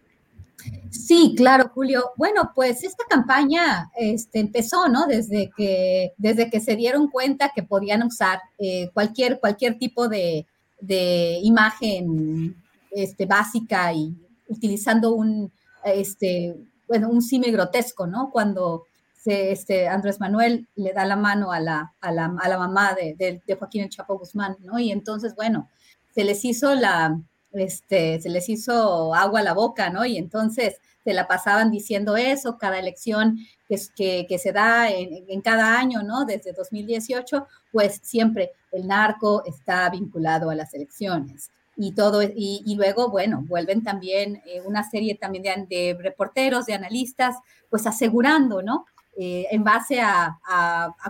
[0.89, 2.11] Sí, claro, Julio.
[2.15, 5.07] Bueno, pues esta campaña este, empezó, ¿no?
[5.07, 10.45] Desde que, desde que se dieron cuenta que podían usar eh, cualquier, cualquier tipo de,
[10.79, 12.55] de imagen
[12.91, 14.15] este, básica y
[14.47, 15.51] utilizando un,
[15.83, 16.55] este,
[16.87, 18.29] bueno, un símil grotesco, ¿no?
[18.31, 22.57] Cuando se, este, Andrés Manuel le da la mano a la, a la, a la
[22.57, 24.79] mamá de, de, de, Joaquín El Chapo Guzmán, ¿no?
[24.79, 25.69] Y entonces, bueno,
[26.13, 27.19] se les hizo la,
[27.53, 30.05] este, se les hizo agua a la boca, ¿no?
[30.05, 33.37] Y entonces se la pasaban diciendo eso, cada elección
[33.67, 36.25] que, que, que se da en, en, cada año, ¿no?
[36.25, 42.75] Desde 2018, pues siempre el narco está vinculado a las elecciones y todo, y, y,
[42.75, 47.35] luego, bueno, vuelven también eh, una serie también de, reporteros, de analistas,
[47.69, 48.85] pues asegurando, ¿no?
[49.19, 50.37] eh, en base a,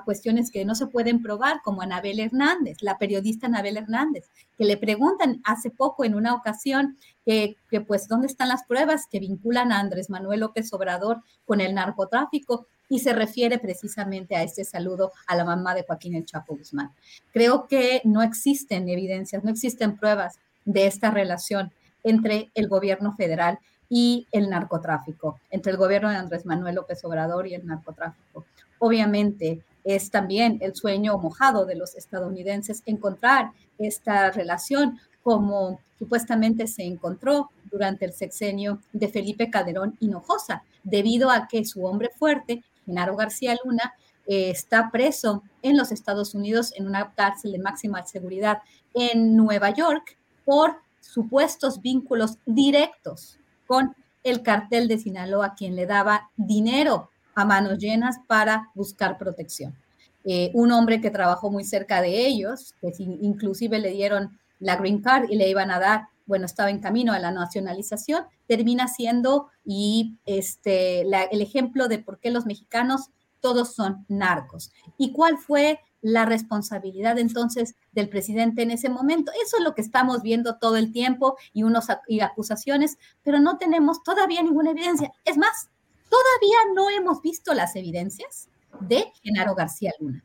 [0.05, 4.77] cuestiones que no se pueden probar, como Anabel Hernández, la periodista Anabel Hernández, que le
[4.77, 9.73] preguntan hace poco en una ocasión que, que, pues dónde están las pruebas que vinculan
[9.73, 15.11] a Andrés Manuel López Obrador con el narcotráfico y se refiere precisamente a este saludo
[15.27, 16.93] a la mamá de Joaquín El Chapo Guzmán.
[17.33, 21.71] Creo que no existen evidencias, no existen pruebas de esta relación
[22.03, 23.57] entre el gobierno federal
[23.89, 28.45] y el narcotráfico, entre el gobierno de Andrés Manuel López Obrador y el narcotráfico.
[28.79, 36.83] Obviamente es también el sueño mojado de los estadounidenses encontrar esta relación como supuestamente se
[36.83, 43.15] encontró durante el sexenio de Felipe Calderón Hinojosa, debido a que su hombre fuerte, Genaro
[43.15, 43.93] García Luna,
[44.27, 48.59] eh, está preso en los Estados Unidos en una cárcel de máxima seguridad
[48.93, 50.17] en Nueva York
[50.47, 53.93] por supuestos vínculos directos con
[54.23, 59.75] el cartel de Sinaloa, quien le daba dinero a manos llenas para buscar protección.
[60.23, 65.01] Eh, un hombre que trabajó muy cerca de ellos, que inclusive le dieron la green
[65.01, 69.49] card y le iban a dar, bueno, estaba en camino a la nacionalización, termina siendo
[69.65, 74.71] y este, el ejemplo de por qué los mexicanos todos son narcos.
[74.97, 79.31] ¿Y cuál fue la responsabilidad entonces del presidente en ese momento.
[79.43, 83.57] Eso es lo que estamos viendo todo el tiempo y unos y acusaciones, pero no
[83.57, 85.11] tenemos todavía ninguna evidencia.
[85.25, 85.69] Es más,
[86.09, 88.49] todavía no hemos visto las evidencias
[88.79, 90.23] de Genaro García Luna.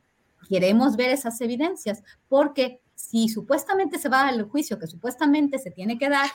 [0.49, 5.99] Queremos ver esas evidencias porque si supuestamente se va al juicio que supuestamente se tiene
[5.99, 6.29] que dar,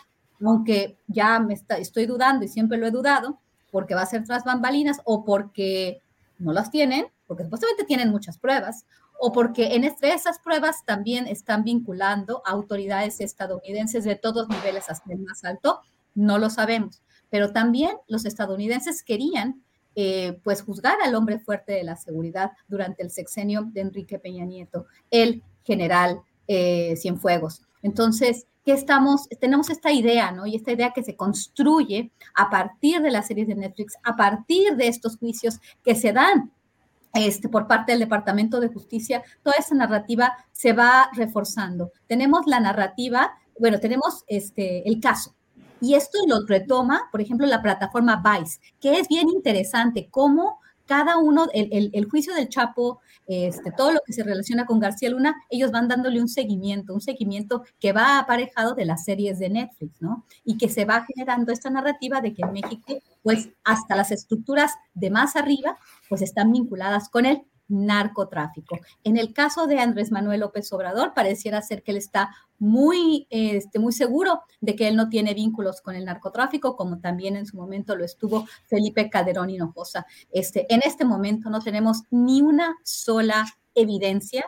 [0.44, 3.40] aunque ya me estoy dudando y siempre lo he dudado,
[3.72, 6.02] porque va a ser tras bambalinas o porque
[6.40, 8.86] no las tienen, porque supuestamente tienen muchas pruebas,
[9.20, 15.12] o porque en esas pruebas también están vinculando a autoridades estadounidenses de todos niveles hasta
[15.12, 15.82] el más alto,
[16.14, 17.02] no lo sabemos.
[17.30, 19.64] Pero también los estadounidenses querían
[19.96, 24.46] eh, pues juzgar al hombre fuerte de la seguridad durante el sexenio de Enrique Peña
[24.46, 27.64] Nieto, el general eh, Cienfuegos.
[27.82, 29.30] Entonces, ¿qué estamos?
[29.40, 30.46] Tenemos esta idea, ¿no?
[30.46, 34.76] Y esta idea que se construye a partir de las series de Netflix, a partir
[34.76, 36.52] de estos juicios que se dan
[37.14, 41.94] este, por parte del Departamento de Justicia, toda esa narrativa se va reforzando.
[42.08, 45.34] Tenemos la narrativa, bueno, tenemos este, el caso.
[45.80, 51.18] Y esto lo retoma, por ejemplo, la plataforma Vice, que es bien interesante cómo cada
[51.18, 55.72] uno, el, juicio del Chapo, este, todo lo que se relaciona con García Luna, ellos
[55.72, 60.26] van dándole un seguimiento, un seguimiento que va aparejado de las series de Netflix, ¿no?
[60.44, 64.74] Y que se va generando esta narrativa de que en México, pues hasta las estructuras
[64.94, 65.78] de más arriba,
[66.10, 68.80] pues están vinculadas con él narcotráfico.
[69.04, 72.30] En el caso de Andrés Manuel López Obrador, pareciera ser que él está
[72.60, 77.36] muy, este, muy seguro de que él no tiene vínculos con el narcotráfico, como también
[77.36, 80.06] en su momento lo estuvo Felipe Calderón Hinojosa.
[80.32, 83.46] Este, en este momento no tenemos ni una sola
[83.76, 84.46] evidencia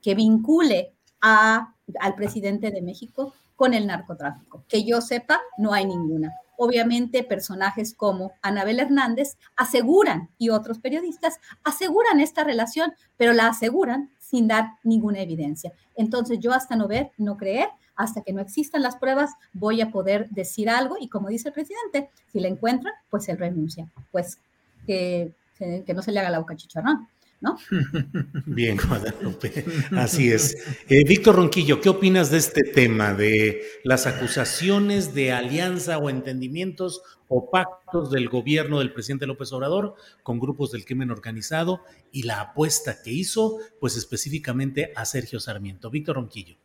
[0.00, 4.64] que vincule a, al presidente de México con el narcotráfico.
[4.66, 6.32] Que yo sepa, no hay ninguna
[6.62, 14.10] obviamente personajes como Anabel Hernández aseguran, y otros periodistas aseguran esta relación, pero la aseguran
[14.18, 15.72] sin dar ninguna evidencia.
[15.96, 19.90] Entonces yo hasta no ver, no creer, hasta que no existan las pruebas, voy a
[19.90, 23.88] poder decir algo y como dice el presidente, si la encuentran, pues él renuncia.
[24.12, 24.38] Pues
[24.86, 27.08] que, que no se le haga la boca chicharrón.
[27.42, 27.58] ¿No?
[28.46, 29.64] Bien, Guadalupe,
[29.96, 30.56] así es.
[30.88, 37.02] Eh, Víctor Ronquillo, ¿qué opinas de este tema, de las acusaciones de alianza o entendimientos
[37.28, 41.82] o pactos del gobierno del presidente López Obrador con grupos del crimen organizado
[42.12, 45.90] y la apuesta que hizo, pues específicamente a Sergio Sarmiento?
[45.90, 46.56] Víctor Ronquillo.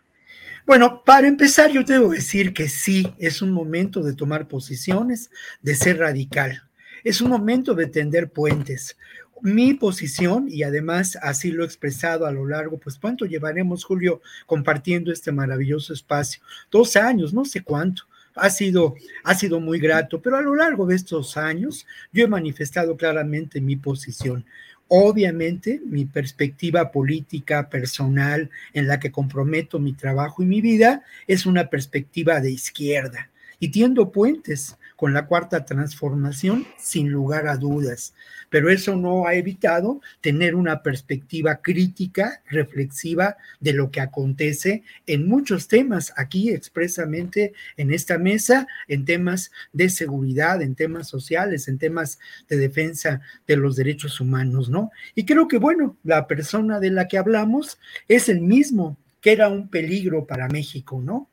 [0.67, 5.31] Bueno, para empezar, yo debo decir que sí, es un momento de tomar posiciones,
[5.61, 6.63] de ser radical.
[7.03, 8.97] Es un momento de tender puentes
[9.41, 14.22] mi posición, y además así lo he expresado a lo largo, pues cuánto llevaremos, Julio,
[14.45, 16.41] compartiendo este maravilloso espacio.
[16.72, 18.03] Dos años, no sé cuánto.
[18.35, 22.27] Ha sido, ha sido muy grato, pero a lo largo de estos años yo he
[22.27, 24.45] manifestado claramente mi posición.
[24.89, 31.45] Obviamente, mi perspectiva política personal en la que comprometo mi trabajo y mi vida es
[31.45, 38.14] una perspectiva de izquierda y tiendo puentes con la cuarta transformación sin lugar a dudas
[38.49, 45.28] pero eso no ha evitado tener una perspectiva crítica, reflexiva de lo que acontece en
[45.28, 51.78] muchos temas aquí expresamente en esta mesa, en temas de seguridad, en temas sociales, en
[51.78, 54.91] temas de defensa de los derechos humanos, ¿no?
[55.15, 59.49] Y creo que, bueno, la persona de la que hablamos es el mismo que era
[59.49, 61.30] un peligro para México, ¿no?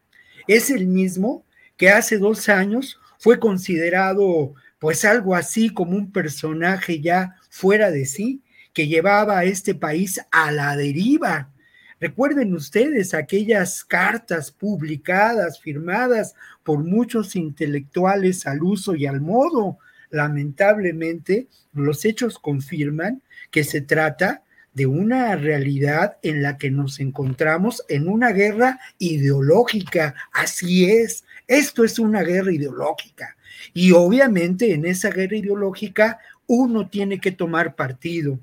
[0.49, 1.45] Es el mismo
[1.77, 8.05] que hace dos años fue considerado pues algo así como un personaje ya fuera de
[8.05, 8.43] sí,
[8.75, 11.51] que llevaba a este país a la deriva.
[11.99, 19.79] Recuerden ustedes aquellas cartas publicadas, firmadas por muchos intelectuales al uso y al modo.
[20.11, 24.43] Lamentablemente, los hechos confirman que se trata
[24.75, 30.15] de una realidad en la que nos encontramos en una guerra ideológica.
[30.33, 33.37] Así es, esto es una guerra ideológica.
[33.73, 38.39] Y obviamente en esa guerra ideológica uno tiene que tomar partido,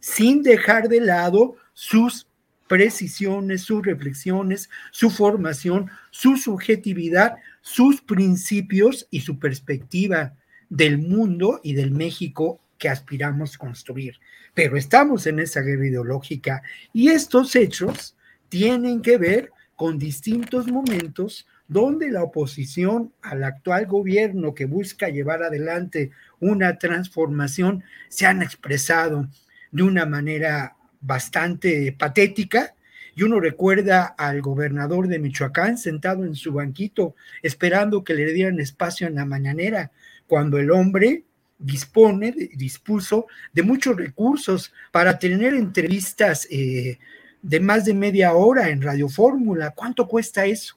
[0.00, 2.26] sin dejar de lado sus
[2.66, 10.34] precisiones, sus reflexiones, su formación, su subjetividad, sus principios y su perspectiva
[10.68, 14.18] del mundo y del México que aspiramos construir.
[14.54, 16.62] Pero estamos en esa guerra ideológica
[16.92, 18.16] y estos hechos
[18.48, 25.42] tienen que ver con distintos momentos donde la oposición al actual gobierno que busca llevar
[25.42, 26.10] adelante
[26.40, 29.28] una transformación se han expresado
[29.72, 32.74] de una manera bastante patética.
[33.14, 38.60] Y uno recuerda al gobernador de Michoacán sentado en su banquito esperando que le dieran
[38.60, 39.90] espacio en la mañanera,
[40.26, 41.24] cuando el hombre
[41.58, 46.98] dispone, dispuso de muchos recursos para tener entrevistas eh,
[47.40, 49.70] de más de media hora en Radio Fórmula.
[49.70, 50.75] ¿Cuánto cuesta eso?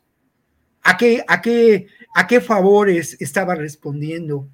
[0.90, 1.86] ¿A qué, a qué,
[2.16, 4.50] a qué favores estaba respondiendo?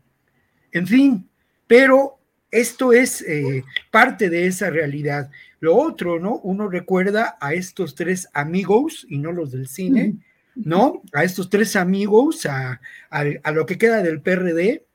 [0.74, 1.30] En fin,
[1.66, 2.20] pero
[2.52, 5.32] esto es eh, parte de esa realidad.
[5.62, 6.40] Lo otro, ¿no?
[6.40, 10.18] Uno recuerda a estos tres amigos, y no los del cine,
[10.56, 11.04] ¿no?
[11.14, 14.86] A estos tres amigos, a, a lo que queda del PRD,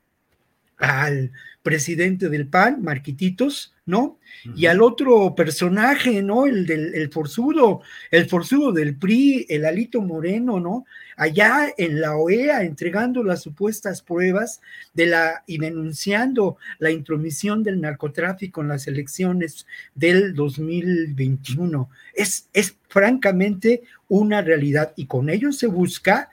[0.77, 1.31] al
[1.63, 4.19] presidente del PAN, Marquititos, ¿no?
[4.55, 6.45] Y al otro personaje, ¿no?
[6.45, 10.85] El del el forzudo, el forzudo del PRI, el Alito Moreno, ¿no?
[11.17, 14.61] Allá en la OEA entregando las supuestas pruebas
[14.93, 21.89] de la y denunciando la intromisión del narcotráfico en las elecciones del 2021.
[22.13, 26.29] Es, es francamente una realidad y con ello se busca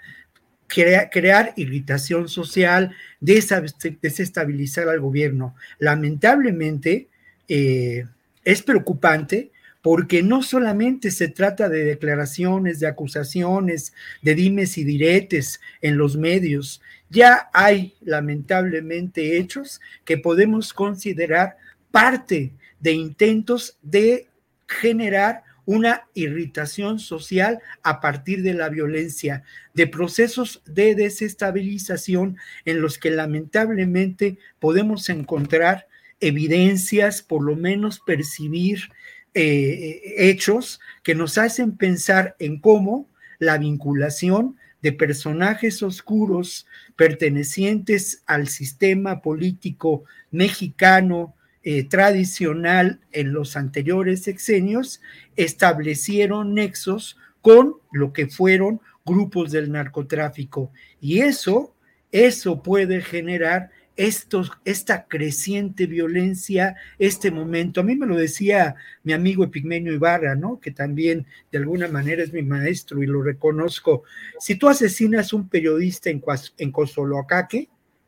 [0.68, 5.54] crear irritación social, desestabilizar al gobierno.
[5.78, 7.08] Lamentablemente,
[7.48, 8.04] eh,
[8.44, 9.50] es preocupante
[9.82, 16.16] porque no solamente se trata de declaraciones, de acusaciones, de dimes y diretes en los
[16.16, 21.56] medios, ya hay lamentablemente hechos que podemos considerar
[21.90, 24.28] parte de intentos de
[24.66, 29.42] generar una irritación social a partir de la violencia,
[29.74, 35.86] de procesos de desestabilización en los que lamentablemente podemos encontrar
[36.20, 38.88] evidencias, por lo menos percibir
[39.34, 43.06] eh, hechos que nos hacen pensar en cómo
[43.38, 46.66] la vinculación de personajes oscuros
[46.96, 51.34] pertenecientes al sistema político mexicano
[51.70, 55.02] eh, tradicional en los anteriores sexenios
[55.36, 60.72] establecieron nexos con lo que fueron grupos del narcotráfico.
[60.98, 61.74] Y eso,
[62.10, 67.82] eso puede generar estos, esta creciente violencia, este momento.
[67.82, 70.60] A mí me lo decía mi amigo Epigmenio Ibarra, ¿no?
[70.60, 74.04] Que también de alguna manera es mi maestro y lo reconozco.
[74.40, 76.22] Si tú asesinas un periodista en,
[76.56, 76.72] en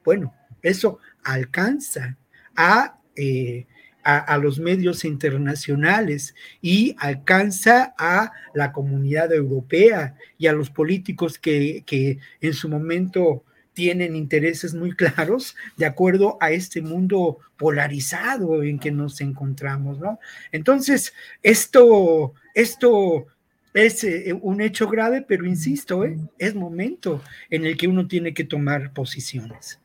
[0.03, 2.17] bueno, eso alcanza
[2.57, 3.67] a eh,
[4.03, 11.85] a, los medios internacionales y alcanza a la comunidad europea y a los políticos que,
[11.85, 13.45] que en su momento
[13.75, 20.19] tienen intereses muy claros de acuerdo a este mundo polarizado en que nos encontramos, ¿no?
[20.51, 23.27] Entonces, esto, esto
[23.75, 26.19] es eh, un hecho grave, pero insisto, ¿eh?
[26.39, 29.79] es momento en el que uno tiene que tomar posiciones.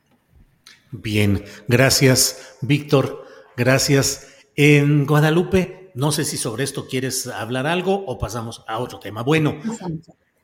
[0.92, 3.25] Bien, gracias, Víctor.
[3.58, 4.28] Gracias.
[4.56, 9.24] En Guadalupe, no sé si sobre esto quieres hablar algo o pasamos a otro tema.
[9.24, 9.56] Bueno,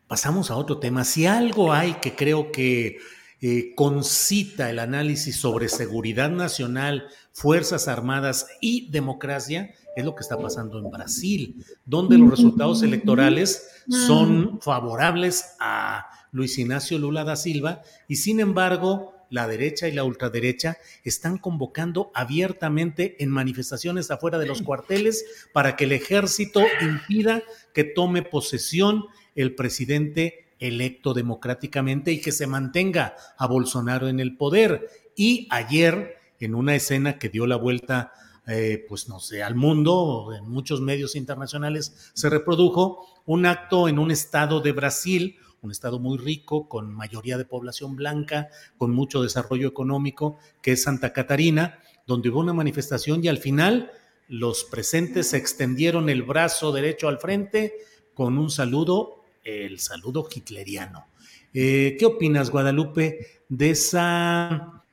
[0.07, 1.03] pasamos a otro tema.
[1.03, 2.97] Si algo hay que creo que
[3.41, 10.38] eh, concita el análisis sobre seguridad nacional, Fuerzas Armadas y democracia, es lo que está
[10.38, 17.81] pasando en Brasil, donde los resultados electorales son favorables a Luis Ignacio Lula da Silva
[18.07, 24.45] y sin embargo la derecha y la ultraderecha están convocando abiertamente en manifestaciones afuera de
[24.45, 27.41] los cuarteles para que el ejército impida
[27.73, 34.35] que tome posesión el presidente electo democráticamente y que se mantenga a Bolsonaro en el
[34.37, 34.89] poder.
[35.15, 38.11] Y ayer, en una escena que dio la vuelta,
[38.47, 43.97] eh, pues no sé, al mundo, en muchos medios internacionales, se reprodujo un acto en
[43.97, 49.21] un estado de Brasil un estado muy rico, con mayoría de población blanca, con mucho
[49.21, 53.91] desarrollo económico, que es Santa Catarina, donde hubo una manifestación y al final
[54.27, 57.73] los presentes se extendieron el brazo derecho al frente
[58.13, 61.07] con un saludo, el saludo hitleriano.
[61.53, 64.83] Eh, ¿Qué opinas, Guadalupe, de esa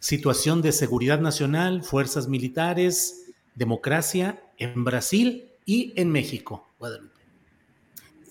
[0.00, 7.17] situación de seguridad nacional, fuerzas militares, democracia en Brasil y en México, Guadalupe?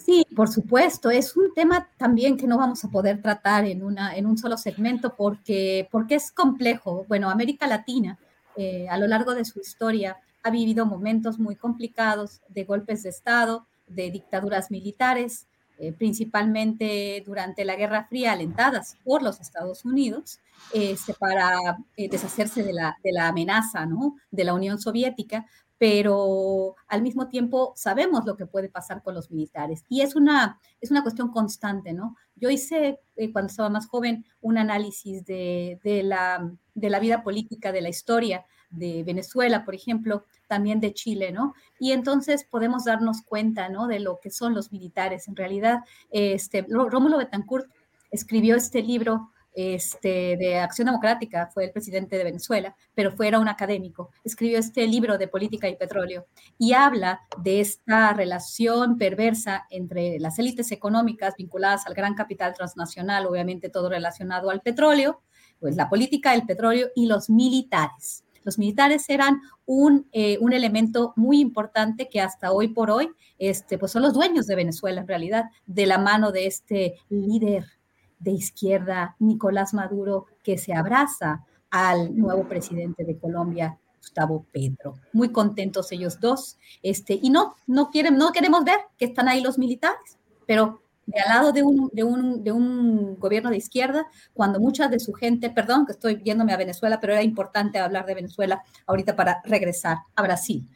[0.07, 4.15] Sí, por supuesto, es un tema también que no vamos a poder tratar en, una,
[4.15, 7.03] en un solo segmento porque, porque es complejo.
[7.09, 8.17] Bueno, América Latina
[8.55, 13.09] eh, a lo largo de su historia ha vivido momentos muy complicados de golpes de
[13.09, 15.45] Estado, de dictaduras militares,
[15.77, 20.39] eh, principalmente durante la Guerra Fría, alentadas por los Estados Unidos,
[20.73, 24.15] este, para eh, deshacerse de la, de la amenaza ¿no?
[24.31, 25.45] de la Unión Soviética,
[25.77, 29.85] pero al mismo tiempo sabemos lo que puede pasar con los militares.
[29.89, 32.15] Y es una, es una cuestión constante, ¿no?
[32.35, 37.23] Yo hice, eh, cuando estaba más joven, un análisis de, de, la, de la vida
[37.23, 41.53] política, de la historia de Venezuela, por ejemplo, también de Chile, ¿no?
[41.79, 43.87] Y entonces podemos darnos cuenta, ¿no?
[43.87, 45.27] De lo que son los militares.
[45.27, 45.79] En realidad,
[46.09, 47.69] este, Rómulo Betancourt
[48.11, 53.47] escribió este libro este, de Acción Democrática, fue el presidente de Venezuela, pero fuera un
[53.47, 54.11] académico.
[54.23, 56.27] Escribió este libro de política y petróleo
[56.59, 63.25] y habla de esta relación perversa entre las élites económicas vinculadas al gran capital transnacional,
[63.25, 65.23] obviamente todo relacionado al petróleo,
[65.59, 68.25] pues la política, el petróleo y los militares.
[68.43, 73.09] Los militares eran un, eh, un, elemento muy importante que hasta hoy por hoy
[73.39, 77.76] este, pues son los dueños de Venezuela en realidad, de la mano de este líder
[78.19, 84.95] de izquierda, Nicolás Maduro, que se abraza al nuevo presidente de Colombia, Gustavo Pedro.
[85.13, 86.57] Muy contentos ellos dos.
[86.81, 91.21] Este, y no, no, quieren, no queremos ver que están ahí los militares, pero de
[91.21, 95.13] al lado de un, de, un, de un gobierno de izquierda, cuando mucha de su
[95.13, 99.41] gente, perdón que estoy viéndome a Venezuela, pero era importante hablar de Venezuela ahorita para
[99.45, 100.67] regresar a Brasil.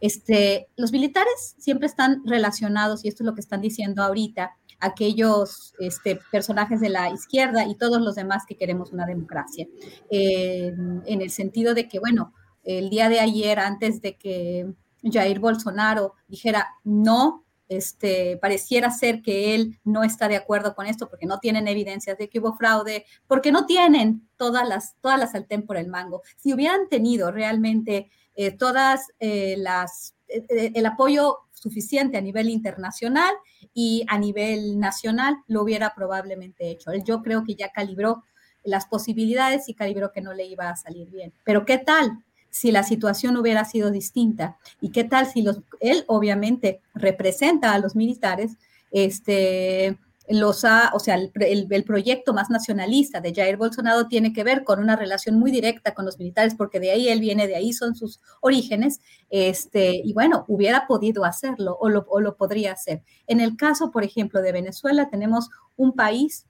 [0.00, 5.74] Este, los militares siempre están relacionados, y esto es lo que están diciendo ahorita, aquellos
[5.78, 9.66] este, personajes de la izquierda y todos los demás que queremos una democracia.
[10.10, 10.72] Eh,
[11.06, 12.32] en el sentido de que, bueno,
[12.62, 19.54] el día de ayer, antes de que Jair Bolsonaro dijera no este, pareciera ser que
[19.54, 23.06] él no está de acuerdo con esto porque no tienen evidencias de que hubo fraude,
[23.28, 26.22] porque no tienen todas las, todas las saltén por el mango.
[26.36, 33.34] Si hubieran tenido realmente eh, todas eh, las, el apoyo suficiente a nivel internacional
[33.74, 36.92] y a nivel nacional, lo hubiera probablemente hecho.
[37.04, 38.24] Yo creo que ya calibró
[38.64, 41.32] las posibilidades y calibró que no le iba a salir bien.
[41.44, 42.22] Pero ¿qué tal?
[42.50, 44.58] si la situación hubiera sido distinta.
[44.80, 48.56] ¿Y qué tal si los, él obviamente representa a los militares,
[48.90, 49.96] este,
[50.30, 51.32] los ha, o sea, el,
[51.70, 55.92] el, proyecto más nacionalista de Jair Bolsonaro tiene que ver con una relación muy directa
[55.92, 60.12] con los militares, porque de ahí él viene, de ahí son sus orígenes, este, y
[60.12, 63.02] bueno, hubiera podido hacerlo o lo, o lo podría hacer.
[63.26, 66.46] En el caso, por ejemplo, de Venezuela, tenemos un país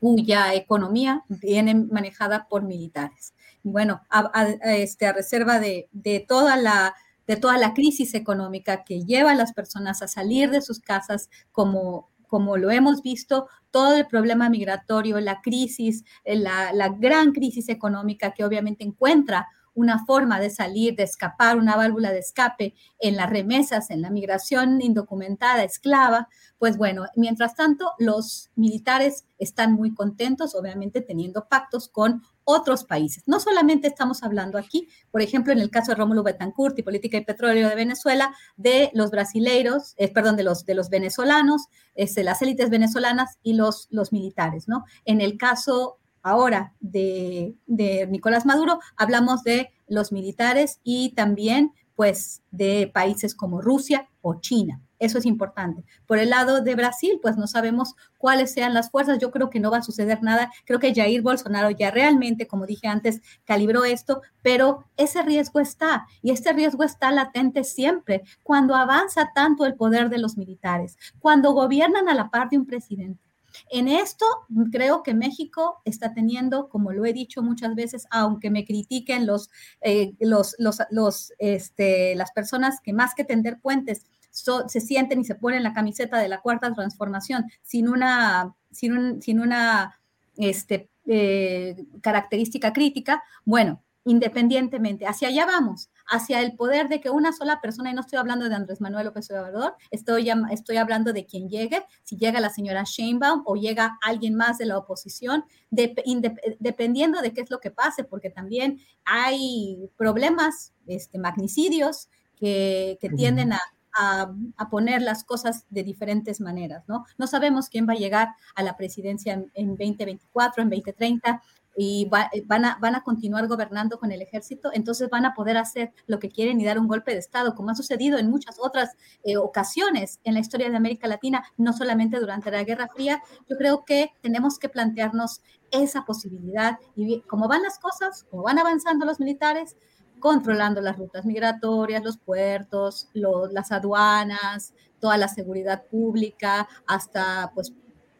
[0.00, 5.88] cuya economía viene manejada por militares bueno, a, este, a reserva de,
[6.26, 6.94] toda la,
[7.26, 11.30] de toda la crisis económica que lleva a las personas a salir de sus casas
[11.52, 17.68] como, como lo hemos visto, todo el problema migratorio, la crisis, la, la gran crisis
[17.68, 23.16] económica que obviamente encuentra una forma de salir, de escapar, una válvula de escape en
[23.16, 29.92] las remesas, en la migración indocumentada, esclava, pues bueno, mientras tanto, los militares están muy
[29.92, 33.24] contentos, obviamente teniendo pactos con otros países.
[33.26, 37.16] No solamente estamos hablando aquí, por ejemplo, en el caso de Rómulo Betancourt y Política
[37.16, 42.24] y Petróleo de Venezuela, de los brasileiros, eh, perdón, de los, de los venezolanos, este,
[42.24, 44.84] las élites venezolanas y los, los militares, ¿no?
[45.04, 52.90] En el caso ahora de, Nicolás Maduro, hablamos de los militares y también pues de
[52.92, 54.80] países como Rusia o China.
[55.02, 55.84] Eso es importante.
[56.06, 59.18] Por el lado de Brasil, pues no sabemos cuáles sean las fuerzas.
[59.18, 60.52] Yo creo que no va a suceder nada.
[60.64, 66.06] Creo que Jair Bolsonaro ya realmente, como dije antes, calibró esto, pero ese riesgo está
[66.22, 71.50] y este riesgo está latente siempre cuando avanza tanto el poder de los militares, cuando
[71.50, 73.32] gobiernan a la par de un presidente
[73.70, 74.24] en esto
[74.70, 79.50] creo que México está teniendo, como lo he dicho muchas veces, aunque me critiquen los,
[79.80, 85.34] eh, los, los, este, las personas que más que tender puentes se sienten y se
[85.34, 90.00] ponen la camiseta de la cuarta transformación sin una, sin, sin una
[90.36, 97.32] este, eh, característica crítica, bueno, independientemente, hacia allá vamos, hacia el poder de que una
[97.32, 101.26] sola persona, y no estoy hablando de Andrés Manuel López Obrador, estoy, estoy hablando de
[101.26, 107.20] quien llegue, si llega la señora Sheinbaum o llega alguien más de la oposición, dependiendo
[107.20, 113.52] de qué es lo que pase, porque también hay problemas, este, magnicidios que, que tienden
[113.52, 113.60] a,
[113.94, 114.32] a,
[114.70, 117.04] poner las cosas de diferentes maneras, ¿no?
[117.18, 121.42] No sabemos quién va a llegar a la presidencia en, en 2024, en 2030,
[121.76, 126.30] y van, a, continuar gobernando con el ejército, entonces van a poder hacer lo que
[126.30, 128.90] quieren y dar un golpe de Estado, como ha sucedido en muchas otras
[129.24, 133.22] eh, ocasiones en la historia de América Latina, no solamente durante la Guerra Fría.
[133.48, 135.40] Yo creo que tenemos que plantearnos
[135.70, 139.76] esa posibilidad y cómo van las cosas, cómo van avanzando los militares,
[140.22, 147.72] controlando las rutas migratorias, los puertos, las aduanas, toda la seguridad pública, hasta pues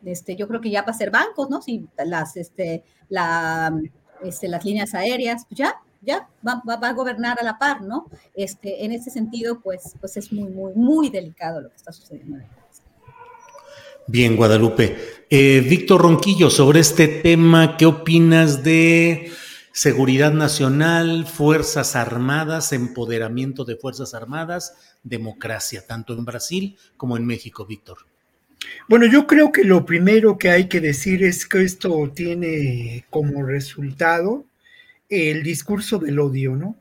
[0.05, 1.63] este, yo creo que ya va a ser bancos, ¿no?
[1.63, 3.73] Sí, las, este, la,
[4.23, 8.07] este, las líneas aéreas, pues ya, ya va, va, a gobernar a la par, ¿no?
[8.35, 12.39] Este, en ese sentido, pues, pues es muy, muy, muy delicado lo que está sucediendo.
[14.09, 14.97] Bien, Guadalupe.
[15.31, 19.31] Eh, Víctor Ronquillo, sobre este tema, ¿qué opinas de
[19.73, 27.67] seguridad nacional, Fuerzas Armadas, empoderamiento de Fuerzas Armadas, democracia, tanto en Brasil como en México,
[27.67, 27.99] Víctor?
[28.89, 33.43] Bueno, yo creo que lo primero que hay que decir es que esto tiene como
[33.45, 34.45] resultado
[35.09, 36.77] el discurso del odio, ¿no?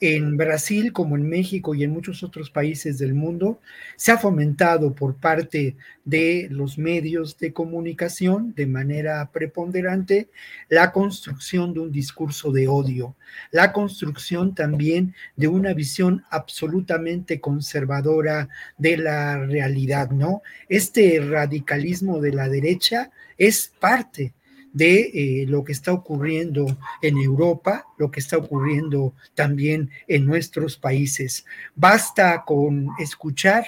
[0.00, 3.60] En Brasil como en México y en muchos otros países del mundo,
[3.96, 10.30] se ha fomentado por parte de los medios de comunicación de manera preponderante
[10.68, 13.14] la construcción de un discurso de odio,
[13.50, 18.48] la construcción también de una visión absolutamente conservadora
[18.78, 20.42] de la realidad, ¿no?
[20.68, 24.32] Este radicalismo de la derecha es parte
[24.72, 30.76] de eh, lo que está ocurriendo en Europa, lo que está ocurriendo también en nuestros
[30.76, 31.44] países.
[31.74, 33.64] Basta con escuchar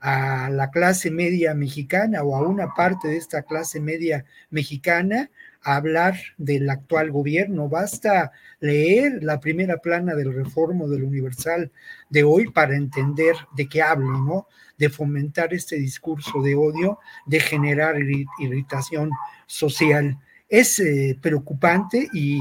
[0.00, 5.30] a la clase media mexicana o a una parte de esta clase media mexicana
[5.62, 7.68] hablar del actual gobierno.
[7.68, 8.30] Basta
[8.60, 11.72] leer la primera plana del Reformo del Universal
[12.08, 14.46] de hoy para entender de qué hablo, ¿no?
[14.78, 17.96] De fomentar este discurso de odio, de generar
[18.38, 19.10] irritación
[19.46, 22.40] social es eh, preocupante y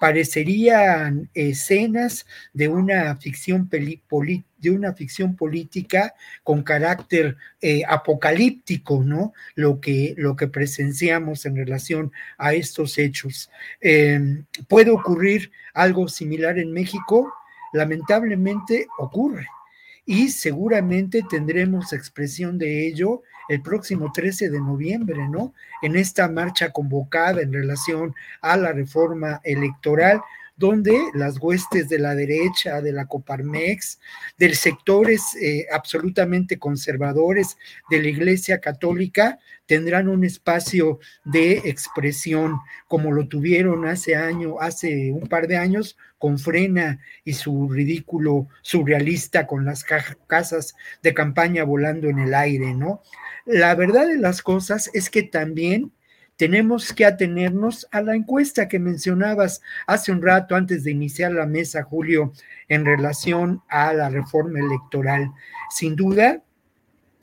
[0.00, 9.32] parecerían escenas de una ficción de una ficción política con carácter eh, apocalíptico, ¿no?
[9.54, 13.48] Lo que, lo que presenciamos en relación a estos hechos.
[13.80, 17.32] Em, ¿Puede ocurrir algo similar en México?
[17.72, 19.46] Lamentablemente ocurre
[20.04, 25.54] y seguramente tendremos expresión de ello el próximo 13 de noviembre, ¿no?
[25.82, 30.20] En esta marcha convocada en relación a la reforma electoral,
[30.56, 33.98] donde las huestes de la derecha, de la Coparmex,
[34.38, 37.56] de sectores eh, absolutamente conservadores
[37.90, 42.58] de la Iglesia Católica, tendrán un espacio de expresión
[42.88, 48.48] como lo tuvieron hace año, hace un par de años con Frena y su ridículo
[48.60, 53.02] surrealista con las casas de campaña volando en el aire, ¿no?
[53.44, 55.92] La verdad de las cosas es que también
[56.42, 61.46] tenemos que atenernos a la encuesta que mencionabas hace un rato antes de iniciar la
[61.46, 62.32] mesa, Julio,
[62.66, 65.30] en relación a la reforma electoral.
[65.70, 66.42] Sin duda,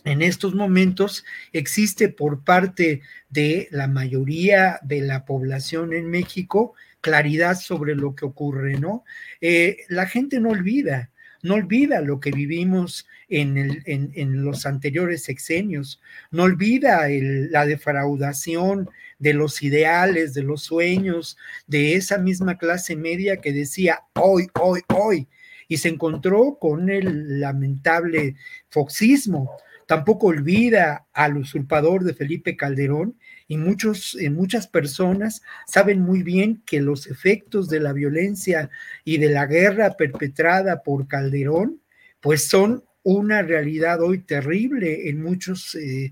[0.05, 7.55] en estos momentos existe por parte de la mayoría de la población en México claridad
[7.55, 9.03] sobre lo que ocurre, ¿no?
[9.41, 15.23] Eh, la gente no olvida, no olvida lo que vivimos en, el, en, los anteriores
[15.23, 16.01] sexenios,
[16.31, 18.89] no olvida la defraudación
[19.19, 21.37] de los ideales, de los sueños,
[21.67, 25.27] de esa misma clase media que decía hoy, hoy, hoy,
[25.67, 28.35] y se encontró con el lamentable
[28.69, 29.51] foxismo.
[29.85, 33.15] Tampoco olvida al usurpador de Felipe Calderón
[33.49, 38.69] y muchos, eh, muchas personas saben muy bien que los efectos de la violencia
[39.03, 41.81] y de la guerra perpetrada por Calderón,
[42.21, 46.11] pues son una realidad hoy terrible en muchos, eh,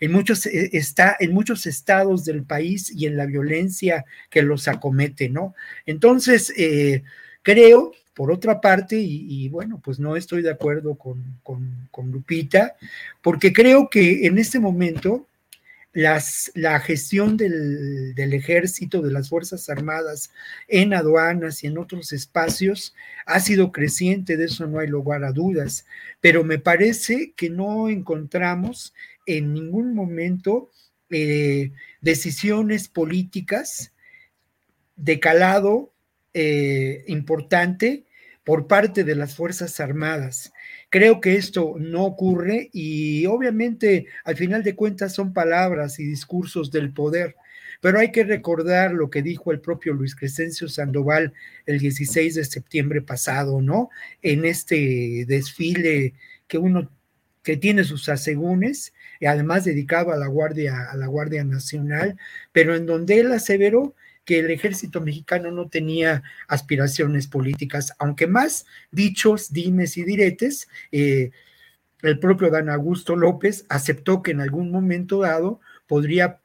[0.00, 4.66] en, muchos, eh, está, en muchos estados del país y en la violencia que los
[4.66, 5.54] acomete, ¿no?
[5.84, 6.50] Entonces,
[7.42, 12.74] creo, por otra parte, y, bueno, pues no estoy de acuerdo con, con Lupita,
[13.20, 15.26] porque creo que en este momento
[15.92, 20.30] las, la gestión del, ejército, de las Fuerzas Armadas
[20.68, 22.94] en aduanas y en otros espacios
[23.26, 25.86] ha sido creciente, de eso no hay lugar a dudas,
[26.20, 28.94] pero me parece que no encontramos
[29.26, 30.70] en ningún momento
[31.10, 33.92] eh, decisiones políticas
[34.96, 35.92] de calado
[36.34, 38.04] eh, importante
[38.44, 40.52] por parte de las Fuerzas Armadas.
[40.90, 46.72] Creo que esto no ocurre y obviamente al final de cuentas son palabras y discursos
[46.72, 47.36] del poder,
[47.80, 51.32] pero hay que recordar lo que dijo el propio Luis Crescencio Sandoval
[51.66, 53.88] el 16 de septiembre pasado, ¿no?
[54.20, 56.14] En este desfile
[56.48, 56.90] que uno
[57.42, 62.18] que tiene sus asegúnes, y además dedicado a la Guardia, a la Guardia Nacional,
[62.52, 63.94] pero en donde él aseveró
[64.30, 71.32] que el ejército mexicano no tenía aspiraciones políticas, aunque más dichos, dimes y diretes, eh,
[72.02, 76.38] el propio Dan Augusto López aceptó que en algún momento dado podría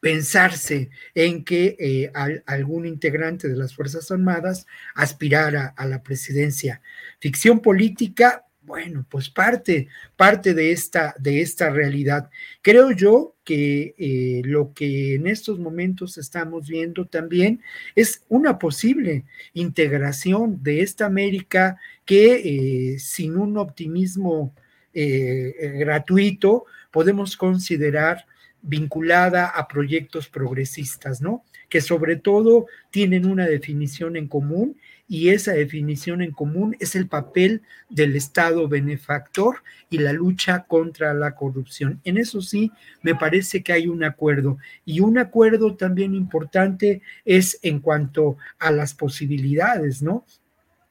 [0.00, 2.10] pensarse en que eh,
[2.46, 4.66] algún integrante de las Fuerzas Armadas
[4.96, 6.82] aspirara a la presidencia.
[7.20, 12.30] Ficción política, bueno, pues parte, parte de esta, de esta realidad.
[12.62, 17.60] Creo yo que eh, lo que en estos momentos estamos viendo también
[17.94, 24.54] es una posible integración de esta América que eh, sin un optimismo
[24.94, 28.24] eh, gratuito podemos considerar
[28.62, 31.44] vinculada a proyectos progresistas, ¿no?
[31.68, 37.06] Que sobre todo tienen una definición en común y esa definición en común es el
[37.08, 42.00] papel del Estado benefactor y la lucha contra la corrupción.
[42.04, 42.72] En eso sí,
[43.02, 48.70] me parece que hay un acuerdo y un acuerdo también importante es en cuanto a
[48.70, 50.24] las posibilidades, ¿no?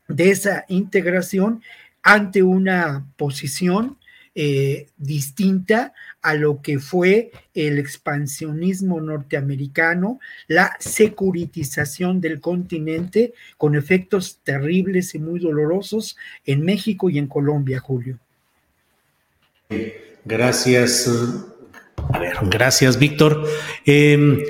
[0.07, 1.63] De esa integración
[2.03, 3.97] ante una posición
[4.35, 14.39] eh, distinta a lo que fue el expansionismo norteamericano, la securitización del continente con efectos
[14.43, 18.17] terribles y muy dolorosos en México y en Colombia, Julio.
[20.25, 21.11] Gracias.
[22.43, 23.45] gracias, Víctor.
[23.85, 24.41] Em,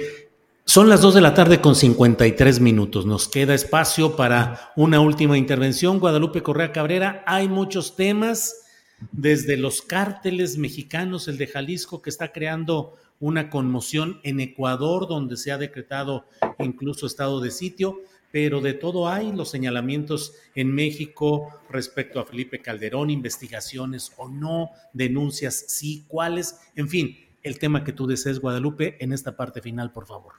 [0.66, 3.08] son las 2 de la tarde con 53 minutos.
[3.08, 6.00] Nos queda espacio para una última intervención.
[6.00, 8.63] Guadalupe Correa Cabrera, hay muchos temas
[9.12, 15.38] desde los cárteles mexicanos, el de Jalisco, que está creando una conmoción en Ecuador, donde
[15.38, 16.26] se ha decretado
[16.60, 18.02] incluso estado de sitio,
[18.32, 24.72] pero de todo hay los señalamientos en México respecto a Felipe Calderón, investigaciones o no,
[24.92, 29.92] denuncias sí, cuáles, en fin, el tema que tú desees, Guadalupe, en esta parte final,
[29.92, 30.34] por favor.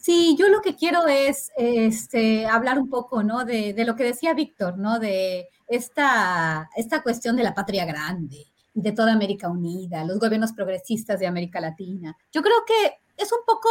[0.00, 3.44] Sí, yo lo que quiero es este, hablar un poco, ¿no?
[3.44, 4.98] De, lo que decía Víctor, ¿no?
[4.98, 11.20] De esta, esta cuestión de la patria grande, de toda América Unida, los gobiernos progresistas
[11.20, 12.16] de América Latina.
[12.32, 13.68] Yo creo que es un poco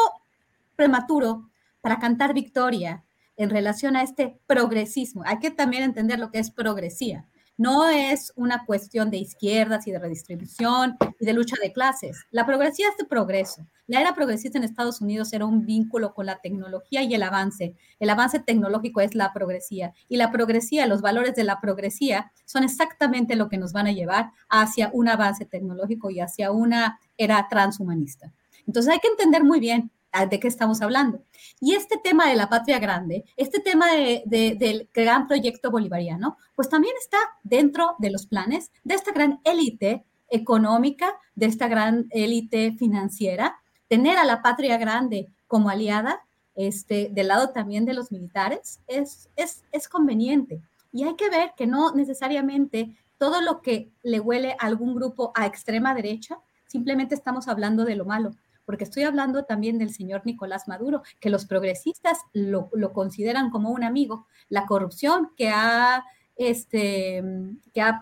[0.76, 1.49] prematuro
[1.81, 3.03] para cantar victoria
[3.35, 5.23] en relación a este progresismo.
[5.26, 7.26] Hay que también entender lo que es progresía
[7.60, 12.23] no es una cuestión de izquierdas y de redistribución y de lucha de clases.
[12.31, 13.68] La progresía es de progreso.
[13.86, 17.76] La era progresista en Estados Unidos era un vínculo con la tecnología y el avance.
[17.99, 19.94] El avance tecnológico es la progresía.
[20.07, 23.91] Y la progresía, los valores de la progresía son exactamente lo que nos van a
[23.91, 28.31] llevar hacia un avance tecnológico y hacia una era transhumanista.
[28.68, 29.91] Entonces hay que entender muy bien
[30.30, 31.23] de qué estamos hablando.
[31.60, 33.88] Y este tema de la patria grande, este tema
[34.26, 40.06] del gran proyecto bolivariano, pues también está dentro de los planes de esta gran élite
[40.30, 43.57] económica, de esta gran élite financiera,
[43.88, 46.22] tener a la patria grande como aliada,
[46.56, 50.61] este, del lado también de los militares, es, es, es conveniente.
[50.91, 55.31] Y hay que ver que no necesariamente todo lo que le huele a algún grupo
[55.36, 58.31] a extrema derecha, simplemente estamos hablando de lo malo
[58.70, 63.84] porque estoy hablando también del señor Nicolás Maduro, que los progresistas lo, consideran como un
[63.84, 64.28] amigo.
[64.48, 66.06] La corrupción que ha,
[66.36, 67.24] este,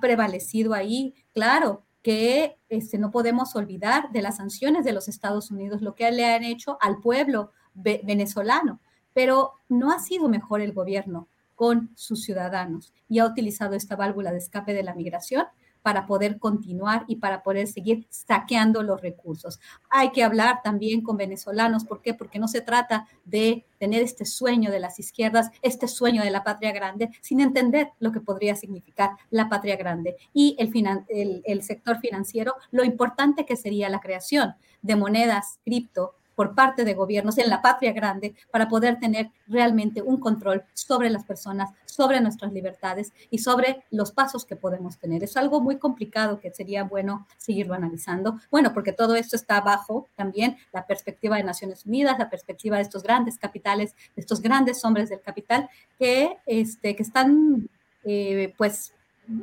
[0.01, 5.81] prevalecido ahí, claro, que este, no podemos olvidar de las sanciones de los Estados Unidos,
[5.81, 8.81] lo que le han hecho al pueblo venezolano,
[9.13, 14.33] pero no ha sido mejor el gobierno con sus ciudadanos y ha utilizado esta válvula
[14.33, 15.45] de escape de la migración
[15.81, 19.59] para poder continuar y para poder seguir saqueando los recursos.
[19.89, 22.13] Hay que hablar también con venezolanos, ¿por qué?
[22.13, 26.43] Porque no se trata de tener este sueño de las izquierdas, este sueño de la
[26.43, 32.55] patria grande, sin entender lo que podría significar la patria grande y el, sector financiero,
[32.71, 37.63] lo importante que sería la creación de monedas cripto por parte de gobiernos en la
[37.63, 43.39] patria grande para poder tener realmente un control sobre las personas, sobre nuestras libertades y
[43.39, 45.23] sobre los pasos que podemos tener.
[45.23, 48.39] Es algo muy complicado que sería bueno seguirlo analizando.
[48.51, 52.83] Bueno, porque todo esto está bajo también la perspectiva de Naciones Unidas, la perspectiva de
[52.83, 57.67] estos grandes capitales, de estos grandes hombres del capital que, este, que están
[58.03, 58.93] eh, pues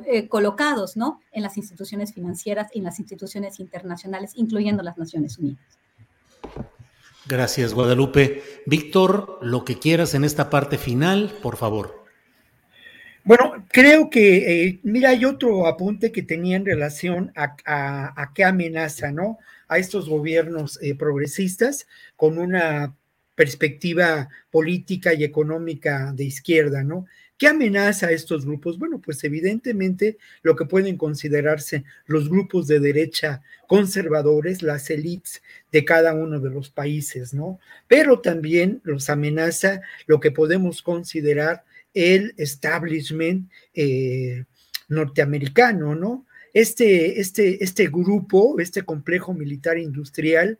[0.05, 1.19] eh, colocados ¿no?
[1.33, 5.77] en las instituciones financieras en las instituciones internacionales, incluyendo las Naciones Unidas.
[7.27, 8.43] Gracias, Guadalupe.
[8.65, 12.05] Víctor, lo que quieras en esta parte final, por favor.
[13.23, 19.11] Bueno, creo que, eh, mira, hay otro apunte que tenía en relación a, qué amenaza,
[19.11, 19.39] ¿no?
[19.67, 22.95] A estos gobiernos eh, progresistas con una
[23.33, 27.07] perspectiva política y económica de izquierda, ¿no?
[27.37, 28.79] ¿Qué amenaza a estos grupos?
[28.79, 35.83] Bueno, pues evidentemente lo que pueden considerarse los grupos de derecha conservadores, las élites de
[35.83, 37.59] cada uno de los países, ¿no?
[37.89, 44.45] Pero también los amenaza lo que podemos considerar el establishment eh,
[44.87, 46.25] norteamericano, ¿no?
[46.53, 50.57] Este, este, este grupo, este complejo militar industrial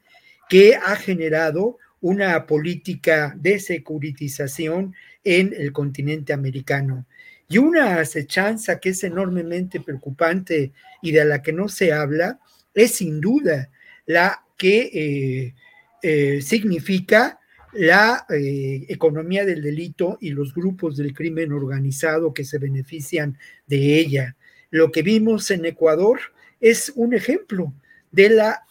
[0.50, 4.94] que ha generado una política de securitización
[5.26, 7.06] en el continente americano.
[7.50, 10.72] Y una acechanza que es enormemente preocupante
[11.02, 12.40] y de la que no se habla
[12.74, 13.70] es sin duda
[14.06, 15.56] la que eh,
[16.02, 17.40] eh, significa
[17.74, 23.38] la eh, economía del delito y los grupos del crimen organizado que se benefician
[23.68, 24.36] de ella.
[24.70, 26.20] Lo que vimos en Ecuador
[26.62, 27.74] es un ejemplo
[28.12, 28.62] de la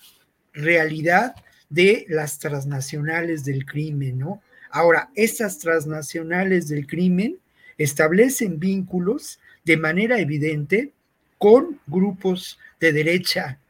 [0.52, 1.34] realidad
[1.68, 4.42] de las transnacionales del crimen, ¿no?
[4.74, 7.38] Ahora, estas transnacionales del crimen
[7.78, 10.90] establecen vínculos de manera evidente
[11.38, 13.60] con grupos de derecha,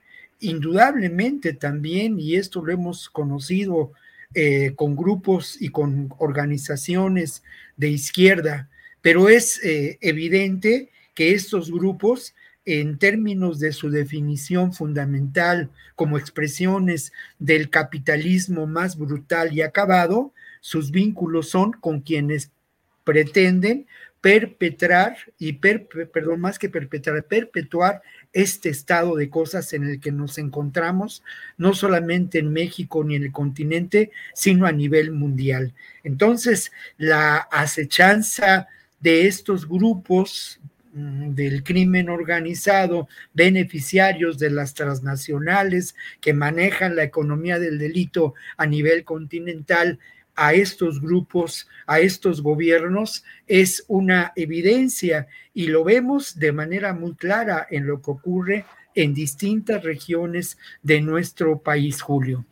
[0.41, 3.93] indudablemente también, y esto lo hemos conocido
[4.35, 7.43] eh, con grupos y con organizaciones
[7.77, 8.71] de izquierda,
[9.03, 17.13] pero es eh, evidente que estos grupos en términos de su definición fundamental como expresiones
[17.39, 20.33] del capitalismo más brutal y acabado,
[20.65, 22.51] sus vínculos son con quienes
[23.05, 23.87] pretenden
[24.23, 28.01] perpetrar y perdón, más que perpetrar, perpetuar
[28.33, 31.23] este estado de cosas en el que nos encontramos,
[31.59, 35.75] no solamente en México ni en el continente, sino a nivel mundial.
[36.03, 38.67] Entonces, la acechanza
[39.01, 40.63] de estos grupos
[40.95, 48.67] Mm, del crimen organizado, beneficiarios de las transnacionales que manejan la economía del delito a
[48.67, 49.99] nivel continental,
[50.35, 57.15] a estos grupos, a estos gobiernos, es una evidencia y lo vemos de manera muy
[57.15, 62.45] clara en lo que ocurre en distintas regiones de nuestro país, Julio.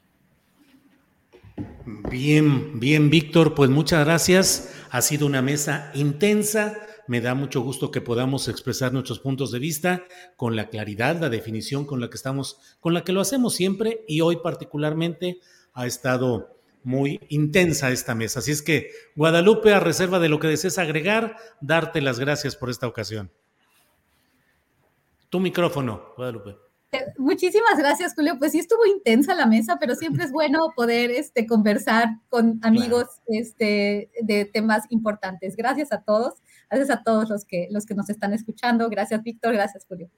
[2.10, 4.74] Bien, bien, Víctor, pues muchas gracias.
[4.90, 9.58] Ha sido una mesa intensa me da mucho gusto que podamos expresar nuestros puntos de
[9.58, 10.04] vista
[10.36, 14.04] con la claridad, la definición con la que estamos, con la que lo hacemos siempre
[14.06, 15.40] y hoy particularmente
[15.74, 18.40] ha estado muy intensa esta mesa.
[18.40, 22.70] Así es que, Guadalupe, a reserva de lo que desees agregar, darte las gracias por
[22.70, 23.30] esta ocasión.
[25.30, 26.56] Tu micrófono, Guadalupe.
[27.16, 28.38] Muchísimas gracias, Julio.
[28.38, 33.06] Pues sí estuvo intensa la mesa, pero siempre es bueno poder este, conversar con amigos
[33.28, 35.56] este, de temas importantes.
[35.56, 36.34] Gracias a todos.
[36.70, 38.90] Gracias a todos los que, los que nos están escuchando.
[38.90, 39.54] Gracias, Víctor.
[39.54, 40.10] Gracias, Julio.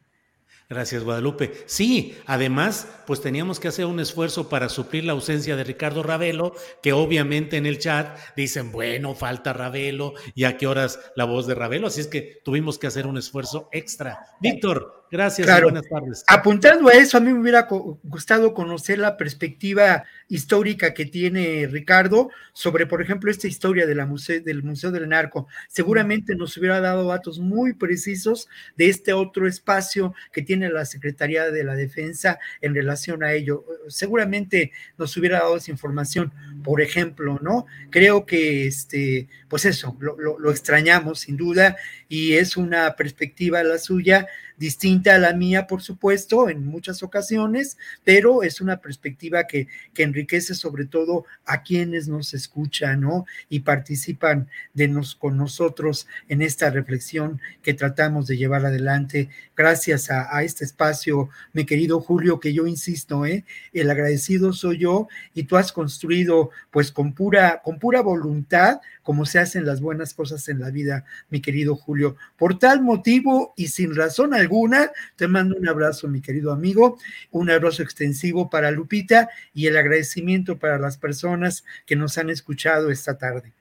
[0.68, 1.52] Gracias, Guadalupe.
[1.66, 6.54] Sí, además, pues teníamos que hacer un esfuerzo para suplir la ausencia de Ricardo Ravelo,
[6.82, 11.46] que obviamente en el chat dicen, bueno, falta Ravelo, y a qué horas la voz
[11.46, 14.24] de Ravelo, así es que tuvimos que hacer un esfuerzo extra.
[14.40, 16.24] Víctor, gracias y buenas tardes.
[16.26, 17.66] Apuntando a eso, a mí me hubiera
[18.02, 24.06] gustado conocer la perspectiva histórica que tiene Ricardo sobre, por ejemplo, esta historia de la
[24.44, 25.48] del Museo del Narco.
[25.68, 31.50] Seguramente nos hubiera dado datos muy precisos de este otro espacio que tiene la Secretaría
[31.50, 33.64] de la Defensa en relación a ello.
[33.88, 36.32] Seguramente nos hubiera dado esa información,
[36.62, 37.66] por ejemplo, ¿no?
[37.90, 41.76] Creo que, este, pues eso, lo, extrañamos sin duda
[42.08, 44.26] y es una perspectiva la suya
[44.56, 50.02] distinta a la mía, por supuesto, en muchas ocasiones, pero es una perspectiva que, que
[50.02, 53.26] enriquece sobre todo a quienes nos escuchan, ¿no?
[53.48, 60.10] Y participan de nos, con nosotros en esta reflexión que tratamos de llevar adelante gracias
[60.10, 63.44] a, este espacio, mi querido Julio, que yo insisto, ¿eh?
[63.72, 69.26] El agradecido soy yo y tú has construido pues con pura, con pura voluntad, como
[69.26, 72.16] se hacen las buenas cosas en la vida, mi querido Julio.
[72.36, 76.98] Por tal motivo y sin razón alguna, te mando un abrazo, mi querido amigo,
[77.30, 82.90] un abrazo extensivo para Lupita y el agradecimiento para las personas que nos han escuchado
[82.90, 83.52] esta tarde.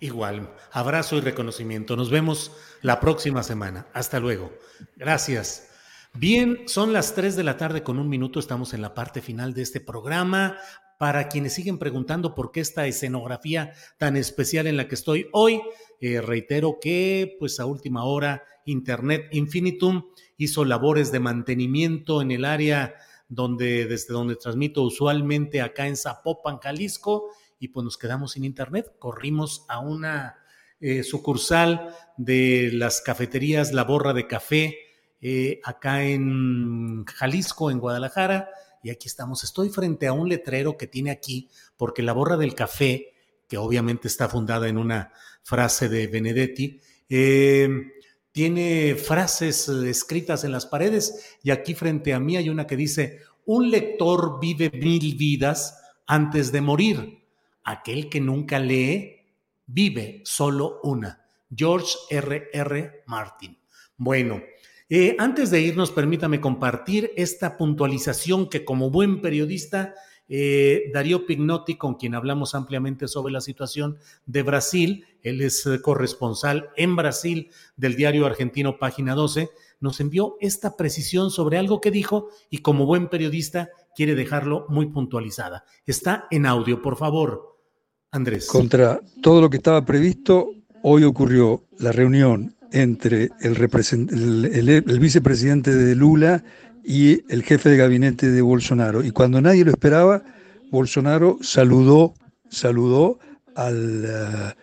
[0.00, 1.94] Igual, abrazo y reconocimiento.
[1.94, 2.52] Nos vemos
[2.82, 3.86] la próxima semana.
[3.92, 4.52] Hasta luego.
[4.96, 5.68] Gracias.
[6.14, 9.54] Bien, son las 3 de la tarde con un minuto, estamos en la parte final
[9.54, 10.56] de este programa.
[11.00, 15.62] Para quienes siguen preguntando por qué esta escenografía tan especial en la que estoy hoy,
[15.98, 22.44] eh, reitero que pues a última hora Internet Infinitum hizo labores de mantenimiento en el
[22.44, 22.96] área
[23.30, 28.92] donde, desde donde transmito usualmente acá en Zapopan, Jalisco, y pues nos quedamos sin internet.
[28.98, 30.36] Corrimos a una
[30.80, 34.76] eh, sucursal de las cafeterías La Borra de Café,
[35.22, 38.50] eh, acá en Jalisco, en Guadalajara,
[38.82, 39.44] y aquí estamos.
[39.44, 43.12] Estoy frente a un letrero que tiene aquí, porque La Borra del Café,
[43.48, 45.12] que obviamente está fundada en una
[45.42, 47.68] frase de Benedetti, eh,
[48.32, 53.20] tiene frases escritas en las paredes y aquí frente a mí hay una que dice,
[53.44, 55.76] un lector vive mil vidas
[56.06, 57.18] antes de morir.
[57.64, 59.16] Aquel que nunca lee
[59.66, 61.26] vive solo una.
[61.54, 62.48] George R.
[62.52, 63.02] R.
[63.06, 63.58] Martin.
[63.96, 64.40] Bueno,
[64.92, 69.94] eh, antes de irnos, permítame compartir esta puntualización que como buen periodista,
[70.28, 75.80] eh, Darío Pignotti, con quien hablamos ampliamente sobre la situación de Brasil, él es eh,
[75.80, 81.92] corresponsal en Brasil del diario argentino Página 12, nos envió esta precisión sobre algo que
[81.92, 85.64] dijo y como buen periodista quiere dejarlo muy puntualizada.
[85.86, 87.60] Está en audio, por favor,
[88.10, 88.48] Andrés.
[88.48, 90.50] Contra todo lo que estaba previsto,
[90.82, 96.44] hoy ocurrió la reunión entre el, vicepresidente de Lula
[96.84, 99.04] y el jefe de gabinete de Bolsonaro.
[99.04, 100.22] Y cuando nadie lo esperaba,
[100.70, 102.14] Bolsonaro saludó,
[102.48, 103.18] saludó
[103.54, 104.54] al, eh,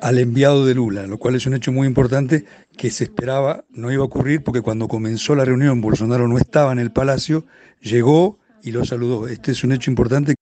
[0.00, 2.44] al enviado de Lula, lo cual es un hecho muy importante
[2.76, 6.72] que se esperaba no iba a ocurrir porque cuando comenzó la reunión Bolsonaro no estaba
[6.72, 7.46] en el palacio,
[7.80, 9.28] llegó y lo saludó.
[9.28, 10.34] Este es un hecho importante.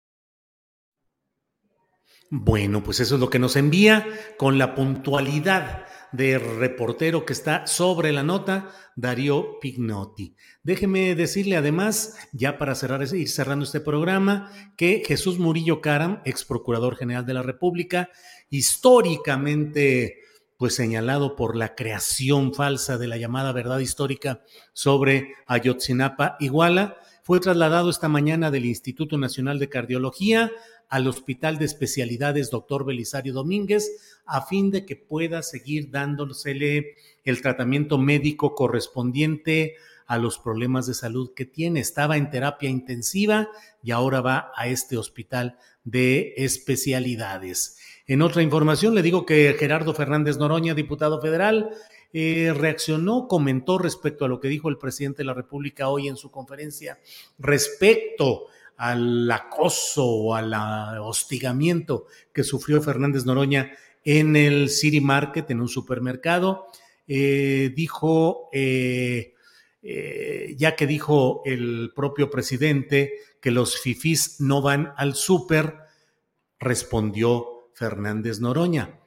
[2.31, 4.07] Bueno, pues eso es lo que nos envía
[4.39, 5.85] con la puntualidad
[6.15, 10.37] de reportero que está sobre la nota, Darío Pignotti.
[10.63, 16.45] Déjeme decirle además, ya para cerrar, ir cerrando este programa, que Jesús Murillo Caram, ex
[16.45, 18.11] procurador general de la República,
[18.49, 20.21] históricamente
[20.57, 27.41] pues señalado por la creación falsa de la llamada verdad histórica sobre Ayotzinapa Iguala, fue
[27.41, 30.53] trasladado esta mañana del Instituto Nacional de Cardiología
[30.89, 32.85] al Hospital de Especialidades Dr.
[32.85, 36.95] Belisario Domínguez a fin de que pueda seguir dándosele
[37.25, 39.75] el tratamiento médico correspondiente
[40.07, 41.81] a los problemas de salud que tiene.
[41.81, 43.49] Estaba en terapia intensiva
[43.83, 47.79] y ahora va a este hospital de especialidades.
[48.07, 51.71] En otra información, le digo que Gerardo Fernández Noroña, diputado federal,
[52.13, 56.17] eh, reaccionó, comentó respecto a lo que dijo el presidente de la República hoy en
[56.17, 57.01] su conferencia
[57.39, 58.47] respecto
[58.77, 60.53] al acoso o al
[61.01, 63.73] hostigamiento que sufrió Fernández Noroña
[64.05, 66.67] en el City Market, en un supermercado.
[67.07, 69.35] Eh, dijo, eh,
[69.83, 75.77] eh, ya que dijo el propio presidente que los fifís no van al súper,
[76.59, 79.01] respondió Fernández Noroña.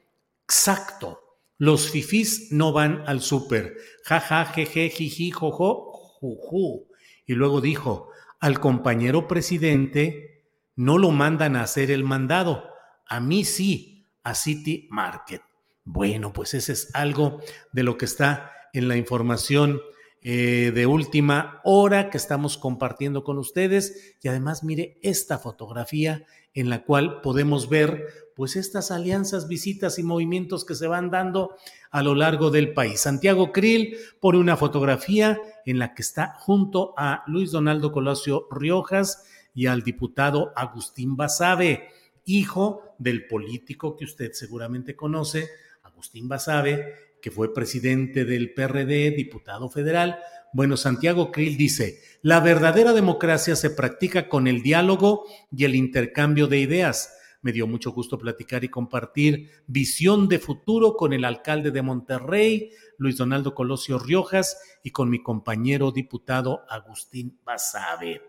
[0.44, 3.76] Exacto, los fifís no van al súper.
[4.04, 6.86] Ja, ja, jeje, jiji, jojo, juju.
[7.26, 10.44] Y luego dijo, al compañero presidente
[10.76, 12.64] no lo mandan a hacer el mandado,
[13.08, 15.42] a mí sí, a City Market.
[15.84, 17.40] Bueno, pues ese es algo
[17.72, 19.80] de lo que está en la información
[20.20, 24.16] eh, de última hora que estamos compartiendo con ustedes.
[24.22, 26.26] Y además, mire esta fotografía
[26.60, 31.56] en la cual podemos ver pues estas alianzas, visitas y movimientos que se van dando
[31.90, 33.00] a lo largo del país.
[33.00, 39.24] Santiago Krill pone una fotografía en la que está junto a Luis Donaldo Colosio Riojas
[39.54, 41.88] y al diputado Agustín Basabe,
[42.24, 45.48] hijo del político que usted seguramente conoce,
[45.82, 50.18] Agustín Basabe, que fue presidente del PRD, diputado federal.
[50.52, 56.46] Bueno, Santiago Krill dice, la verdadera democracia se practica con el diálogo y el intercambio
[56.46, 61.70] de ideas me dio mucho gusto platicar y compartir visión de futuro con el alcalde
[61.70, 68.22] de Monterrey, Luis Donaldo Colosio Riojas, y con mi compañero diputado Agustín Basabe.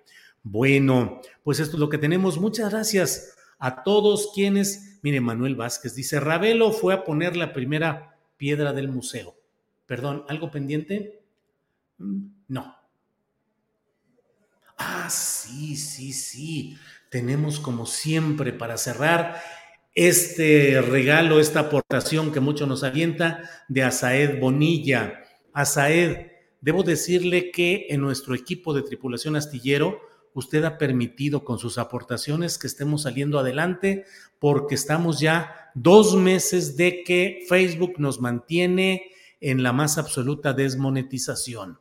[0.43, 2.39] Bueno, pues esto es lo que tenemos.
[2.39, 8.19] Muchas gracias a todos quienes, mire, Manuel Vázquez dice, Ravelo fue a poner la primera
[8.37, 9.35] piedra del museo.
[9.87, 11.18] Perdón, ¿algo pendiente?
[11.99, 12.75] No.
[14.77, 16.77] Ah, sí, sí, sí
[17.09, 19.41] tenemos como siempre para cerrar
[19.95, 25.23] este regalo, esta aportación que mucho nos alienta de Asaed Bonilla.
[25.53, 26.27] Asaed,
[26.61, 29.99] debo decirle que en nuestro equipo de tripulación astillero,
[30.33, 34.05] usted ha permitido con sus aportaciones que estemos saliendo adelante
[34.37, 39.11] porque estamos ya dos meses de que Facebook nos mantiene
[39.41, 41.79] en la más absoluta desmonetización.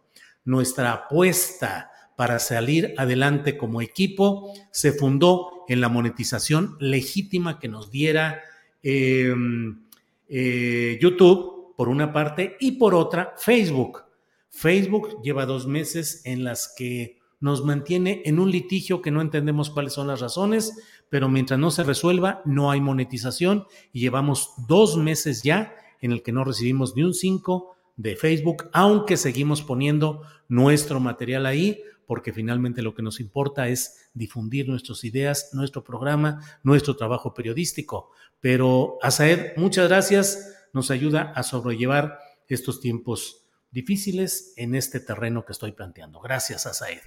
[0.49, 7.91] Nuestra apuesta para salir adelante como equipo se fundó en la monetización legítima que nos
[7.91, 8.41] diera
[8.83, 9.83] em,
[10.27, 14.05] eh, YouTube, por una parte, y por otra, Facebook.
[14.49, 19.69] Facebook lleva dos meses en las que nos mantiene en un litigio que no entendemos
[19.69, 20.73] cuáles son las razones,
[21.11, 26.23] pero mientras no se resuelva, no hay monetización y llevamos dos meses ya en el
[26.23, 32.33] que no recibimos ni un 5 de Facebook, aunque seguimos poniendo nuestro material ahí, porque
[32.33, 38.11] finalmente lo que nos importa es difundir nuestras ideas, nuestro programa, nuestro trabajo periodístico.
[38.41, 45.53] Pero Asaed, muchas gracias, nos ayuda a sobrellevar estos tiempos difíciles en este terreno que
[45.53, 46.21] estoy planteando.
[46.21, 47.03] Gracias, Asaed.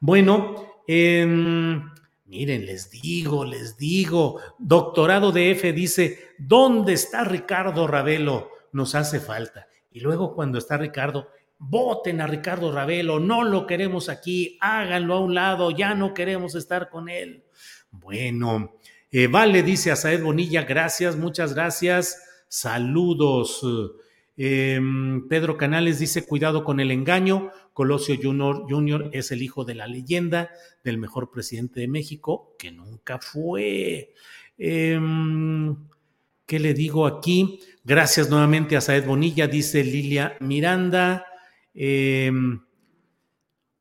[0.00, 1.90] Bueno, em,
[2.24, 8.50] miren, les digo, les digo, doctorado de F dice, ¿dónde está Ricardo Ravelo?
[8.72, 9.68] Nos hace falta.
[9.90, 15.20] Y luego cuando está Ricardo, voten a Ricardo Ravelo, no lo queremos aquí, háganlo a
[15.20, 17.44] un lado, ya no queremos estar con él.
[17.90, 18.76] Bueno,
[19.10, 23.62] eh, vale, dice a Saed Bonilla, gracias, muchas gracias, saludos.
[24.36, 29.74] Em, Pedro Canales dice, cuidado con el engaño, Colosio Junior, Junior es el hijo de
[29.74, 30.50] la leyenda
[30.82, 34.14] del mejor presidente de México, que nunca fue.
[34.56, 35.76] Em,
[36.46, 37.60] ¿Qué le digo aquí?
[37.82, 41.26] Gracias nuevamente a Saed Bonilla, dice Lilia Miranda.
[41.72, 42.60] Em,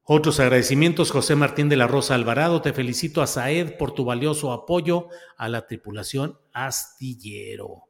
[0.04, 2.62] otros agradecimientos, José Martín de la Rosa Alvarado.
[2.62, 7.84] Te felicito a Saed por tu valioso apoyo a la tripulación astillero.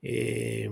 [0.00, 0.70] Eh,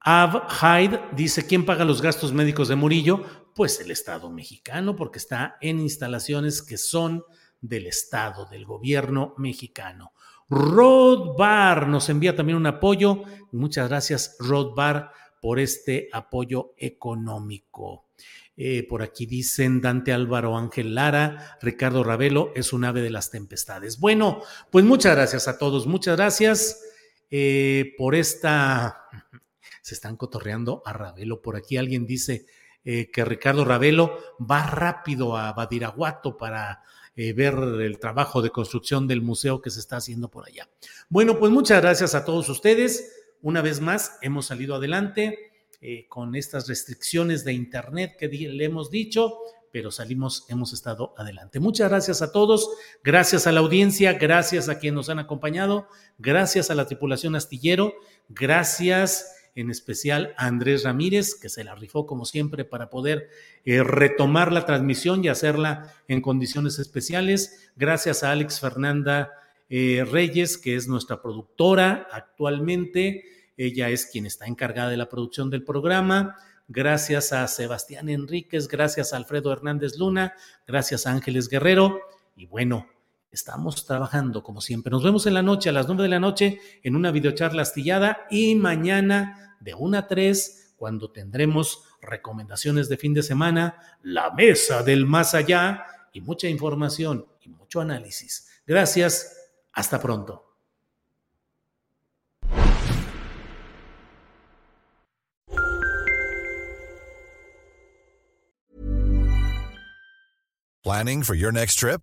[0.00, 3.24] Ab Hyde dice: ¿Quién paga los gastos médicos de Murillo?
[3.54, 7.24] Pues el Estado mexicano, porque está en instalaciones que son
[7.60, 10.12] del Estado, del gobierno mexicano.
[10.48, 13.22] Rod Bar nos envía también un apoyo.
[13.52, 18.04] Muchas gracias, Rod Bar, por este apoyo económico.
[18.56, 23.30] Eh, por aquí dicen Dante Álvaro Ángel Lara, Ricardo Ravelo es un ave de las
[23.30, 23.98] tempestades.
[23.98, 26.82] Bueno, pues muchas gracias a todos, muchas gracias
[27.30, 29.08] eh, por esta.
[29.82, 31.42] Se están cotorreando a Ravelo.
[31.42, 32.46] Por aquí alguien dice
[32.84, 36.82] eh, que Ricardo Ravelo va rápido a Badiraguato para
[37.16, 40.68] eh, ver el trabajo de construcción del museo que se está haciendo por allá.
[41.08, 43.12] Bueno, pues muchas gracias a todos ustedes.
[43.40, 48.90] Una vez más, hemos salido adelante eh, con estas restricciones de Internet que le hemos
[48.90, 49.38] dicho,
[49.70, 51.60] pero salimos, hemos estado adelante.
[51.60, 52.70] Muchas gracias a todos,
[53.02, 57.92] gracias a la audiencia, gracias a quienes nos han acompañado, gracias a la tripulación astillero,
[58.28, 63.28] gracias en especial a Andrés Ramírez, que se la rifó como siempre para poder
[63.64, 67.70] eh, retomar la transmisión y hacerla en condiciones especiales.
[67.76, 69.32] Gracias a Alex Fernanda
[69.68, 73.24] eh, Reyes, que es nuestra productora actualmente.
[73.56, 76.36] Ella es quien está encargada de la producción del programa.
[76.66, 80.34] Gracias a Sebastián Enríquez, gracias a Alfredo Hernández Luna,
[80.66, 82.00] gracias a Ángeles Guerrero.
[82.36, 82.88] Y bueno,
[83.34, 84.90] estamos trabajando como siempre.
[84.90, 88.26] Nos vemos en la noche, a las nueve de la noche, en una videocharla astillada
[88.30, 94.82] y mañana de 1 a 3, cuando tendremos recomendaciones de fin de semana, la mesa
[94.82, 98.48] del más allá y mucha información y mucho análisis.
[98.66, 99.36] Gracias,
[99.72, 100.42] hasta pronto.
[110.84, 112.02] Planning for your next trip?